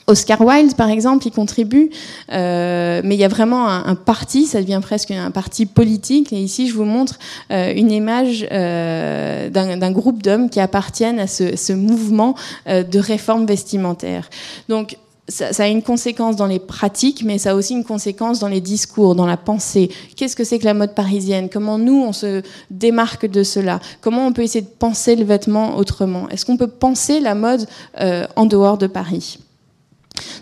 Oscar 0.08 0.40
Wilde, 0.40 0.74
par 0.74 0.88
exemple, 0.88 1.26
y 1.26 1.30
contribue, 1.30 1.90
euh, 2.32 3.02
mais 3.04 3.14
il 3.14 3.18
y 3.18 3.24
a 3.24 3.28
vraiment 3.28 3.68
un, 3.68 3.94
parti, 3.94 4.46
ça 4.46 4.60
devient 4.62 4.80
presque 4.82 5.10
un 5.10 5.30
parti 5.30 5.66
politique. 5.66 6.32
Et 6.32 6.40
ici, 6.40 6.66
je 6.66 6.74
vous 6.74 6.86
montre 6.86 7.18
euh, 7.52 7.72
une 7.76 7.92
image 7.92 8.46
euh, 8.50 9.50
d'un 9.50 9.92
groupe 9.92 10.22
d'hommes 10.22 10.48
qui 10.48 10.60
appartiennent 10.60 11.20
à 11.20 11.26
ce, 11.26 11.72
mouvement 11.74 12.34
de 12.66 12.98
réforme 12.98 13.44
vestimentaire. 13.44 14.30
Donc, 14.68 14.96
ça, 15.28 15.52
ça, 15.52 15.64
a 15.64 15.68
une 15.68 15.82
conséquence 15.82 16.36
dans 16.36 16.46
les 16.46 16.58
pratiques, 16.58 17.22
mais 17.22 17.36
ça 17.36 17.50
a 17.50 17.54
aussi 17.54 17.74
une 17.74 17.84
conséquence 17.84 18.38
dans 18.38 18.48
les 18.48 18.62
discours, 18.62 19.14
dans 19.14 19.26
la 19.26 19.36
pensée. 19.36 19.90
Qu'est-ce 20.16 20.34
que 20.34 20.44
c'est 20.44 20.58
que 20.58 20.64
la 20.64 20.72
mode 20.72 20.94
parisienne? 20.94 21.50
Comment 21.52 21.76
nous, 21.76 22.02
on 22.02 22.14
se 22.14 22.40
démarque 22.70 23.26
de 23.26 23.42
cela? 23.42 23.80
Comment 24.00 24.26
on 24.26 24.32
peut 24.32 24.42
essayer 24.42 24.62
de 24.62 24.70
penser 24.78 25.16
le 25.16 25.26
vêtement 25.26 25.76
autrement? 25.76 26.30
Est-ce 26.30 26.46
qu'on 26.46 26.56
peut 26.56 26.66
penser 26.66 27.20
la 27.20 27.34
mode 27.34 27.66
en 28.00 28.46
dehors 28.46 28.78
de 28.78 28.86
Paris? 28.86 29.38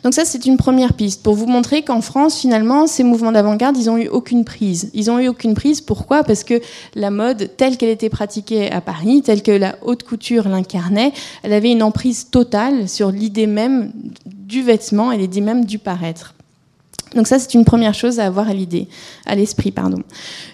Donc 0.02 0.14
ça, 0.14 0.24
c'est 0.24 0.46
une 0.46 0.56
première 0.56 0.92
piste 0.92 1.22
pour 1.22 1.34
vous 1.34 1.46
montrer 1.46 1.82
qu'en 1.82 2.00
France, 2.00 2.38
finalement, 2.38 2.86
ces 2.86 3.02
mouvements 3.02 3.32
d'avant-garde, 3.32 3.76
ils 3.76 3.86
n'ont 3.86 3.96
eu 3.96 4.08
aucune 4.08 4.44
prise. 4.44 4.90
Ils 4.94 5.10
ont 5.10 5.18
eu 5.18 5.28
aucune 5.28 5.54
prise. 5.54 5.80
Pourquoi? 5.80 6.22
Parce 6.22 6.44
que 6.44 6.60
la 6.94 7.10
mode, 7.10 7.50
telle 7.56 7.76
qu'elle 7.76 7.90
était 7.90 8.08
pratiquée 8.08 8.70
à 8.70 8.80
Paris, 8.80 9.22
telle 9.22 9.42
que 9.42 9.50
la 9.50 9.76
haute 9.82 10.04
couture 10.04 10.48
l'incarnait, 10.48 11.12
elle 11.42 11.52
avait 11.52 11.72
une 11.72 11.82
emprise 11.82 12.30
totale 12.30 12.88
sur 12.88 13.10
l'idée 13.10 13.46
même 13.46 13.90
du 14.24 14.62
vêtement 14.62 15.10
et 15.10 15.18
l'idée 15.18 15.40
même 15.40 15.64
du 15.64 15.78
paraître. 15.78 16.35
Donc 17.14 17.28
ça, 17.28 17.38
c'est 17.38 17.54
une 17.54 17.64
première 17.64 17.94
chose 17.94 18.18
à 18.18 18.26
avoir 18.26 18.48
à 18.48 18.54
l'idée, 18.54 18.88
à 19.26 19.36
l'esprit, 19.36 19.70
pardon. 19.70 19.98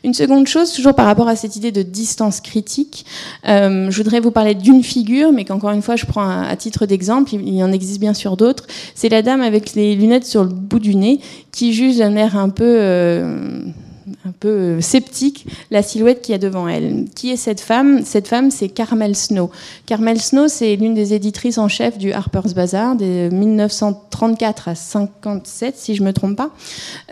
Une 0.05 0.12
seconde 0.12 0.47
chose, 0.47 0.73
toujours 0.73 0.95
par 0.95 1.07
rapport 1.07 1.29
à 1.29 1.35
cette 1.35 1.57
idée 1.57 1.73
de 1.73 1.83
distance 1.83 2.41
critique, 2.41 3.07
euh, 3.49 3.91
je 3.91 3.97
voudrais 3.97 4.21
vous 4.21 4.31
parler 4.31 4.55
d'une 4.55 4.83
figure, 4.83 5.33
mais 5.33 5.45
qu'encore 5.45 5.71
une 5.71 5.83
fois, 5.83 5.97
je 5.97 6.05
prends 6.05 6.29
à, 6.29 6.55
titre 6.57 6.85
d'exemple. 6.85 7.35
Il, 7.35 7.62
en 7.65 7.73
existe 7.73 8.01
bien 8.01 8.15
sûr 8.15 8.37
d'autres. 8.37 8.67
C'est 8.95 9.09
la 9.09 9.23
dame 9.23 9.41
avec 9.41 9.75
les 9.75 9.95
lunettes 9.95 10.27
sur 10.27 10.45
le 10.45 10.51
bout 10.51 10.79
du 10.79 10.95
nez 10.95 11.21
qui 11.53 11.73
juge 11.73 11.97
d'un 11.97 12.17
air 12.17 12.37
un 12.37 12.51
peu 12.51 12.65
euh, 12.65 13.65
un 14.26 14.32
peu 14.32 14.48
euh, 14.48 14.80
sceptique 14.80 15.46
la 15.70 15.82
silhouette 15.82 16.22
qu'il 16.22 16.32
y 16.32 16.35
a 16.35 16.38
devant 16.38 16.68
elle. 16.68 17.06
Qui 17.14 17.32
est 17.32 17.37
cette 17.37 17.61
femme? 17.61 18.04
Cette 18.04 18.28
femme, 18.28 18.50
c'est 18.50 18.68
Carmel 18.68 19.16
Snow. 19.16 19.50
Carmel 19.87 20.20
Snow, 20.20 20.48
c'est 20.48 20.76
l'une 20.76 20.94
des 20.94 21.14
éditrices 21.14 21.58
en 21.58 21.68
chef 21.68 21.98
du 21.98 22.12
Harper's 22.12 22.54
Bazaar 22.54 22.96
de 22.96 23.28
1934 23.32 24.68
à 24.68 24.74
57, 24.74 25.76
si 25.76 25.94
je 25.94 26.02
me 26.02 26.12
trompe 26.12 26.37
pas. 26.37 26.50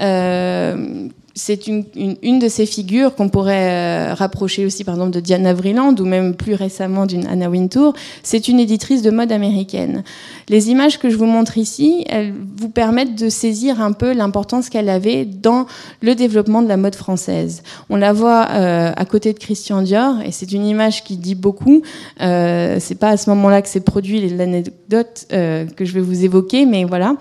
Euh, 0.01 1.09
c'est 1.35 1.67
une, 1.67 1.85
une, 1.95 2.39
de 2.39 2.49
ces 2.49 2.67
figures 2.67 3.15
qu'on 3.15 3.29
pourrait 3.29 3.71
euh, 4.11 4.15
rapprocher 4.15 4.67
aussi, 4.67 4.85
par 4.85 4.95
exemple, 4.95 5.13
de 5.13 5.21
Diana 5.21 5.55
Vreeland 5.55 5.95
ou 5.99 6.05
même 6.05 6.35
plus 6.35 6.55
récemment 6.55 7.07
d'une 7.07 7.27
Anna 7.27 7.49
Wintour. 7.49 7.95
C'est 8.23 8.49
une 8.49 8.59
éditrice 8.59 9.03
de 9.03 9.11
mode 9.11 9.33
américaine. 9.33 10.03
Les 10.49 10.71
images 10.71 10.99
que 10.99 11.09
je 11.09 11.17
vous 11.17 11.27
montre 11.27 11.59
ici, 11.59 12.05
elles 12.09 12.35
vous 12.57 12.69
permettent 12.69 13.15
de 13.15 13.29
saisir 13.29 13.81
un 13.81 13.93
peu 13.93 14.13
l'importance 14.13 14.69
qu'elle 14.69 14.89
avait 14.89 15.25
dans 15.25 15.67
le 16.01 16.15
développement 16.15 16.63
de 16.63 16.69
la 16.69 16.77
mode 16.77 16.95
française. 16.95 17.63
On 17.89 17.97
la 17.97 18.13
voit 18.13 18.49
euh, 18.51 18.93
à 18.97 19.05
côté 19.05 19.33
de 19.33 19.39
Christian 19.39 19.83
Dior 19.83 20.21
et 20.25 20.33
c'est 20.33 20.53
une 20.53 20.67
image 20.67 21.05
qui 21.05 21.17
dit 21.17 21.35
beaucoup. 21.35 21.83
Euh, 22.21 22.79
c'est 22.81 22.97
pas 22.97 23.11
à 23.11 23.17
ce 23.17 23.31
moment-là 23.31 23.63
que 23.63 23.69
c'est 23.69 23.81
produit 23.81 24.29
l'anecdote 24.29 25.27
euh, 25.33 25.67
que 25.67 25.85
je 25.85 25.93
vais 25.93 26.01
vous 26.01 26.25
évoquer, 26.25 26.67
mais 26.67 26.85
voilà. 26.85 27.17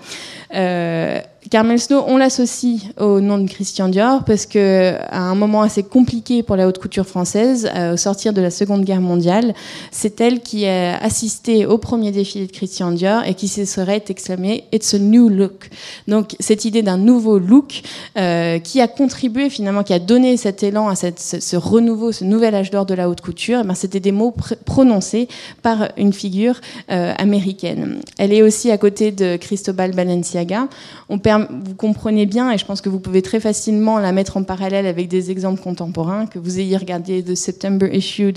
Carmel 1.50 1.80
Snow, 1.80 2.04
on 2.06 2.16
l'associe 2.16 2.78
au 2.96 3.20
nom 3.20 3.36
de 3.36 3.48
Christian 3.48 3.88
Dior 3.88 4.22
parce 4.22 4.46
que 4.46 4.94
à 5.10 5.18
un 5.18 5.34
moment 5.34 5.62
assez 5.62 5.82
compliqué 5.82 6.44
pour 6.44 6.54
la 6.54 6.68
haute 6.68 6.78
couture 6.78 7.08
française, 7.08 7.68
euh, 7.74 7.94
au 7.94 7.96
sortir 7.96 8.32
de 8.32 8.40
la 8.40 8.52
Seconde 8.52 8.84
Guerre 8.84 9.00
mondiale, 9.00 9.52
c'est 9.90 10.20
elle 10.20 10.42
qui 10.42 10.64
a 10.68 10.96
assisté 11.02 11.66
au 11.66 11.76
premier 11.76 12.12
défilé 12.12 12.46
de 12.46 12.52
Christian 12.52 12.92
Dior 12.92 13.24
et 13.24 13.34
qui 13.34 13.48
se 13.48 13.64
serait 13.64 14.04
exclamé 14.08 14.62
"It's 14.70 14.94
a 14.94 15.00
new 15.00 15.28
look". 15.28 15.70
Donc 16.06 16.36
cette 16.38 16.64
idée 16.64 16.82
d'un 16.82 16.98
nouveau 16.98 17.40
look 17.40 17.82
euh, 18.16 18.60
qui 18.60 18.80
a 18.80 18.86
contribué 18.86 19.50
finalement, 19.50 19.82
qui 19.82 19.92
a 19.92 19.98
donné 19.98 20.36
cet 20.36 20.62
élan 20.62 20.88
à 20.88 20.94
ce, 20.94 21.56
renouveau, 21.56 22.12
ce 22.12 22.22
nouvel 22.22 22.54
âge 22.54 22.70
d'or 22.70 22.86
de 22.86 22.94
la 22.94 23.08
haute 23.08 23.22
couture, 23.22 23.62
eh 23.68 23.74
c'était 23.74 23.98
des 23.98 24.12
mots 24.12 24.32
prononcés 24.66 25.26
par 25.62 25.88
une 25.96 26.12
figure 26.12 26.60
euh, 26.92 27.12
américaine. 27.18 28.02
Elle 28.18 28.32
est 28.32 28.42
aussi 28.42 28.70
à 28.70 28.78
côté 28.78 29.10
de 29.10 29.36
Cristobal 29.36 29.90
Balenciaga. 29.96 30.68
On 31.08 31.18
vous 31.48 31.74
comprenez 31.74 32.26
bien, 32.26 32.50
et 32.50 32.58
je 32.58 32.64
pense 32.64 32.80
que 32.80 32.88
vous 32.88 33.00
pouvez 33.00 33.22
très 33.22 33.40
facilement 33.40 33.98
la 33.98 34.12
mettre 34.12 34.36
en 34.36 34.42
parallèle 34.42 34.86
avec 34.86 35.08
des 35.08 35.30
exemples 35.30 35.62
contemporains, 35.62 36.26
que 36.26 36.38
vous 36.38 36.58
ayez 36.60 36.76
regardé 36.76 37.22
The 37.22 37.34
September 37.34 37.88
Issue 37.92 38.32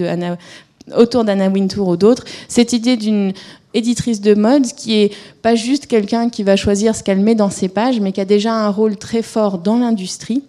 autour 0.95 1.23
d'Anna 1.23 1.49
Wintour 1.49 1.87
ou 1.87 1.97
d'autres, 1.97 2.25
cette 2.47 2.73
idée 2.73 2.97
d'une 2.97 3.33
éditrice 3.73 4.21
de 4.21 4.35
mode 4.35 4.65
qui 4.65 4.95
est 4.95 5.13
pas 5.41 5.55
juste 5.55 5.87
quelqu'un 5.87 6.29
qui 6.29 6.43
va 6.43 6.55
choisir 6.55 6.95
ce 6.95 7.03
qu'elle 7.03 7.19
met 7.19 7.35
dans 7.35 7.49
ses 7.49 7.69
pages, 7.69 7.99
mais 7.99 8.11
qui 8.11 8.21
a 8.21 8.25
déjà 8.25 8.53
un 8.53 8.69
rôle 8.69 8.97
très 8.97 9.21
fort 9.21 9.57
dans 9.57 9.77
l'industrie. 9.77 10.43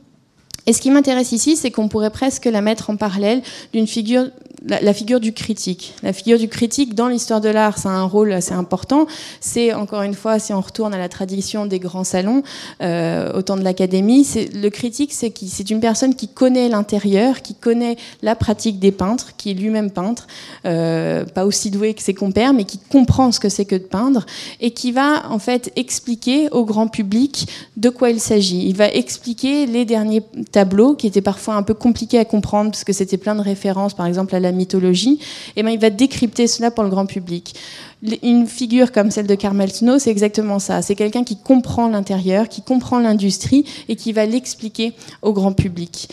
Et 0.66 0.72
ce 0.72 0.80
qui 0.80 0.90
m'intéresse 0.90 1.32
ici, 1.32 1.56
c'est 1.56 1.70
qu'on 1.70 1.88
pourrait 1.88 2.10
presque 2.10 2.46
la 2.46 2.62
mettre 2.62 2.90
en 2.90 2.96
parallèle 2.96 3.42
d'une 3.72 3.86
figure 3.86 4.26
la, 4.66 4.94
figure 4.94 5.20
du 5.20 5.33
critique. 5.33 5.94
La 6.03 6.12
figure 6.12 6.38
du 6.38 6.48
critique 6.48 6.94
dans 6.94 7.09
l'histoire 7.09 7.40
de 7.40 7.48
l'art, 7.48 7.79
ça 7.79 7.90
a 7.90 7.92
un 7.92 8.05
rôle 8.05 8.33
assez 8.33 8.55
important. 8.55 9.07
C'est 9.40 9.74
encore 9.74 10.03
une 10.03 10.14
fois, 10.14 10.38
si 10.38 10.53
on 10.53 10.61
retourne 10.61 10.94
à 10.94 10.98
la 10.98 11.09
tradition 11.09 11.66
des 11.66 11.79
grands 11.79 12.05
salons, 12.05 12.42
euh, 12.83 13.33
au 13.33 13.42
temps 13.42 13.57
de 13.57 13.62
l'académie, 13.62 14.27
le 14.55 14.68
critique, 14.70 15.12
c'est 15.12 15.70
une 15.70 15.81
personne 15.81 16.14
qui 16.14 16.29
connaît 16.29 16.68
l'intérieur, 16.68 17.42
qui 17.42 17.55
connaît 17.55 17.96
la 18.22 18.35
pratique 18.37 18.79
des 18.79 18.92
peintres, 18.92 19.37
qui 19.37 19.50
est 19.50 19.55
lui-même 19.55 19.90
peintre, 19.90 20.27
euh, 20.64 21.24
pas 21.24 21.44
aussi 21.44 21.70
doué 21.70 21.94
que 21.94 22.03
ses 22.03 22.14
compères, 22.14 22.55
mais 22.55 22.64
qui 22.64 22.79
comprend 22.79 23.33
ce 23.33 23.40
que 23.40 23.48
c'est 23.48 23.64
que 23.64 23.77
de 23.77 23.85
peindre 23.85 24.24
et 24.61 24.70
qui 24.70 24.92
va 24.92 25.31
en 25.31 25.38
fait 25.38 25.72
expliquer 25.77 26.48
au 26.50 26.64
grand 26.64 26.88
public 26.88 27.48
de 27.77 27.90
quoi 27.90 28.11
il 28.11 28.20
s'agit. 28.20 28.66
Il 28.66 28.77
va 28.77 28.88
expliquer 28.88 29.66
les 29.66 29.85
derniers 29.85 30.22
tableaux 30.53 30.94
qui 30.94 31.07
étaient 31.07 31.20
parfois 31.20 31.55
un 31.55 31.62
peu 31.62 31.74
compliqués 31.74 32.18
à 32.18 32.24
comprendre 32.24 32.70
parce 32.70 32.85
que 32.85 32.92
c'était 32.92 33.18
plein 33.18 33.35
de 33.35 33.42
références, 33.42 33.94
par 33.94 34.07
exemple 34.07 34.35
à 34.35 34.40
la 34.40 34.53
mythologie, 34.54 35.18
et 35.56 35.60
eh 35.60 35.62
ben, 35.62 35.70
il 35.70 35.78
va 35.78 35.90
décrypter 35.90 36.46
cela 36.46 36.70
pour 36.70 36.84
le 36.84 36.90
grand 36.90 37.06
public. 37.06 37.54
Une 38.22 38.46
figure 38.46 38.92
comme 38.92 39.10
celle 39.10 39.26
de 39.26 39.34
Carmel 39.34 39.72
Snow, 39.72 39.98
c'est 39.98 40.10
exactement 40.10 40.58
ça. 40.58 40.82
C'est 40.82 40.94
quelqu'un 40.94 41.24
qui 41.24 41.36
comprend 41.36 41.88
l'intérieur, 41.88 42.48
qui 42.48 42.62
comprend 42.62 42.98
l'industrie 42.98 43.64
et 43.88 43.96
qui 43.96 44.12
va 44.12 44.26
l'expliquer 44.26 44.92
au 45.22 45.32
grand 45.32 45.52
public. 45.52 46.08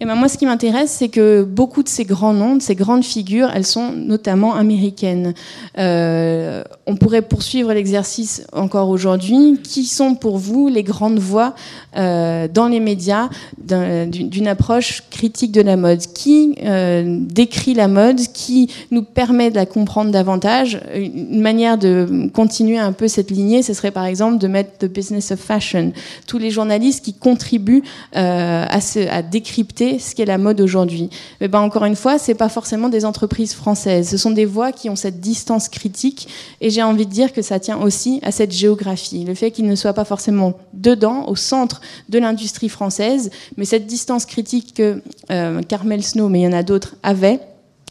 Et 0.00 0.06
ben 0.06 0.14
moi, 0.14 0.28
ce 0.28 0.38
qui 0.38 0.46
m'intéresse, 0.46 0.92
c'est 0.92 1.08
que 1.08 1.42
beaucoup 1.42 1.82
de 1.82 1.88
ces 1.88 2.04
grands 2.04 2.32
noms, 2.32 2.54
de 2.54 2.62
ces 2.62 2.76
grandes 2.76 3.02
figures, 3.02 3.50
elles 3.52 3.66
sont 3.66 3.90
notamment 3.90 4.54
américaines. 4.54 5.34
Euh, 5.76 6.62
on 6.86 6.94
pourrait 6.94 7.22
poursuivre 7.22 7.72
l'exercice 7.72 8.46
encore 8.52 8.90
aujourd'hui. 8.90 9.58
Qui 9.64 9.86
sont 9.86 10.14
pour 10.14 10.38
vous 10.38 10.68
les 10.68 10.84
grandes 10.84 11.18
voix 11.18 11.54
euh, 11.96 12.46
dans 12.46 12.68
les 12.68 12.78
médias 12.78 13.28
d'une 13.58 14.46
approche 14.46 15.02
critique 15.10 15.50
de 15.50 15.62
la 15.62 15.76
mode? 15.76 16.00
Qui 16.14 16.54
euh, 16.62 17.18
décrit 17.20 17.74
la 17.74 17.88
mode 17.88 18.20
Qui 18.32 18.70
nous 18.92 19.02
permet 19.02 19.50
de 19.50 19.56
la 19.56 19.66
comprendre 19.66 20.12
davantage? 20.12 20.80
Une 20.94 21.40
manière 21.40 21.76
de 21.76 22.30
continuer 22.32 22.78
un 22.78 22.92
peu 22.92 23.08
cette 23.08 23.32
lignée, 23.32 23.62
ce 23.62 23.74
serait 23.74 23.90
par 23.90 24.04
exemple 24.04 24.38
de 24.38 24.46
mettre 24.46 24.78
The 24.78 24.86
Business 24.92 25.32
of 25.32 25.40
Fashion. 25.40 25.92
Tous 26.28 26.38
les 26.38 26.52
journalistes 26.52 27.04
qui 27.04 27.14
contribuent 27.14 27.82
à, 28.12 28.68
à 29.10 29.22
décrypter 29.22 29.87
dicter 29.88 29.98
ce 29.98 30.14
qu'est 30.14 30.24
la 30.24 30.38
mode 30.38 30.60
aujourd'hui. 30.60 31.10
Mais 31.40 31.48
ben, 31.48 31.60
encore 31.60 31.84
une 31.84 31.96
fois, 31.96 32.18
c'est 32.18 32.34
pas 32.34 32.48
forcément 32.48 32.88
des 32.88 33.04
entreprises 33.04 33.54
françaises. 33.54 34.08
Ce 34.10 34.16
sont 34.16 34.30
des 34.30 34.44
voix 34.44 34.72
qui 34.72 34.90
ont 34.90 34.96
cette 34.96 35.20
distance 35.20 35.68
critique. 35.68 36.28
Et 36.60 36.70
j'ai 36.70 36.82
envie 36.82 37.06
de 37.06 37.10
dire 37.10 37.32
que 37.32 37.42
ça 37.42 37.58
tient 37.58 37.78
aussi 37.78 38.20
à 38.22 38.32
cette 38.32 38.52
géographie. 38.52 39.24
Le 39.24 39.34
fait 39.34 39.50
qu'ils 39.50 39.66
ne 39.66 39.74
soient 39.74 39.92
pas 39.92 40.04
forcément 40.04 40.54
dedans, 40.72 41.26
au 41.28 41.36
centre 41.36 41.80
de 42.08 42.18
l'industrie 42.18 42.68
française, 42.68 43.30
mais 43.56 43.64
cette 43.64 43.86
distance 43.86 44.26
critique 44.26 44.74
que 44.74 45.02
euh, 45.30 45.62
Carmel 45.62 46.02
Snow, 46.02 46.28
mais 46.28 46.40
il 46.40 46.44
y 46.44 46.48
en 46.48 46.52
a 46.52 46.62
d'autres, 46.62 46.96
avait, 47.02 47.40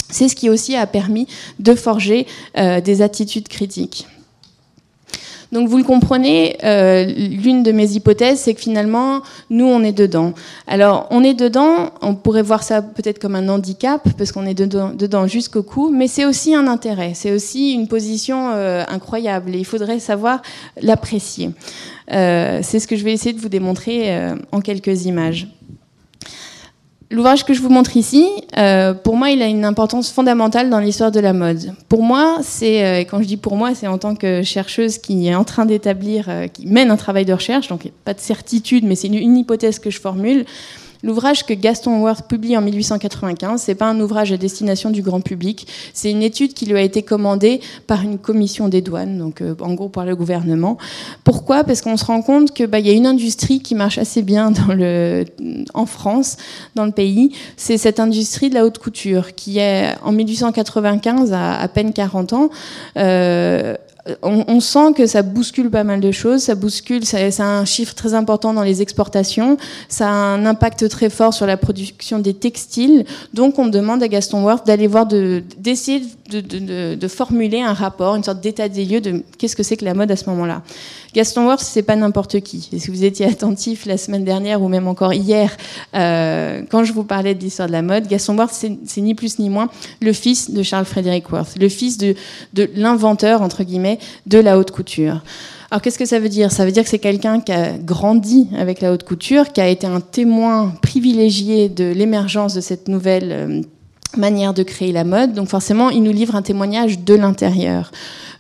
c'est 0.09 0.29
ce 0.29 0.35
qui 0.35 0.49
aussi 0.49 0.75
a 0.75 0.87
permis 0.87 1.27
de 1.59 1.75
forger 1.75 2.27
euh, 2.57 2.81
des 2.81 3.01
attitudes 3.01 3.47
critiques. 3.47 4.07
Donc 5.51 5.69
vous 5.69 5.77
le 5.77 5.83
comprenez, 5.83 6.57
euh, 6.63 7.05
l'une 7.05 7.63
de 7.63 7.71
mes 7.71 7.91
hypothèses, 7.91 8.39
c'est 8.39 8.53
que 8.53 8.61
finalement, 8.61 9.21
nous, 9.49 9.65
on 9.65 9.83
est 9.83 9.91
dedans. 9.91 10.33
Alors, 10.67 11.07
on 11.09 11.23
est 11.23 11.33
dedans, 11.33 11.91
on 12.01 12.15
pourrait 12.15 12.41
voir 12.41 12.63
ça 12.63 12.81
peut-être 12.81 13.19
comme 13.19 13.35
un 13.35 13.47
handicap, 13.49 14.07
parce 14.17 14.31
qu'on 14.31 14.45
est 14.45 14.53
dedans, 14.53 15.27
jusqu'au 15.27 15.63
cou, 15.63 15.89
mais 15.89 16.07
c'est 16.07 16.25
aussi 16.25 16.53
un 16.53 16.67
intérêt, 16.67 17.11
c'est 17.13 17.31
aussi 17.31 17.73
une 17.73 17.87
position 17.87 18.51
euh, 18.51 18.83
incroyable, 18.87 19.55
et 19.55 19.59
il 19.59 19.65
faudrait 19.65 19.99
savoir 19.99 20.41
l'apprécier. 20.81 21.51
Euh, 22.11 22.59
c'est 22.61 22.79
ce 22.79 22.87
que 22.87 22.95
je 22.95 23.03
vais 23.03 23.13
essayer 23.13 23.33
de 23.33 23.39
vous 23.39 23.49
démontrer 23.49 24.15
en 24.51 24.61
quelques 24.61 25.05
images. 25.05 25.47
L'ouvrage 27.09 27.45
que 27.45 27.53
je 27.53 27.61
vous 27.61 27.69
montre 27.69 27.95
ici, 27.95 28.27
euh, 28.57 28.93
pour 28.93 29.15
moi, 29.15 29.29
il 29.29 29.41
a 29.41 29.47
une 29.47 29.63
importance 29.63 30.11
fondamentale 30.11 30.69
dans 30.69 30.79
l'histoire 30.79 31.09
de 31.09 31.21
la 31.21 31.31
mode. 31.31 31.73
Pour 31.87 32.03
moi, 32.03 32.39
c'est, 32.41 32.83
euh, 32.83 32.99
quand 33.09 33.21
je 33.21 33.27
dis 33.27 33.37
pour 33.37 33.55
moi, 33.55 33.73
c'est 33.73 33.87
en 33.87 33.97
tant 33.97 34.13
que 34.13 34.43
chercheuse 34.43 34.97
qui 34.97 35.25
est 35.25 35.35
en 35.35 35.45
train 35.45 35.65
d'établir, 35.65 36.25
euh, 36.27 36.47
qui 36.47 36.67
mène 36.67 36.91
un 36.91 36.97
travail 36.97 37.23
de 37.23 37.31
recherche, 37.31 37.69
donc 37.69 37.89
pas 38.03 38.13
de 38.13 38.19
certitude, 38.19 38.83
mais 38.83 38.95
c'est 38.95 39.07
une 39.07 39.37
hypothèse 39.37 39.79
que 39.79 39.89
je 39.89 40.01
formule. 40.01 40.45
L'ouvrage 41.03 41.45
que 41.45 41.53
Gaston 41.53 42.01
Worth 42.01 42.27
publie 42.27 42.57
en 42.57 42.61
1895, 42.61 43.61
c'est 43.61 43.75
pas 43.75 43.87
un 43.87 43.99
ouvrage 43.99 44.31
à 44.31 44.37
destination 44.37 44.89
du 44.89 45.01
grand 45.01 45.21
public, 45.21 45.67
c'est 45.93 46.11
une 46.11 46.23
étude 46.23 46.53
qui 46.53 46.65
lui 46.65 46.77
a 46.77 46.81
été 46.81 47.03
commandée 47.03 47.61
par 47.87 48.01
une 48.01 48.17
commission 48.17 48.67
des 48.67 48.81
douanes, 48.81 49.17
donc 49.17 49.41
euh, 49.41 49.55
en 49.59 49.73
gros 49.73 49.89
par 49.89 50.05
le 50.05 50.15
gouvernement. 50.15 50.77
Pourquoi? 51.23 51.63
Parce 51.63 51.81
qu'on 51.81 51.97
se 51.97 52.05
rend 52.05 52.21
compte 52.21 52.53
que 52.53 52.63
bah, 52.63 52.79
y 52.79 52.89
a 52.89 52.93
une 52.93 53.07
industrie 53.07 53.59
qui 53.59 53.75
marche 53.75 53.97
assez 53.97 54.21
bien 54.21 54.51
dans 54.67 54.73
le, 54.73 55.25
en 55.73 55.85
France, 55.85 56.37
dans 56.75 56.85
le 56.85 56.91
pays, 56.91 57.31
c'est 57.57 57.77
cette 57.77 57.99
industrie 57.99 58.49
de 58.49 58.55
la 58.55 58.65
haute 58.65 58.77
couture 58.77 59.35
qui 59.35 59.59
est 59.59 59.95
en 60.03 60.11
1895 60.11 61.33
à 61.33 61.47
à 61.57 61.67
peine 61.67 61.93
40 61.93 62.33
ans. 62.33 62.49
Euh, 62.97 63.75
on, 64.21 64.59
sent 64.59 64.93
que 64.95 65.05
ça 65.05 65.21
bouscule 65.21 65.69
pas 65.69 65.83
mal 65.83 65.99
de 65.99 66.11
choses. 66.11 66.43
Ça 66.43 66.55
bouscule, 66.55 67.05
ça, 67.05 67.17
a 67.17 67.43
un 67.43 67.65
chiffre 67.65 67.93
très 67.93 68.13
important 68.13 68.53
dans 68.53 68.63
les 68.63 68.81
exportations. 68.81 69.57
Ça 69.89 70.07
a 70.07 70.11
un 70.11 70.45
impact 70.45 70.87
très 70.89 71.09
fort 71.09 71.33
sur 71.33 71.45
la 71.45 71.57
production 71.57 72.19
des 72.19 72.33
textiles. 72.33 73.05
Donc, 73.33 73.59
on 73.59 73.67
demande 73.67 74.03
à 74.03 74.07
Gaston 74.07 74.43
Worth 74.43 74.65
d'aller 74.65 74.87
voir, 74.87 75.05
d'essayer 75.05 76.01
de, 76.29 77.07
formuler 77.07 77.61
un 77.61 77.73
rapport, 77.73 78.15
une 78.15 78.23
sorte 78.23 78.41
d'état 78.41 78.69
des 78.69 78.85
lieux 78.85 79.01
de 79.01 79.23
qu'est-ce 79.37 79.55
que 79.55 79.63
c'est 79.63 79.77
que 79.77 79.85
la 79.85 79.93
mode 79.93 80.11
à 80.11 80.15
ce 80.15 80.29
moment-là. 80.29 80.61
Gaston 81.17 81.47
Worth, 81.47 81.61
c'est 81.61 81.81
pas 81.81 81.95
n'importe 81.95 82.41
qui. 82.41 82.69
Et 82.71 82.77
si 82.77 82.91
vous 82.91 83.03
étiez 83.03 83.25
attentif 83.25 83.87
la 83.87 83.97
semaine 83.97 84.23
dernière 84.23 84.61
ou 84.61 84.67
même 84.67 84.87
encore 84.87 85.13
hier, 85.13 85.57
euh, 85.95 86.61
quand 86.69 86.83
je 86.83 86.93
vous 86.93 87.03
parlais 87.03 87.33
de 87.33 87.41
l'histoire 87.41 87.67
de 87.67 87.73
la 87.73 87.81
mode, 87.81 88.07
Gaston 88.07 88.37
Worth, 88.37 88.53
c'est 88.53 89.01
ni 89.01 89.15
plus 89.15 89.39
ni 89.39 89.49
moins 89.49 89.67
le 89.99 90.13
fils 90.13 90.51
de 90.51 90.61
Charles 90.61 90.85
Frédéric 90.85 91.31
Worth, 91.31 91.57
le 91.59 91.69
fils 91.69 91.97
de, 91.97 92.13
de 92.53 92.69
l'inventeur 92.75 93.41
entre 93.41 93.63
guillemets 93.63 93.97
de 94.27 94.37
la 94.37 94.59
haute 94.59 94.69
couture. 94.69 95.23
Alors 95.71 95.81
qu'est-ce 95.81 95.97
que 95.97 96.05
ça 96.05 96.19
veut 96.19 96.29
dire? 96.29 96.51
Ça 96.51 96.65
veut 96.65 96.71
dire 96.71 96.83
que 96.83 96.89
c'est 96.89 96.99
quelqu'un 96.99 97.39
qui 97.41 97.51
a 97.51 97.79
grandi 97.79 98.49
avec 98.55 98.79
la 98.79 98.93
haute 98.93 99.03
couture, 99.03 99.51
qui 99.51 99.59
a 99.59 99.67
été 99.67 99.87
un 99.87 100.01
témoin 100.01 100.71
privilégié 100.83 101.67
de 101.67 101.85
l'émergence 101.85 102.53
de 102.53 102.61
cette 102.61 102.87
nouvelle 102.87 103.31
euh, 103.31 103.61
manière 104.17 104.53
de 104.53 104.61
créer 104.61 104.91
la 104.91 105.03
mode. 105.03 105.33
Donc 105.33 105.47
forcément, 105.47 105.89
il 105.89 106.03
nous 106.03 106.13
livre 106.13 106.35
un 106.35 106.43
témoignage 106.43 106.99
de 106.99 107.15
l'intérieur. 107.15 107.91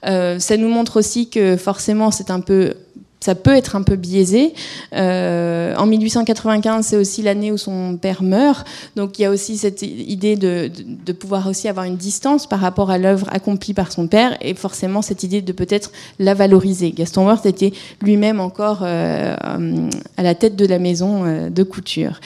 Euh, 0.05 0.39
ça 0.39 0.57
nous 0.57 0.69
montre 0.69 0.97
aussi 0.97 1.29
que 1.29 1.57
forcément, 1.57 2.11
c'est 2.11 2.31
un 2.31 2.39
peu 2.39 2.73
ça 3.19 3.33
peut 3.33 3.55
être 3.55 3.75
un 3.75 3.81
peu 3.81 3.95
biaisé. 3.95 4.53
Euh, 4.93 5.75
en 5.75 5.87
1895, 5.87 6.85
c'est 6.85 6.97
aussi 6.97 7.23
l'année 7.23 7.51
où 7.51 7.57
son 7.57 7.97
père 7.97 8.21
meurt, 8.21 8.65
donc 8.95 9.17
il 9.17 9.23
y 9.23 9.25
a 9.25 9.31
aussi 9.31 9.57
cette 9.57 9.81
idée 9.81 10.35
de, 10.35 10.69
pouvoir 11.13 11.47
aussi 11.47 11.67
avoir 11.67 11.85
une 11.85 11.97
distance 11.97 12.45
par 12.45 12.59
rapport 12.59 12.91
à 12.91 12.99
l'œuvre 12.99 13.27
accomplie 13.31 13.73
par 13.73 13.91
son 13.91 14.07
père, 14.07 14.37
et 14.39 14.53
forcément 14.53 15.01
cette 15.01 15.23
idée 15.23 15.41
de 15.41 15.51
peut-être 15.51 15.91
la 16.19 16.35
valoriser. 16.35 16.91
Gaston 16.91 17.25
Worth 17.25 17.47
était 17.47 17.73
lui-même 18.01 18.39
encore 18.39 18.81
euh, 18.83 19.35
à 20.15 20.23
la 20.23 20.35
tête 20.35 20.55
de 20.55 20.67
la 20.67 20.77
maison 20.77 21.49
de 21.49 21.63
couture. 21.63 22.19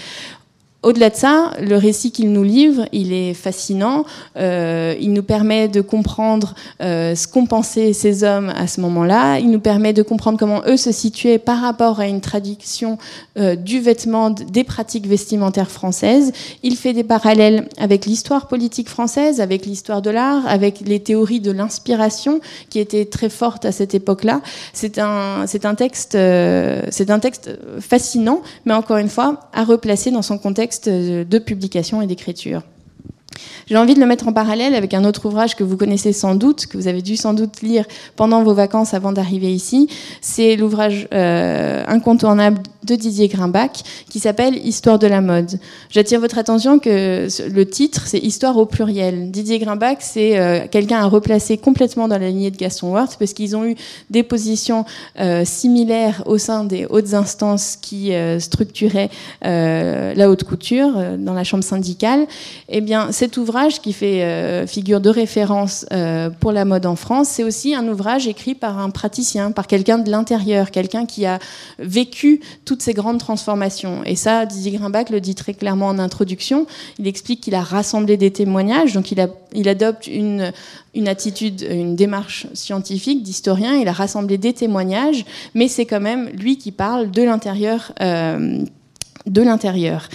Au-delà 0.84 1.11
de 1.11 1.15
ça, 1.15 1.51
le 1.61 1.77
récit 1.77 2.11
qu'il 2.11 2.32
nous 2.32 2.43
livre, 2.43 2.88
il 2.91 3.13
est 3.13 3.36
fascinant. 3.36 4.03
Euh, 4.36 4.95
il 4.99 5.13
nous 5.13 5.21
permet 5.21 5.67
de 5.67 5.79
comprendre 5.79 6.55
euh, 6.82 7.13
ce 7.13 7.27
qu'ont 7.27 7.45
pensé 7.45 7.93
ces 7.93 8.23
hommes 8.23 8.51
à 8.57 8.65
ce 8.65 8.82
moment-là. 8.82 9.38
Il 9.38 9.51
nous 9.51 9.59
permet 9.59 9.93
de 9.93 10.01
comprendre 10.01 10.39
comment 10.39 10.63
eux 10.65 10.77
se 10.77 10.91
situaient 10.91 11.38
par 11.38 11.61
rapport 11.61 11.99
à 11.99 12.07
une 12.07 12.19
tradition 12.19 12.97
euh, 13.38 13.55
du 13.55 13.79
vêtement, 13.79 14.32
des 14.32 14.63
pratiques 14.63 15.05
vestimentaires 15.05 15.69
françaises. 15.69 16.32
Il 16.63 16.75
fait 16.75 16.93
des 16.93 17.03
parallèles 17.03 17.69
avec 17.77 18.07
l'histoire 18.07 18.47
politique 18.47 18.89
française, 18.89 19.39
avec 19.39 19.67
l'histoire 19.67 20.01
de 20.01 20.09
l'art, 20.09 20.47
avec 20.47 20.79
les 20.79 20.99
théories 20.99 21.41
de 21.41 21.51
l'inspiration 21.51 22.39
qui 22.71 22.79
étaient 22.79 23.05
très 23.05 23.29
fortes 23.29 23.65
à 23.65 23.71
cette 23.71 23.93
époque-là. 23.93 24.41
C'est 24.73 24.97
un, 24.97 25.45
c'est 25.45 25.65
un 25.65 25.75
texte, 25.75 26.13
c'est 26.13 27.11
un 27.11 27.19
texte 27.19 27.51
fascinant, 27.79 28.41
mais 28.65 28.73
encore 28.73 28.97
une 28.97 29.09
fois 29.09 29.41
à 29.53 29.63
replacer 29.63 30.09
dans 30.09 30.23
son 30.23 30.39
contexte 30.39 30.70
de 30.80 31.38
publication 31.39 32.01
et 32.01 32.07
d'écriture. 32.07 32.63
J'ai 33.71 33.77
envie 33.77 33.93
de 33.93 34.01
le 34.01 34.05
mettre 34.05 34.27
en 34.27 34.34
parallèle 34.34 34.75
avec 34.75 34.93
un 34.93 35.05
autre 35.05 35.25
ouvrage 35.25 35.55
que 35.55 35.63
vous 35.63 35.77
connaissez 35.77 36.11
sans 36.11 36.36
doute, 36.36 36.65
que 36.65 36.77
vous 36.77 36.88
avez 36.88 37.01
dû 37.01 37.15
sans 37.15 37.34
doute 37.34 37.61
lire 37.61 37.86
pendant 38.17 38.43
vos 38.43 38.53
vacances 38.53 38.93
avant 38.93 39.13
d'arriver 39.13 39.53
ici. 39.53 39.88
C'est 40.19 40.57
l'ouvrage 40.57 41.07
euh, 41.13 41.84
incontournable 41.88 42.61
de 42.84 42.95
Didier 42.95 43.27
Grimbach 43.27 43.84
qui 44.09 44.19
s'appelle 44.19 44.57
Histoire 44.57 44.99
de 44.99 45.07
la 45.07 45.21
mode. 45.21 45.59
J'attire 45.89 46.19
votre 46.19 46.38
attention 46.38 46.79
que 46.79 47.27
le 47.49 47.65
titre, 47.65 48.03
c'est 48.07 48.17
Histoire 48.17 48.57
au 48.57 48.65
pluriel. 48.65 49.32
Didier 49.32 49.59
Grimbach, 49.59 49.97
c'est 49.99 50.38
euh, 50.38 50.67
quelqu'un 50.69 50.97
à 50.97 51.05
replacer 51.05 51.57
complètement 51.57 52.07
dans 52.07 52.17
la 52.17 52.27
lignée 52.27 52.51
de 52.51 52.57
Gaston 52.57 52.91
Worth 52.91 53.17
parce 53.19 53.34
qu'ils 53.34 53.55
ont 53.55 53.63
eu 53.63 53.75
des 54.09 54.23
positions 54.23 54.84
euh, 55.19 55.45
similaires 55.45 56.23
au 56.25 56.38
sein 56.38 56.65
des 56.65 56.86
hautes 56.89 57.13
instances 57.13 57.77
qui 57.82 58.11
structuraient 58.39 59.09
la 59.41 60.29
haute 60.29 60.43
couture 60.43 60.91
dans 61.17 61.34
la 61.34 61.43
chambre 61.43 61.63
syndicale. 61.63 62.27
Eh 62.67 62.82
bien, 62.82 63.11
cet 63.22 63.38
ouvrage 63.38 63.82
qui 63.82 63.93
fait 63.93 64.24
euh, 64.24 64.65
figure 64.65 64.99
de 64.99 65.11
référence 65.11 65.86
euh, 65.91 66.32
pour 66.32 66.51
la 66.51 66.65
mode 66.65 66.88
en 66.88 66.95
France, 66.95 67.28
c'est 67.28 67.43
aussi 67.43 67.76
un 67.76 67.88
ouvrage 67.88 68.28
écrit 68.28 68.55
par 68.55 68.80
un 68.80 68.89
praticien, 68.89 69.51
par 69.51 69.67
quelqu'un 69.67 69.99
de 69.99 70.09
l'intérieur, 70.09 70.72
quelqu'un 70.72 71.05
qui 71.05 71.28
a 71.28 71.38
vécu 71.78 72.41
toutes 72.65 72.82
ces 72.82 72.95
grandes 72.95 73.19
transformations. 73.19 74.03
Et 74.07 74.15
ça, 74.15 74.47
Didier 74.47 74.72
Grimbach 74.72 75.11
le 75.11 75.22
dit 75.22 75.36
très 75.36 75.53
clairement 75.53 75.86
en 75.86 75.99
introduction. 75.99 76.65
Il 76.97 77.05
explique 77.05 77.41
qu'il 77.41 77.53
a 77.53 77.61
rassemblé 77.61 78.17
des 78.17 78.32
témoignages, 78.32 78.93
donc 78.93 79.11
il, 79.11 79.69
adopte 79.69 80.07
une, 80.07 80.51
attitude, 81.05 81.61
une 81.69 81.95
démarche 81.95 82.47
scientifique 82.55 83.22
d'historien. 83.22 83.76
Il 83.76 83.88
a 83.88 83.93
rassemblé 83.93 84.39
des 84.39 84.53
témoignages, 84.53 85.26
mais 85.53 85.67
c'est 85.67 85.86
quand 85.86 86.01
même 86.01 86.28
lui 86.30 86.57
qui 86.57 86.72
parle 86.72 87.11
de 87.11 87.22
l'intérieur. 87.22 87.93
Euh, 88.01 88.65
de 89.28 89.41
l'intérieur. 89.43 90.09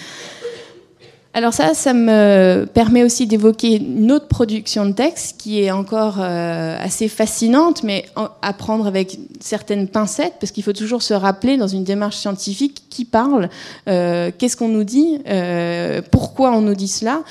Alors 1.37 1.53
ça, 1.53 1.75
ça 1.75 1.93
me 1.93 2.65
permet 2.65 3.05
aussi 3.05 3.27
d'évoquer 3.27 3.77
une 3.77 4.11
autre 4.11 4.27
production 4.27 4.87
de 4.87 4.93
texte 4.93 5.39
qui 5.39 5.61
est 5.61 5.71
encore 5.71 6.17
euh, 6.19 6.79
assez 6.81 7.09
fascinante, 7.09 7.83
mais 7.83 8.07
à 8.41 8.55
prendre 8.55 8.87
avec 8.87 9.19
certaines 9.39 9.87
pincettes, 9.87 10.37
parce 10.41 10.51
qu'il 10.51 10.65
faut 10.65 10.73
toujours 10.73 11.03
se 11.03 11.13
rappeler 11.13 11.59
dans 11.59 11.69
une 11.69 11.85
démarche 11.85 12.17
scientifique 12.17 12.86
qui 12.97 13.05
parle, 13.05 13.51
euh, 13.89 14.31
qu'est-ce 14.37 14.57
qu'on 14.57 14.69
nous 14.69 14.85
dit, 14.85 15.19
euh, 15.29 16.01
pourquoi 16.11 16.53
on 16.53 16.63
nous 16.63 16.75
dit 16.75 16.89
cela. 16.89 17.23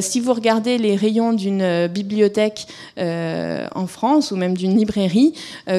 si 0.00 0.20
vous 0.20 0.32
regardez 0.32 0.78
les 0.78 0.94
rayons 0.94 1.32
d'une 1.32 1.86
bibliothèque 1.88 2.66
en 2.96 3.86
France 3.86 4.30
ou 4.30 4.36
même 4.36 4.56
d'une 4.56 4.76
librairie, 4.76 5.32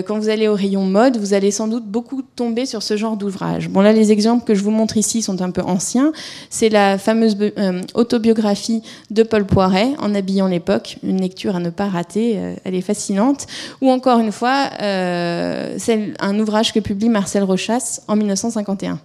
quand 0.05 0.17
vous 0.17 0.29
allez 0.29 0.47
au 0.47 0.55
rayon 0.55 0.85
mode, 0.85 1.17
vous 1.17 1.33
allez 1.33 1.51
sans 1.51 1.67
doute 1.67 1.85
beaucoup 1.85 2.21
tomber 2.21 2.65
sur 2.65 2.83
ce 2.83 2.97
genre 2.97 3.17
d'ouvrage. 3.17 3.69
Bon 3.69 3.81
là, 3.81 3.93
les 3.93 4.11
exemples 4.11 4.43
que 4.45 4.55
je 4.55 4.63
vous 4.63 4.71
montre 4.71 4.97
ici 4.97 5.21
sont 5.21 5.41
un 5.41 5.51
peu 5.51 5.61
anciens. 5.61 6.11
C'est 6.49 6.69
la 6.69 6.97
fameuse 6.97 7.37
euh, 7.41 7.81
autobiographie 7.93 8.81
de 9.09 9.23
Paul 9.23 9.45
Poiret, 9.45 9.89
En 9.99 10.13
habillant 10.15 10.47
l'époque, 10.47 10.97
une 11.03 11.21
lecture 11.21 11.55
à 11.55 11.59
ne 11.59 11.69
pas 11.69 11.87
rater, 11.87 12.37
euh, 12.37 12.55
elle 12.63 12.75
est 12.75 12.81
fascinante. 12.81 13.47
Ou 13.81 13.89
encore 13.89 14.19
une 14.19 14.31
fois, 14.31 14.69
euh, 14.81 15.75
c'est 15.77 16.13
un 16.19 16.39
ouvrage 16.39 16.73
que 16.73 16.79
publie 16.79 17.09
Marcel 17.09 17.43
Rochas 17.43 18.01
en 18.07 18.15
1951. 18.15 18.99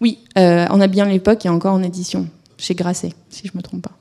Oui, 0.00 0.18
En 0.36 0.80
habillant 0.80 1.06
l'époque 1.06 1.44
et 1.46 1.48
encore 1.48 1.74
en 1.74 1.82
édition, 1.82 2.28
chez 2.56 2.74
Grasset, 2.74 3.12
si 3.30 3.46
je 3.46 3.52
ne 3.52 3.58
me 3.58 3.62
trompe 3.62 3.82
pas. 3.82 3.96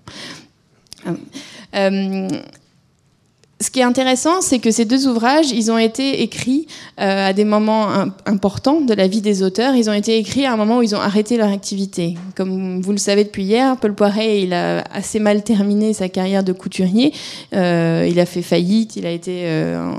ce 3.59 3.71
qui 3.71 3.79
est 3.79 3.83
intéressant, 3.83 4.41
c'est 4.41 4.59
que 4.59 4.69
ces 4.69 4.85
deux 4.85 5.07
ouvrages, 5.07 5.51
ils 5.51 5.71
ont 5.71 5.77
été 5.79 6.21
écrits 6.21 6.67
euh, 6.99 7.29
à 7.29 7.33
des 7.33 7.43
moments 7.43 7.89
importants 8.25 8.81
de 8.81 8.93
la 8.93 9.07
vie 9.07 9.21
des 9.21 9.41
auteurs. 9.41 9.75
Ils 9.75 9.89
ont 9.89 9.93
été 9.93 10.17
écrits 10.17 10.45
à 10.45 10.53
un 10.53 10.57
moment 10.57 10.77
où 10.77 10.83
ils 10.83 10.95
ont 10.95 10.99
arrêté 10.99 11.37
leur 11.37 11.51
activité. 11.51 12.15
Comme 12.35 12.81
vous 12.81 12.91
le 12.91 12.99
savez 12.99 13.23
depuis 13.23 13.43
hier, 13.43 13.75
Paul 13.77 13.95
Poiret, 13.95 14.41
il 14.41 14.53
a 14.53 14.83
assez 14.93 15.19
mal 15.19 15.43
terminé 15.43 15.93
sa 15.93 16.07
carrière 16.07 16.43
de 16.43 16.53
couturier. 16.53 17.13
Euh, 17.55 18.07
il 18.07 18.19
a 18.19 18.27
fait 18.27 18.43
faillite, 18.43 18.95
il 18.95 19.07
a 19.07 19.11
été 19.11 19.43
euh, 19.45 19.91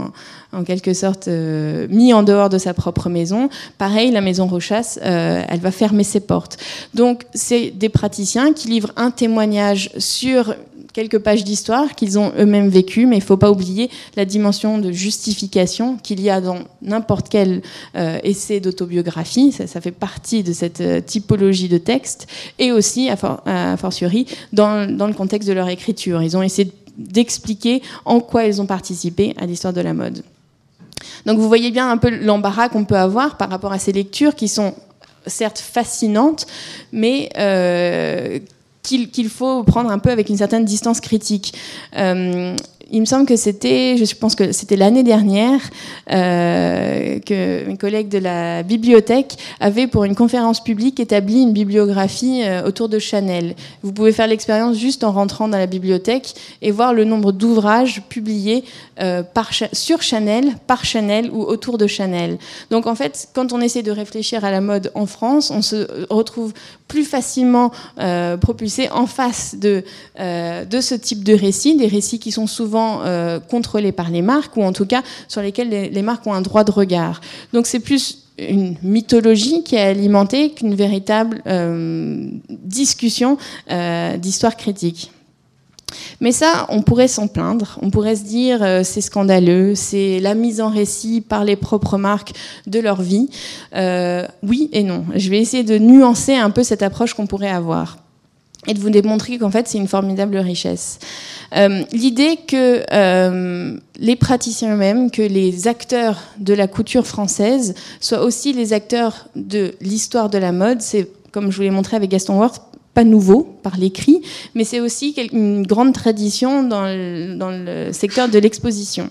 en, 0.52 0.64
quelque 0.64 0.94
sorte 0.94 1.28
euh, 1.28 1.86
mis 1.90 2.12
en 2.12 2.22
dehors 2.22 2.48
de 2.48 2.58
sa 2.58 2.74
propre 2.74 3.08
maison. 3.08 3.48
Pareil, 3.78 4.10
la 4.10 4.20
maison 4.20 4.46
Rochas, 4.46 4.98
euh, 5.02 5.42
elle 5.48 5.60
va 5.60 5.70
fermer 5.70 6.04
ses 6.04 6.20
portes. 6.20 6.56
Donc, 6.94 7.24
c'est 7.34 7.70
des 7.70 7.88
praticiens 7.88 8.52
qui 8.52 8.68
livrent 8.68 8.92
un 8.96 9.10
témoignage 9.10 9.90
sur 9.98 10.54
quelques 10.94 11.18
pages 11.18 11.44
d'histoire 11.44 11.94
qu'ils 11.94 12.18
ont 12.18 12.32
eux-mêmes 12.38 12.68
vécues, 12.68 13.06
mais 13.06 13.16
il 13.16 13.20
ne 13.20 13.24
faut 13.24 13.36
pas 13.36 13.50
oublier 13.50 13.90
la 14.16 14.24
dimension 14.24 14.78
de 14.78 14.90
justification 14.90 15.96
qu'il 15.96 16.20
y 16.20 16.30
a 16.30 16.40
dans 16.40 16.58
n'importe 16.82 17.28
quel 17.28 17.62
euh, 17.94 18.18
essai 18.24 18.58
d'autobiographie. 18.58 19.52
Ça, 19.52 19.80
fait 19.80 19.92
partie 19.92 20.42
de 20.42 20.52
cette 20.52 21.06
typologie 21.06 21.68
de 21.68 21.78
texte, 21.78 22.26
et 22.58 22.72
aussi, 22.72 23.10
à, 23.10 23.16
for 23.16 23.42
à 23.46 23.76
fortiori, 23.76 24.26
dans 24.52 24.86
le 24.86 25.12
contexte 25.14 25.48
de 25.48 25.52
leur 25.52 25.68
écriture. 25.68 26.22
Ils 26.22 26.36
ont 26.36 26.42
essayé 26.42 26.72
d'expliquer 26.98 27.80
en 28.04 28.20
quoi 28.20 28.44
ils 28.44 28.60
ont 28.60 28.66
participé 28.66 29.34
à 29.38 29.46
l'histoire 29.46 29.72
de 29.72 29.80
la 29.80 29.94
mode. 29.94 30.22
Donc 31.26 31.38
vous 31.38 31.48
voyez 31.48 31.70
bien 31.70 31.90
un 31.90 31.96
peu 31.96 32.10
l'embarras 32.10 32.68
qu'on 32.68 32.84
peut 32.84 32.96
avoir 32.96 33.36
par 33.36 33.50
rapport 33.50 33.72
à 33.72 33.78
ces 33.78 33.92
lectures 33.92 34.34
qui 34.34 34.48
sont 34.48 34.74
certes 35.26 35.58
fascinantes, 35.58 36.46
mais 36.92 37.28
euh, 37.38 38.38
qu'il 38.82 39.10
qu 39.10 39.28
faut 39.28 39.64
prendre 39.64 39.90
un 39.90 39.98
peu 39.98 40.10
avec 40.10 40.28
une 40.28 40.36
certaine 40.36 40.64
distance 40.64 41.00
critique. 41.00 41.54
Euh, 41.96 42.56
il 42.90 43.00
me 43.00 43.06
semble 43.06 43.26
que 43.26 43.36
c'était, 43.36 43.96
je 43.98 44.14
pense 44.14 44.34
que 44.34 44.52
c'était 44.52 44.76
l'année 44.76 45.02
dernière, 45.02 45.60
euh, 46.10 47.18
que 47.20 47.66
mes 47.66 47.76
collègues 47.76 48.08
de 48.08 48.18
la 48.18 48.62
bibliothèque 48.62 49.36
avaient, 49.60 49.86
pour 49.86 50.04
une 50.04 50.14
conférence 50.14 50.62
publique, 50.62 50.98
établi 50.98 51.42
une 51.42 51.52
bibliographie 51.52 52.42
euh, 52.44 52.66
autour 52.66 52.88
de 52.88 52.98
Chanel. 52.98 53.54
Vous 53.82 53.92
pouvez 53.92 54.12
faire 54.12 54.26
l'expérience 54.26 54.78
juste 54.78 55.04
en 55.04 55.12
rentrant 55.12 55.48
dans 55.48 55.58
la 55.58 55.66
bibliothèque 55.66 56.34
et 56.62 56.70
voir 56.70 56.94
le 56.94 57.04
nombre 57.04 57.32
d'ouvrages 57.32 58.02
publiés 58.08 58.64
euh, 59.00 59.22
sur 59.72 60.00
Chanel, 60.00 60.54
par 60.66 60.84
Chanel 60.84 61.30
ou 61.30 61.42
autour 61.42 61.76
de 61.76 61.86
Chanel. 61.86 62.38
Donc 62.70 62.86
en 62.86 62.94
fait, 62.94 63.28
quand 63.34 63.52
on 63.52 63.60
essaie 63.60 63.82
de 63.82 63.92
réfléchir 63.92 64.44
à 64.46 64.50
la 64.50 64.62
mode 64.62 64.90
en 64.94 65.06
France, 65.06 65.50
on 65.50 65.60
se 65.60 65.86
retrouve 66.08 66.54
plus 66.86 67.04
facilement 67.04 67.70
euh, 67.98 68.38
propulsé 68.38 68.88
en 68.90 69.06
face 69.06 69.56
de, 69.58 69.84
de 70.18 70.80
ce 70.80 70.94
type 70.94 71.22
de 71.22 71.34
récits, 71.34 71.76
des 71.76 71.86
récits 71.86 72.18
qui 72.18 72.32
sont 72.32 72.46
souvent 72.46 72.77
euh, 72.78 73.40
contrôlés 73.40 73.92
par 73.92 74.10
les 74.10 74.22
marques, 74.22 74.56
ou 74.56 74.62
en 74.62 74.72
tout 74.72 74.86
cas 74.86 75.02
sur 75.28 75.42
lesquels 75.42 75.68
les, 75.68 76.02
marques 76.02 76.26
ont 76.26 76.32
un 76.32 76.40
droit 76.40 76.64
de 76.64 76.70
regard. 76.70 77.20
Donc 77.52 77.66
c'est 77.66 77.80
plus 77.80 78.24
une 78.38 78.76
mythologie 78.82 79.64
qui 79.64 79.74
est 79.74 79.80
alimentée 79.80 80.50
qu'une 80.50 80.74
véritable 80.74 81.42
euh, 81.46 82.28
discussion 82.50 83.36
euh, 83.70 84.16
d'histoire 84.16 84.56
critique. 84.56 85.10
Mais 86.20 86.32
ça, 86.32 86.66
on 86.68 86.82
pourrait 86.82 87.08
s'en 87.08 87.28
plaindre, 87.28 87.78
on 87.80 87.90
pourrait 87.90 88.16
se 88.16 88.24
dire 88.24 88.58
c'est 88.84 89.00
scandaleux, 89.00 89.74
c'est 89.74 90.20
la 90.20 90.34
mise 90.34 90.60
en 90.60 90.68
récit 90.68 91.22
par 91.22 91.44
les 91.44 91.56
propres 91.56 91.96
marques 91.96 92.32
de 92.66 92.78
leur 92.78 93.00
vie. 93.00 93.30
Oui 94.42 94.68
et 94.72 94.82
non. 94.82 95.06
Je 95.14 95.30
vais 95.30 95.38
essayer 95.38 95.62
de 95.62 95.78
nuancer 95.78 96.34
un 96.34 96.50
peu 96.50 96.62
cette 96.62 96.82
approche 96.82 97.14
qu'on 97.14 97.26
pourrait 97.26 97.48
avoir 97.48 97.96
et 98.66 98.74
de 98.74 98.80
vous 98.80 98.90
démontrer 98.90 99.38
qu'en 99.38 99.50
fait 99.50 99.68
c'est 99.68 99.78
une 99.78 99.88
formidable 99.88 100.36
richesse. 100.36 100.98
Euh, 101.56 101.82
L'idée 101.92 102.38
que 102.46 102.82
euh, 102.92 103.76
les 103.98 104.16
praticiens 104.16 104.74
eux-mêmes, 104.74 105.10
que 105.10 105.22
les 105.22 105.68
acteurs 105.68 106.18
de 106.38 106.54
la 106.54 106.66
couture 106.66 107.06
française 107.06 107.74
soient 108.00 108.22
aussi 108.22 108.52
les 108.52 108.72
acteurs 108.72 109.28
de 109.36 109.74
l'histoire 109.80 110.28
de 110.28 110.38
la 110.38 110.52
mode, 110.52 110.82
c'est 110.82 111.08
comme 111.30 111.50
je 111.50 111.56
vous 111.56 111.62
l'ai 111.62 111.70
montré 111.70 111.96
avec 111.96 112.10
Gaston 112.10 112.38
Worth, 112.38 112.62
pas 112.94 113.04
nouveau 113.04 113.44
par 113.62 113.76
l'écrit, 113.76 114.22
mais 114.54 114.64
c'est 114.64 114.80
aussi 114.80 115.14
une 115.32 115.64
grande 115.64 115.92
tradition 115.92 116.64
dans 116.64 116.84
le, 116.84 117.36
dans 117.36 117.50
le 117.50 117.92
secteur 117.92 118.28
de 118.28 118.38
l'exposition. 118.38 119.10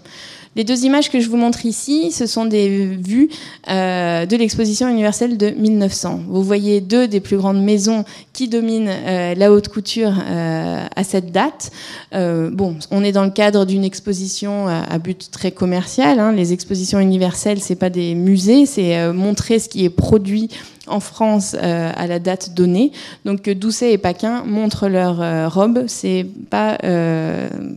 Les 0.57 0.63
deux 0.63 0.85
images 0.85 1.11
que 1.11 1.19
je 1.19 1.29
vous 1.29 1.37
montre 1.37 1.67
ici, 1.67 2.11
ce 2.11 2.25
sont 2.25 2.45
des 2.45 2.67
vues 2.87 3.29
euh, 3.69 4.25
de 4.25 4.35
l'exposition 4.35 4.89
universelle 4.89 5.37
de 5.37 5.51
1900. 5.51 6.21
Vous 6.27 6.41
voyez 6.41 6.81
deux 6.81 7.07
des 7.07 7.19
plus 7.19 7.37
grandes 7.37 7.61
maisons 7.61 8.05
qui 8.33 8.47
dominent 8.47 8.89
euh, 8.89 9.35
la 9.35 9.51
haute 9.51 9.67
couture 9.67 10.15
euh, 10.19 10.83
à 10.95 11.03
cette 11.03 11.31
date. 11.31 11.69
Bon, 12.11 12.75
on 12.89 13.03
est 13.03 13.11
dans 13.11 13.23
le 13.23 13.29
cadre 13.29 13.65
d'une 13.65 13.83
exposition 13.83 14.67
à, 14.67 14.97
but 14.97 15.29
très 15.29 15.51
commercial. 15.51 16.19
Hein. 16.19 16.31
Les 16.31 16.53
expositions 16.53 16.99
universelles, 16.99 17.59
c'est 17.59 17.75
pas 17.75 17.91
des 17.91 18.15
musées, 18.15 18.65
c'est 18.65 19.13
montrer 19.13 19.59
ce 19.59 19.69
qui 19.69 19.85
est 19.85 19.91
produit 19.91 20.49
en 20.87 20.99
France 20.99 21.53
à 21.53 22.07
la 22.07 22.17
date 22.17 22.55
donnée. 22.55 22.91
Donc 23.25 23.47
Doucet 23.47 23.93
et 23.93 23.97
Paquin 23.99 24.43
montrent 24.43 24.87
leurs 24.87 25.21
euh, 25.21 25.47
robes, 25.47 25.83
c'est 25.85 26.25
pas, 26.49 26.79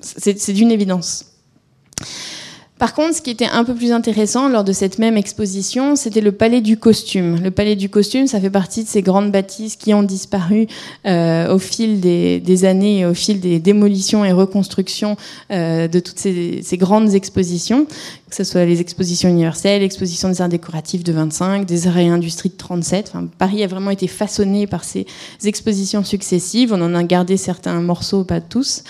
c'est 0.00 0.52
d'une 0.52 0.70
évidence. 0.70 1.29
Par 2.80 2.94
contre, 2.94 3.14
ce 3.14 3.20
qui 3.20 3.28
était 3.28 3.44
un 3.44 3.62
peu 3.62 3.74
plus 3.74 3.92
intéressant 3.92 4.48
lors 4.48 4.64
de 4.64 4.72
cette 4.72 4.98
même 4.98 5.18
exposition, 5.18 5.96
c'était 5.96 6.22
le 6.22 6.32
Palais 6.32 6.62
du 6.62 6.78
Costume. 6.78 7.38
Le 7.38 7.50
Palais 7.50 7.76
du 7.76 7.90
Costume, 7.90 8.26
ça 8.26 8.40
fait 8.40 8.48
partie 8.48 8.84
de 8.84 8.88
ces 8.88 9.02
grandes 9.02 9.30
bâtisses 9.30 9.76
qui 9.76 9.92
ont 9.92 10.02
disparu 10.02 10.66
euh, 11.04 11.54
au 11.54 11.58
fil 11.58 12.00
des, 12.00 12.40
des, 12.40 12.64
années, 12.64 13.04
au 13.04 13.12
fil 13.12 13.38
des 13.38 13.58
démolitions 13.58 14.24
et 14.24 14.32
reconstructions 14.32 15.18
euh, 15.50 15.88
de 15.88 16.00
toutes 16.00 16.18
ces, 16.18 16.62
ces, 16.62 16.78
grandes 16.78 17.14
expositions, 17.14 17.84
que 17.84 18.34
ce 18.34 18.44
soit 18.44 18.64
les 18.64 18.80
expositions 18.80 19.28
universelles, 19.28 19.82
l'exposition 19.82 20.30
des 20.30 20.40
arts 20.40 20.48
décoratifs 20.48 21.04
de 21.04 21.12
25, 21.12 21.66
des 21.66 21.86
arts 21.86 21.98
et 21.98 22.08
industries 22.08 22.48
de 22.48 22.56
37. 22.56 23.12
Enfin, 23.12 23.28
Paris 23.36 23.62
a 23.62 23.66
vraiment 23.66 23.90
été 23.90 24.06
façonné 24.06 24.66
par 24.66 24.84
ces 24.84 25.06
expositions 25.44 26.02
successives. 26.02 26.72
On 26.72 26.80
en 26.80 26.94
a 26.94 27.02
gardé 27.02 27.36
certains 27.36 27.78
morceaux, 27.82 28.24
pas 28.24 28.40
tous. 28.40 28.84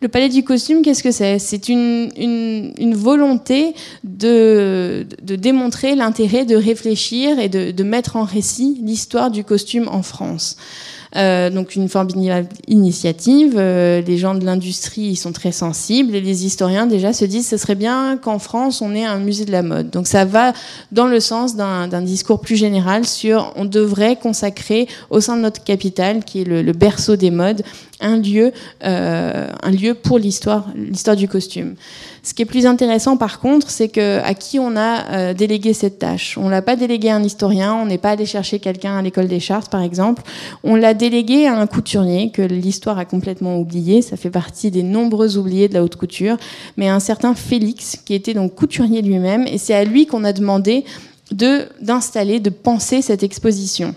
Le 0.00 0.08
palais 0.08 0.28
du 0.28 0.44
costume, 0.44 0.82
qu'est-ce 0.82 1.02
que 1.02 1.10
c'est? 1.10 1.40
C'est 1.40 1.68
une, 1.68 2.94
volonté 2.94 3.74
de, 4.04 5.06
démontrer 5.22 5.96
l'intérêt 5.96 6.44
de 6.44 6.54
réfléchir 6.54 7.38
et 7.40 7.48
de 7.48 7.82
mettre 7.82 8.16
en 8.16 8.24
récit 8.24 8.78
l'histoire 8.82 9.30
du 9.30 9.42
costume 9.42 9.88
en 9.88 10.02
France. 10.02 10.56
Euh, 11.16 11.48
donc 11.48 11.74
une 11.74 11.88
formidable 11.88 12.48
initiative. 12.66 13.54
Euh, 13.56 14.02
les 14.02 14.18
gens 14.18 14.34
de 14.34 14.44
l'industrie 14.44 15.02
ils 15.02 15.16
sont 15.16 15.32
très 15.32 15.52
sensibles 15.52 16.14
et 16.14 16.20
les 16.20 16.44
historiens 16.44 16.86
déjà 16.86 17.12
se 17.12 17.24
disent 17.24 17.48
ce 17.48 17.56
serait 17.56 17.74
bien 17.74 18.18
qu'en 18.18 18.38
France 18.38 18.82
on 18.82 18.94
ait 18.94 19.04
un 19.04 19.18
musée 19.18 19.44
de 19.44 19.52
la 19.52 19.62
mode. 19.62 19.90
Donc 19.90 20.06
ça 20.06 20.24
va 20.24 20.52
dans 20.92 21.06
le 21.06 21.20
sens 21.20 21.56
d'un 21.56 22.02
discours 22.02 22.40
plus 22.40 22.56
général 22.56 23.06
sur 23.06 23.52
on 23.56 23.64
devrait 23.64 24.16
consacrer 24.16 24.86
au 25.10 25.20
sein 25.20 25.36
de 25.36 25.42
notre 25.42 25.64
capitale, 25.64 26.24
qui 26.24 26.42
est 26.42 26.44
le, 26.44 26.72
berceau 26.72 27.16
des 27.16 27.30
modes, 27.30 27.62
un 28.00 28.18
lieu, 28.18 28.52
euh, 28.84 29.48
un 29.62 29.70
lieu 29.70 29.94
pour 29.94 30.18
l'histoire 30.18 30.66
du 31.16 31.28
costume. 31.28 31.74
Ce 32.28 32.34
qui 32.34 32.42
est 32.42 32.44
plus 32.44 32.66
intéressant, 32.66 33.16
par 33.16 33.40
contre, 33.40 33.70
c'est 33.70 33.88
que 33.88 34.20
à 34.22 34.34
qui 34.34 34.58
on 34.58 34.76
a 34.76 35.12
euh, 35.12 35.32
délégué 35.32 35.72
cette 35.72 35.98
tâche? 35.98 36.36
On 36.36 36.50
l'a 36.50 36.60
pas 36.60 36.76
délégué 36.76 37.08
à 37.08 37.16
un 37.16 37.22
historien, 37.22 37.74
on 37.74 37.86
n'est 37.86 37.96
pas 37.96 38.10
allé 38.10 38.26
chercher 38.26 38.58
quelqu'un 38.58 38.98
à 38.98 39.00
l'école 39.00 39.28
des 39.28 39.40
chartes, 39.40 39.72
par 39.72 39.80
exemple. 39.80 40.22
On 40.62 40.74
l'a 40.74 40.92
délégué 40.92 41.46
à 41.46 41.58
un 41.58 41.66
couturier 41.66 42.30
que 42.30 42.42
l'histoire 42.42 42.98
a 42.98 43.06
complètement 43.06 43.58
oublié. 43.58 44.02
Ça 44.02 44.18
fait 44.18 44.28
partie 44.28 44.70
des 44.70 44.82
nombreux 44.82 45.38
oubliés 45.38 45.68
de 45.68 45.74
la 45.74 45.82
haute 45.82 45.96
couture, 45.96 46.36
mais 46.76 46.90
un 46.90 47.00
certain 47.00 47.34
Félix, 47.34 47.96
qui 48.04 48.12
était 48.12 48.34
donc 48.34 48.54
couturier 48.54 49.00
lui-même, 49.00 49.46
et 49.46 49.56
c'est 49.56 49.72
à 49.72 49.84
lui 49.84 50.04
qu'on 50.04 50.24
a 50.24 50.34
demandé 50.34 50.84
de 51.32 51.66
d'installer, 51.80 52.40
de 52.40 52.50
penser 52.50 53.00
cette 53.00 53.22
exposition. 53.22 53.94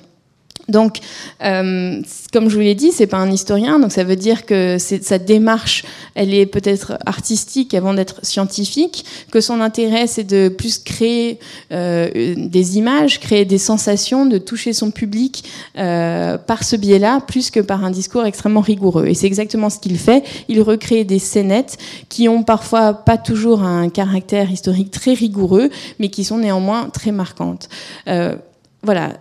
Donc, 0.72 1.00
euh, 1.44 2.02
comme 2.34 2.50
je 2.50 2.56
vous 2.56 2.62
l'ai 2.62 2.76
dit, 2.76 2.92
c'est 2.92 3.08
pas 3.08 3.18
un 3.18 3.30
historien, 3.30 3.80
donc 3.80 3.92
ça 3.92 4.04
veut 4.04 4.16
dire 4.16 4.46
que 4.46 4.78
sa 4.80 5.20
démarche, 5.20 5.84
elle 6.16 6.34
est 6.34 6.46
peut-être 6.46 6.98
artistique 7.06 7.74
avant 7.74 7.94
d'être 7.94 8.26
scientifique, 8.26 9.06
que 9.32 9.42
son 9.42 9.62
intérêt 9.62 10.08
c'est 10.08 10.24
de 10.24 10.50
plus 10.50 10.80
créer 10.80 11.40
euh, 11.72 12.34
des 12.38 12.78
images, 12.78 13.20
créer 13.20 13.46
des 13.46 13.58
sensations, 13.58 14.26
de 14.26 14.38
toucher 14.38 14.74
son 14.74 14.92
public 14.92 15.44
euh, 15.78 16.38
par 16.38 16.64
ce 16.64 16.76
biais-là, 16.76 17.22
plus 17.22 17.52
que 17.52 17.60
par 17.60 17.84
un 17.84 17.92
discours 17.92 18.26
extrêmement 18.26 18.62
rigoureux. 18.62 19.08
Et 19.08 19.14
c'est 19.14 19.28
exactement 19.28 19.70
ce 19.70 19.80
qu'il 19.80 19.98
fait. 19.98 20.24
Il 20.48 20.62
recrée 20.62 21.04
des 21.04 21.20
scénettes 21.20 21.78
qui 22.10 22.30
ont 22.30 22.44
parfois 22.44 22.94
pas 22.94 23.18
toujours 23.18 23.64
un 23.64 23.90
caractère 23.90 24.50
historique 24.52 24.92
très 24.92 25.14
rigoureux, 25.14 25.70
mais 26.00 26.10
qui 26.10 26.24
sont 26.24 26.38
néanmoins 26.38 26.90
très 26.90 27.12
marquantes. 27.12 27.70
Euh, 28.08 28.36
voilà 28.84 29.14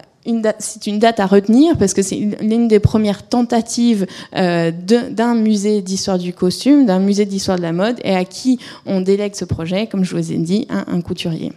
c'est 0.59 0.87
une 0.87 0.99
date 0.99 1.19
à 1.21 1.27
retenir 1.27 1.77
parce 1.79 1.95
que 1.95 2.03
c'est 2.03 2.17
l'une 2.41 2.69
des 2.69 2.81
premières 2.81 3.27
tentatives 3.27 4.07
euh, 4.37 4.71
d'un 4.71 5.35
musée 5.35 5.81
d'histoire 5.81 6.19
du 6.19 6.33
costume, 6.33 6.87
d'un 6.87 6.99
musée 6.99 7.25
d'histoire 7.25 7.57
de 7.57 7.63
la 7.63 7.73
mode, 7.73 8.01
et 8.05 8.15
à 8.15 8.25
qui 8.25 8.59
on 8.87 9.01
délègue 9.01 9.35
ce 9.35 9.45
projet, 9.45 9.87
comme 9.87 10.05
je 10.05 10.17
vous 10.17 10.33
ai 10.33 10.37
dit, 10.37 10.67
un, 10.69 10.85
un 10.89 11.01
couturier. 11.01 11.53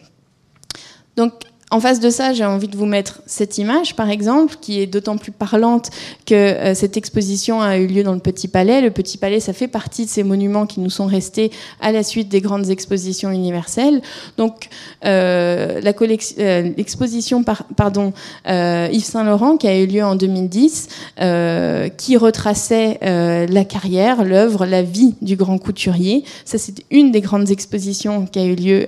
Donc, 1.18 1.34
en 1.74 1.80
face 1.80 2.00
de 2.00 2.12
ça, 2.12 2.34
j'ai 2.34 2.46
envie 2.46 2.68
de 2.68 2.78
vous 2.78 2.86
mettre 2.86 3.24
cette 3.26 3.58
image, 3.58 3.96
par 3.96 4.12
exemple, 4.12 4.58
qui 4.62 4.80
est 4.80 4.86
d'autant 4.86 5.18
plus 5.18 5.32
parlante 5.32 5.90
que 6.28 6.36
euh, 6.36 6.76
cette 6.76 6.98
exposition 6.98 7.62
a 7.62 7.80
eu 7.80 7.88
lieu 7.88 8.04
dans 8.04 8.14
le 8.14 8.20
Petit 8.20 8.48
Palais. 8.48 8.80
Le 8.80 8.92
Petit 8.92 9.18
Palais, 9.18 9.40
ça 9.40 9.54
fait 9.54 9.68
partie 9.68 10.06
de 10.06 10.10
ces 10.10 10.22
monuments 10.22 10.68
qui 10.68 10.82
nous 10.82 10.92
sont 10.92 11.08
restés 11.08 11.52
à 11.82 11.92
la 11.92 12.04
suite 12.04 12.30
des 12.30 12.42
grandes 12.42 12.70
expositions 12.70 13.32
universelles. 13.32 14.04
Donc, 14.38 14.70
euh, 15.04 15.82
l'exposition, 15.82 17.44
pardon, 17.44 18.14
Yves 18.46 19.04
Saint-Laurent, 19.04 19.58
qui 19.58 19.68
a 19.68 19.76
eu 19.76 19.88
lieu 19.88 20.04
en 20.04 20.16
2010, 20.16 20.90
qui 21.98 22.18
retraçait 22.18 23.00
la 23.02 23.66
carrière, 23.66 24.24
l'œuvre, 24.24 24.68
la 24.68 24.84
vie 24.84 25.16
du 25.24 25.36
grand 25.36 25.58
couturier. 25.58 26.24
Ça, 26.46 26.60
c'est 26.60 26.84
une 26.92 27.12
des 27.12 27.22
grandes 27.22 27.50
expositions 27.50 28.28
qui 28.28 28.38
a 28.38 28.46
eu 28.46 28.56
lieu 28.56 28.86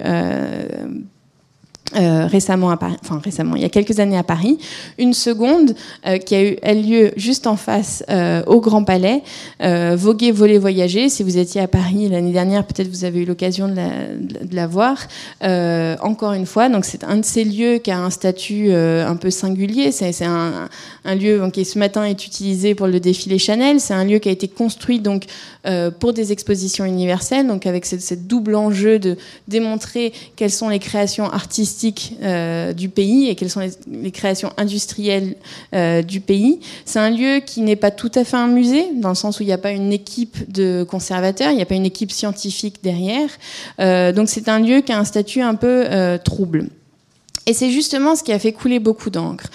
euh, 1.96 2.28
récemment 2.28 2.72
à 2.72 2.78
Paris, 2.78 2.98
enfin 3.02 3.22
récemment, 3.24 3.56
il 3.56 3.62
y 3.62 3.66
a 3.66 3.70
quelques 3.70 4.00
années 4.00 4.18
à 4.18 4.24
Paris, 4.24 4.58
une 4.98 5.14
seconde 5.14 5.76
euh, 6.06 6.18
qui 6.18 6.36
a 6.36 6.44
eu 6.44 6.58
lieu 6.82 7.12
juste 7.16 7.48
en 7.48 7.56
face 7.56 8.04
euh, 8.10 8.44
au 8.48 8.60
Grand 8.60 8.84
Palais, 8.84 9.24
Voguer, 9.62 10.32
voler, 10.32 10.58
voyager. 10.58 11.10
Si 11.10 11.24
vous 11.24 11.38
étiez 11.38 11.62
à 11.62 11.68
Paris 11.68 12.10
l'année 12.10 12.34
dernière, 12.34 12.66
peut-être 12.66 12.90
vous 12.90 13.06
avez 13.06 13.22
eu 13.22 13.26
l'occasion 13.26 13.68
de, 13.68 13.76
la, 14.52 14.68
voir. 14.68 14.98
encore 16.02 16.34
une 16.34 16.46
fois, 16.46 16.70
donc 16.70 16.86
c'est 16.86 17.04
un 17.04 17.18
de 17.18 17.26
ces 17.26 17.44
lieux 17.44 17.78
qui 17.78 17.92
a 17.92 18.00
un 18.00 18.10
statut 18.10 18.72
un 18.74 19.16
peu 19.16 19.30
singulier. 19.30 19.92
C'est 19.92 20.26
un, 20.26 20.70
lieu 21.16 21.50
qui 21.52 21.66
ce 21.66 21.80
matin 21.80 22.04
est 22.04 22.26
utilisé 22.26 22.76
pour 22.76 22.88
le 22.88 23.00
défilé 23.00 23.38
Chanel. 23.38 23.80
C'est 23.80 23.94
un 23.94 24.04
lieu 24.04 24.20
qui 24.20 24.30
a 24.30 24.32
été 24.32 24.48
construit 24.48 25.00
donc 25.00 25.26
pour 26.00 26.14
des 26.14 26.32
expositions 26.32 26.86
universelles, 26.86 27.48
donc 27.48 27.66
avec 27.66 27.86
cette 27.86 28.28
double 28.28 28.56
enjeu 28.56 29.00
de 29.00 29.18
démontrer 29.48 30.14
quelles 30.36 30.52
sont 30.52 30.70
les 30.70 30.80
créations 30.80 31.26
artistiques 31.32 31.85
euh, 32.22 32.74
du 32.74 32.90
pays 32.90 33.30
et 33.30 33.36
quelles 33.36 33.50
sont 33.50 33.62
les, 33.88 34.12
créations 34.12 34.52
industrielles 34.58 35.36
euh, 35.74 36.02
du 36.02 36.20
pays. 36.20 36.60
C'est 36.86 37.00
un 37.00 37.10
lieu 37.10 37.42
qui 37.46 37.62
n'est 37.62 37.76
pas 37.76 37.92
tout 37.92 38.12
à 38.16 38.24
fait 38.24 38.38
un 38.38 38.48
musée, 38.48 38.88
dans 38.96 39.10
le 39.10 39.16
sens 39.16 39.40
où 39.40 39.44
il 39.44 39.48
n'y 39.48 39.52
a 39.52 39.58
pas 39.58 39.72
une 39.72 39.92
équipe 39.92 40.52
de 40.52 40.86
conservateurs, 40.90 41.52
il 41.52 41.56
n'y 41.56 41.62
a 41.62 41.66
pas 41.66 41.76
une 41.76 41.86
équipe 41.86 42.12
scientifique 42.12 42.78
derrière. 42.84 43.30
Euh, 43.80 44.12
donc 44.12 44.30
c'est 44.30 44.50
un 44.50 44.60
lieu 44.60 44.82
qui 44.82 44.92
a 44.92 45.00
un 45.00 45.06
statut 45.06 45.42
un 45.42 45.56
peu 45.56 45.86
trouble. 46.24 46.68
Et 47.48 47.54
c'est 47.54 47.70
justement 47.70 48.16
ce 48.16 48.24
qui 48.24 48.34
a 48.34 48.40
fait 48.40 48.54
couler 48.54 48.80
beaucoup 48.80 49.10
d'encre. 49.10 49.46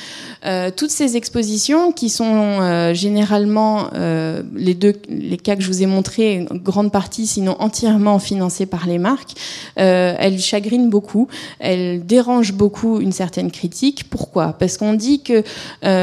Euh, 0.47 0.71
toutes 0.75 0.91
ces 0.91 1.17
expositions, 1.17 1.93
qui 1.93 2.09
sont 2.09 2.25
euh, 2.61 2.95
généralement 2.95 3.89
euh, 3.95 4.43
les 4.55 4.75
deux 4.75 4.95
les 5.09 5.37
cas 5.37 5.55
que 5.55 5.63
je 5.63 5.69
vous 5.69 5.83
ai 5.83 5.87
montrés, 5.87 6.47
en 6.51 6.57
grande 6.57 6.91
partie, 6.91 7.27
sinon 7.27 7.57
entièrement 7.59 8.19
financées 8.19 8.67
par 8.67 8.87
les 8.87 8.99
marques, 8.99 9.33
elles 9.77 10.39
chagrinent 10.39 10.89
beaucoup, 10.89 11.29
elles 11.59 12.05
dérangent 12.05 12.53
beaucoup 12.53 13.01
une 13.01 13.13
certaine 13.13 13.51
critique. 13.51 14.09
Pourquoi? 14.11 14.55
Parce 14.59 14.77
qu'on 14.77 14.95
dit 14.95 15.23
que 15.23 15.43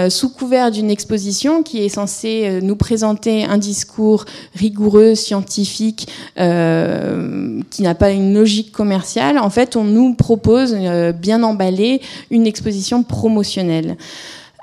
sous 0.09 0.29
couvert 0.29 0.71
d'une 0.71 0.89
exposition 0.89 1.63
qui 1.63 1.83
est 1.83 1.89
censée 1.89 2.59
nous 2.61 2.75
présenter 2.75 3.45
un 3.45 3.57
discours 3.57 4.25
rigoureux, 4.55 5.15
scientifique, 5.15 6.07
qui 6.35 7.81
n'a 7.81 7.95
pas 7.95 8.11
une 8.11 8.33
logique 8.33 8.71
commerciale, 8.71 9.37
en 9.37 9.49
fait, 9.49 9.75
on 9.75 9.83
nous 9.83 10.13
propose 10.13 10.75
bien 11.19 11.43
emballé 11.43 12.01
une 12.31 12.47
exposition 12.47 13.03
promotionnelle. 13.03 13.97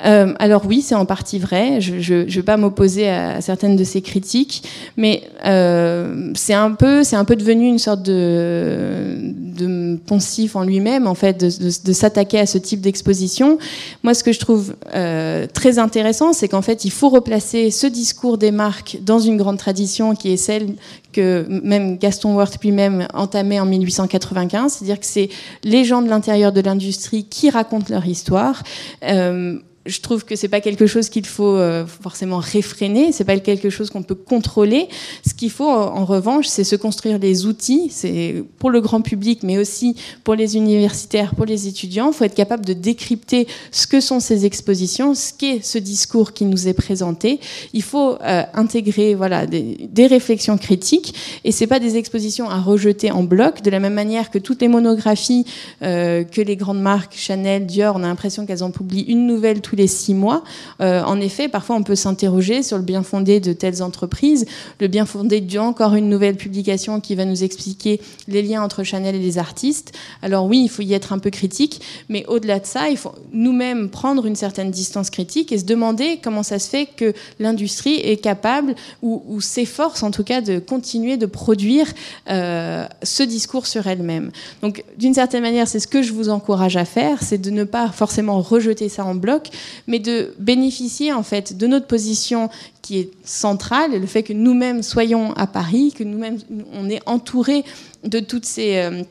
Euh, 0.05 0.34
alors 0.38 0.66
oui, 0.66 0.82
c'est 0.82 0.95
en 0.95 1.07
partie 1.07 1.38
vrai. 1.38 1.80
Je 1.80 2.14
ne 2.14 2.24
vais 2.24 2.42
pas 2.42 2.57
m'opposer 2.57 3.09
à, 3.09 3.40
certaines 3.40 3.76
de 3.76 3.84
ces 3.84 4.03
critiques, 4.03 4.62
mais 4.97 5.22
euh, 5.45 6.32
c'est 6.34 6.55
un 6.55 6.72
peu, 6.72 7.05
c'est 7.05 7.16
un 7.16 7.24
peu 7.24 7.36
devenu 7.36 7.66
une 7.66 7.78
sorte 7.78 8.03
de, 8.03 9.18
de 9.22 9.97
poncif 10.07 10.57
en 10.57 10.62
lui-même, 10.62 11.07
en 11.07 11.14
fait, 11.14 11.38
de, 11.38 11.92
s'attaquer 11.92 12.40
à 12.40 12.47
ce 12.47 12.59
type 12.59 12.80
d'exposition. 12.80 13.59
Moi, 14.03 14.14
ce 14.14 14.24
que 14.24 14.32
je 14.32 14.40
trouve 14.40 14.74
euh, 14.95 15.47
très 15.53 15.78
intéressant, 15.78 16.32
c'est 16.32 16.49
qu'en 16.49 16.62
fait, 16.62 16.84
il 16.84 16.90
faut 16.90 17.09
replacer 17.09 17.70
ce 17.70 17.86
discours 17.86 18.38
des 18.38 18.51
marques 18.51 18.99
dans 19.03 19.20
une 19.20 19.36
grande 19.36 19.59
tradition 19.59 20.14
qui 20.14 20.32
est 20.32 20.36
celle 20.36 20.74
que 21.12 21.47
même 21.62 21.97
Gaston 21.99 22.34
Worth 22.34 22.61
lui-même 22.62 23.07
entamait 23.14 23.61
en 23.61 23.66
1895, 23.66 24.72
c'est-à-dire 24.72 24.99
que 24.99 25.07
c'est 25.07 25.28
les 25.62 25.84
gens 25.84 26.03
de 26.03 26.09
l'intérieur 26.09 26.51
de 26.51 26.61
l'industrie 26.61 27.24
qui 27.24 27.51
racontent 27.51 27.86
leur 27.88 28.05
histoire. 28.07 28.62
Euh, 29.05 29.59
je 29.87 30.01
trouve 30.01 30.24
que 30.24 30.35
c'est 30.35 30.49
pas 30.49 30.61
quelque 30.61 30.87
chose 30.87 31.09
qu'il 31.09 31.26
faut 31.26 31.57
euh, 31.57 31.87
forcément 31.87 32.39
réfréner, 32.39 33.12
c'est 33.12 33.24
pas 33.24 33.39
quelque 33.39 33.70
chose 33.70 33.91
qu'on 33.91 34.03
peut 34.03 34.14
contrôler. 34.14 34.89
Ce 35.26 35.35
qu'il 35.35 35.51
faut, 35.51 35.68
en 35.68 36.05
revanche, 36.05 36.47
c'est 36.47 36.64
se 36.64 36.76
construire 36.76 37.18
des 37.18 37.45
outils. 37.45 37.89
C'est 37.91 38.43
pour 38.59 38.70
le 38.70 38.80
grand 38.80 39.03
public, 39.03 39.43
mais 39.43 39.59
aussi 39.59 39.97
pour 40.24 40.35
les 40.35 40.57
universitaires, 40.57 41.35
pour 41.35 41.45
les 41.45 41.68
étudiants. 41.68 42.09
Il 42.09 42.14
faut 42.14 42.24
être 42.24 42.35
capable 42.35 42.64
de 42.64 42.72
décrypter 42.72 43.47
ce 43.72 43.87
que 43.87 44.01
sont 44.01 44.20
ces 44.20 44.47
expositions, 44.47 45.14
ce 45.14 45.32
qu'est 45.35 45.62
ce 45.62 45.78
discours 45.78 46.32
qui 46.32 46.47
nous 46.47 46.66
est 46.66 46.74
présenté. 46.74 47.41
Il 47.72 47.82
faut 47.82 48.16
euh, 48.22 48.43
intégrer, 48.55 49.14
voilà, 49.14 49.47
des, 49.47 49.89
des, 49.91 50.07
réflexions 50.07 50.57
critiques. 50.57 51.14
Et 51.45 51.53
c'est 51.53 51.66
pas 51.66 51.80
des 51.80 51.97
expositions 51.97 52.49
à 52.49 52.61
rejeter 52.61 53.11
en 53.11 53.22
bloc, 53.22 53.62
de 53.62 53.70
la 53.70 53.80
même 53.80 53.95
manière 53.95 54.30
que 54.30 54.39
toutes 54.39 54.62
les 54.62 54.68
monographies 54.68 55.45
euh, 55.82 56.24
que 56.24 56.41
les 56.41 56.57
grandes 56.57 56.80
marques, 56.80 57.14
Chanel, 57.16 57.66
Dior, 57.66 57.97
on 57.97 58.03
a 58.03 58.07
l'impression 58.07 58.47
qu'elles 58.47 58.62
en 58.62 58.70
publient 58.70 59.05
une 59.09 59.26
nouvelle 59.26 59.61
tous 59.61 59.74
les 59.75 59.87
six 59.87 60.14
mois. 60.14 60.45
Euh, 60.81 61.03
en 61.03 61.20
effet, 61.20 61.49
parfois 61.49 61.77
on 61.77 61.83
peut 61.83 61.95
s'interroger 61.95 62.62
sur 62.62 62.77
le 62.77 62.85
bien 62.85 63.03
fondé 63.03 63.41
de 63.41 63.53
telles 63.53 63.83
entreprises, 63.83 64.47
le 64.81 64.89
bien 64.89 65.07
fondé 65.07 65.41
de 65.41 65.55
encore 65.59 65.95
une 65.95 66.09
nouvelle 66.09 66.37
publication 66.37 67.01
qui 67.01 67.14
va 67.14 67.25
nous 67.25 67.45
expliquer 67.45 68.01
les 68.29 68.43
liens 68.43 68.62
entre 68.62 68.83
Chanel 68.83 69.14
et 69.14 69.18
les 69.18 69.39
artistes. 69.39 69.93
Alors 70.22 70.47
oui, 70.47 70.62
il 70.64 70.68
faut 70.68 70.83
y 70.83 70.95
être 70.95 71.12
un 71.12 71.18
peu 71.18 71.31
critique, 71.31 71.81
mais 72.09 72.25
au-delà 72.27 72.59
de 72.59 72.66
ça, 72.66 72.89
il 72.89 72.97
faut 72.97 73.12
nous-mêmes 73.33 73.89
prendre 73.89 74.27
une 74.27 74.37
certaine 74.37 74.70
distance 74.70 75.11
critique 75.11 75.53
et 75.53 75.59
se 75.59 75.64
demander 75.64 76.18
comment 76.22 76.43
ça 76.43 76.59
se 76.59 76.68
fait 76.68 76.87
que 76.87 77.12
l'industrie 77.39 77.97
est 77.97 78.16
capable 78.16 78.75
ou, 79.03 79.41
s'efforce 79.41 80.03
en 80.03 80.11
tout 80.11 80.25
cas 80.25 80.41
de 80.41 80.59
continuer 80.59 81.16
de 81.16 81.27
produire 81.27 81.87
euh, 82.31 82.87
ce 83.03 83.22
discours 83.22 83.66
sur 83.66 83.87
elle-même. 83.87 84.31
Donc 84.62 84.85
d'une 84.97 85.14
certaine 85.14 85.43
manière, 85.43 85.68
c'est 85.68 85.81
ce 85.81 85.87
que 85.87 86.03
je 86.03 86.12
vous 86.12 86.29
encourage 86.29 86.77
à 86.77 86.85
faire, 86.85 87.22
c'est 87.22 87.39
de 87.39 87.51
ne 87.51 87.64
pas 87.64 87.89
forcément 87.89 88.41
rejeter 88.41 88.89
ça 88.89 89.05
en 89.05 89.14
bloc, 89.14 89.49
mais 89.87 89.99
de 89.99 90.35
bénéficier 90.39 91.12
en 91.12 91.23
fait 91.23 91.57
de 91.57 91.67
notre 91.67 91.87
position 91.87 92.49
qui 92.83 92.99
est 92.99 93.11
centrale, 93.25 93.99
le 93.99 94.07
fait 94.07 94.23
que 94.23 94.33
nous-mêmes 94.33 94.83
soyons 94.83 95.33
à 95.35 95.47
Paris, 95.47 95.93
que 95.97 96.05
nous-mêmes 96.05 96.39
on 96.73 96.89
est 96.89 97.01
entourés 97.07 97.65
de 98.05 98.21
toutes 98.21 98.47
ces 98.47 98.77
euh, 98.77 99.03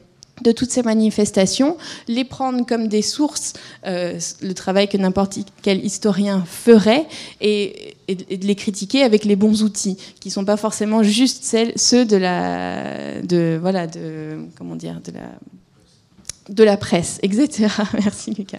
de 0.41 0.51
toutes 0.51 0.71
ces 0.71 0.83
manifestations, 0.83 1.77
les 2.07 2.23
prendre 2.23 2.65
comme 2.65 2.87
des 2.87 3.01
sources, 3.01 3.53
euh, 3.85 4.19
le 4.41 4.53
travail 4.53 4.87
que 4.87 4.97
n'importe 4.97 5.39
quel 5.61 5.83
historien 5.85 6.43
ferait, 6.45 7.05
et, 7.39 7.95
de 8.09 8.45
les 8.45 8.55
critiquer 8.55 9.03
avec 9.03 9.25
les 9.25 9.35
bons 9.35 9.63
outils, 9.63 9.97
qui 10.19 10.29
ne 10.29 10.33
sont 10.33 10.45
pas 10.45 10.57
forcément 10.57 11.03
juste 11.03 11.55
ceux 11.75 12.05
de 12.05 12.17
la, 12.17 13.21
de, 13.21 13.57
voilà, 13.61 13.87
de, 13.87 14.39
comment 14.57 14.75
dire, 14.75 14.99
de 15.05 15.11
la 15.11 15.29
de 16.49 16.63
la 16.63 16.77
presse, 16.77 17.19
etc. 17.23 17.67
Merci 17.93 18.33
Lucas. 18.37 18.57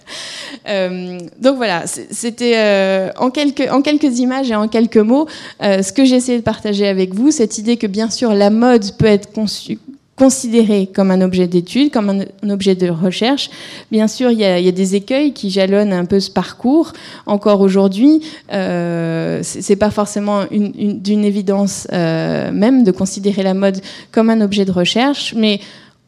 Euh, 0.67 1.19
donc 1.39 1.57
voilà, 1.57 1.83
c'était 1.87 2.53
euh, 2.55 3.09
en, 3.17 3.29
quelques, 3.29 4.19
images 4.19 4.49
et 4.49 4.55
en 4.55 4.67
quelques 4.67 4.97
mots 4.97 5.27
euh, 5.61 5.83
ce 5.83 5.93
que 5.93 6.05
j'ai 6.05 6.15
essayé 6.15 6.37
de 6.37 6.43
partager 6.43 6.87
avec 6.87 7.13
vous, 7.13 7.31
cette 7.31 7.57
idée 7.57 7.77
que 7.77 7.87
bien 7.87 8.09
sûr 8.09 8.33
la 8.33 8.49
mode 8.49 8.97
peut 8.97 9.05
être 9.05 9.31
conçue 9.31 9.77
considérée 10.15 10.87
comme 10.87 11.11
un 11.11 11.19
objet 11.19 11.45
d'étude, 11.45 11.91
comme 11.91 12.09
un, 12.09 12.49
objet 12.49 12.73
de 12.73 12.89
recherche. 12.89 13.49
Bien 13.91 14.07
sûr, 14.07 14.31
il 14.31 14.39
y, 14.39 14.45
a, 14.45 14.71
des 14.71 14.95
écueils 14.95 15.33
qui 15.33 15.49
jalonnent 15.49 15.91
un 15.91 16.05
peu 16.05 16.21
ce 16.21 16.31
parcours. 16.31 16.93
Encore 17.25 17.59
aujourd'hui, 17.59 18.21
euh, 18.53 19.41
c'est 19.43 19.75
pas 19.75 19.91
forcément 19.91 20.45
d'une 20.49 21.25
évidence 21.25 21.85
même 21.91 22.85
de 22.85 22.91
considérer 22.91 23.43
la 23.43 23.53
mode 23.53 23.81
comme 24.13 24.29
un 24.29 24.39
objet 24.39 24.63
de 24.63 24.71
recherche, 24.71 25.33
mais 25.35 25.59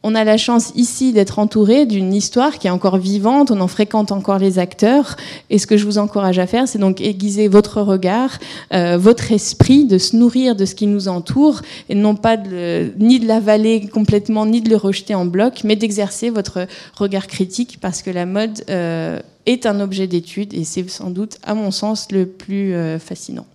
on 0.08 0.14
a 0.14 0.24
la 0.24 0.38
chance 0.38 0.72
ici 0.74 1.12
d'être 1.12 1.38
entouré 1.38 1.84
d'une 1.84 2.14
histoire 2.14 2.58
qui 2.58 2.66
est 2.66 2.70
encore 2.70 2.96
vivante, 2.96 3.50
on 3.50 3.60
en 3.60 3.68
fréquente 3.68 4.10
encore 4.10 4.38
les 4.38 4.58
acteurs. 4.58 5.16
Et 5.50 5.58
ce 5.58 5.66
que 5.66 5.76
je 5.76 5.84
vous 5.84 5.98
encourage 5.98 6.38
à 6.38 6.46
faire, 6.46 6.66
c'est 6.66 6.78
donc 6.78 7.02
aiguiser 7.02 7.46
votre 7.46 7.82
regard, 7.82 8.38
euh, 8.72 8.96
votre 8.96 9.32
esprit, 9.32 9.84
de 9.84 9.98
se 9.98 10.16
nourrir 10.16 10.56
de 10.56 10.64
ce 10.64 10.74
qui 10.74 10.86
nous 10.86 11.08
entoure, 11.08 11.60
et 11.90 11.94
non 11.94 12.14
pas 12.14 12.38
ni 12.38 13.20
de 13.20 13.26
l'avaler 13.26 13.86
complètement, 13.86 14.46
ni 14.46 14.62
de 14.62 14.70
le 14.70 14.76
rejeter 14.76 15.14
en 15.14 15.26
bloc, 15.26 15.60
mais 15.64 15.76
d'exercer 15.76 16.30
votre 16.30 16.66
regard 16.96 17.26
critique, 17.26 17.76
parce 17.82 18.00
que 18.00 18.10
la 18.10 18.24
mode 18.24 18.64
euh, 18.70 19.20
est 19.44 19.66
un 19.66 19.78
objet 19.78 20.06
d'étude, 20.06 20.54
et 20.54 20.64
c'est 20.64 20.88
sans 20.88 21.10
doute, 21.10 21.36
à 21.42 21.54
mon 21.54 21.70
sens, 21.70 22.08
le 22.10 22.24
plus 22.24 22.72
euh, 22.72 22.98
fascinant. 22.98 23.46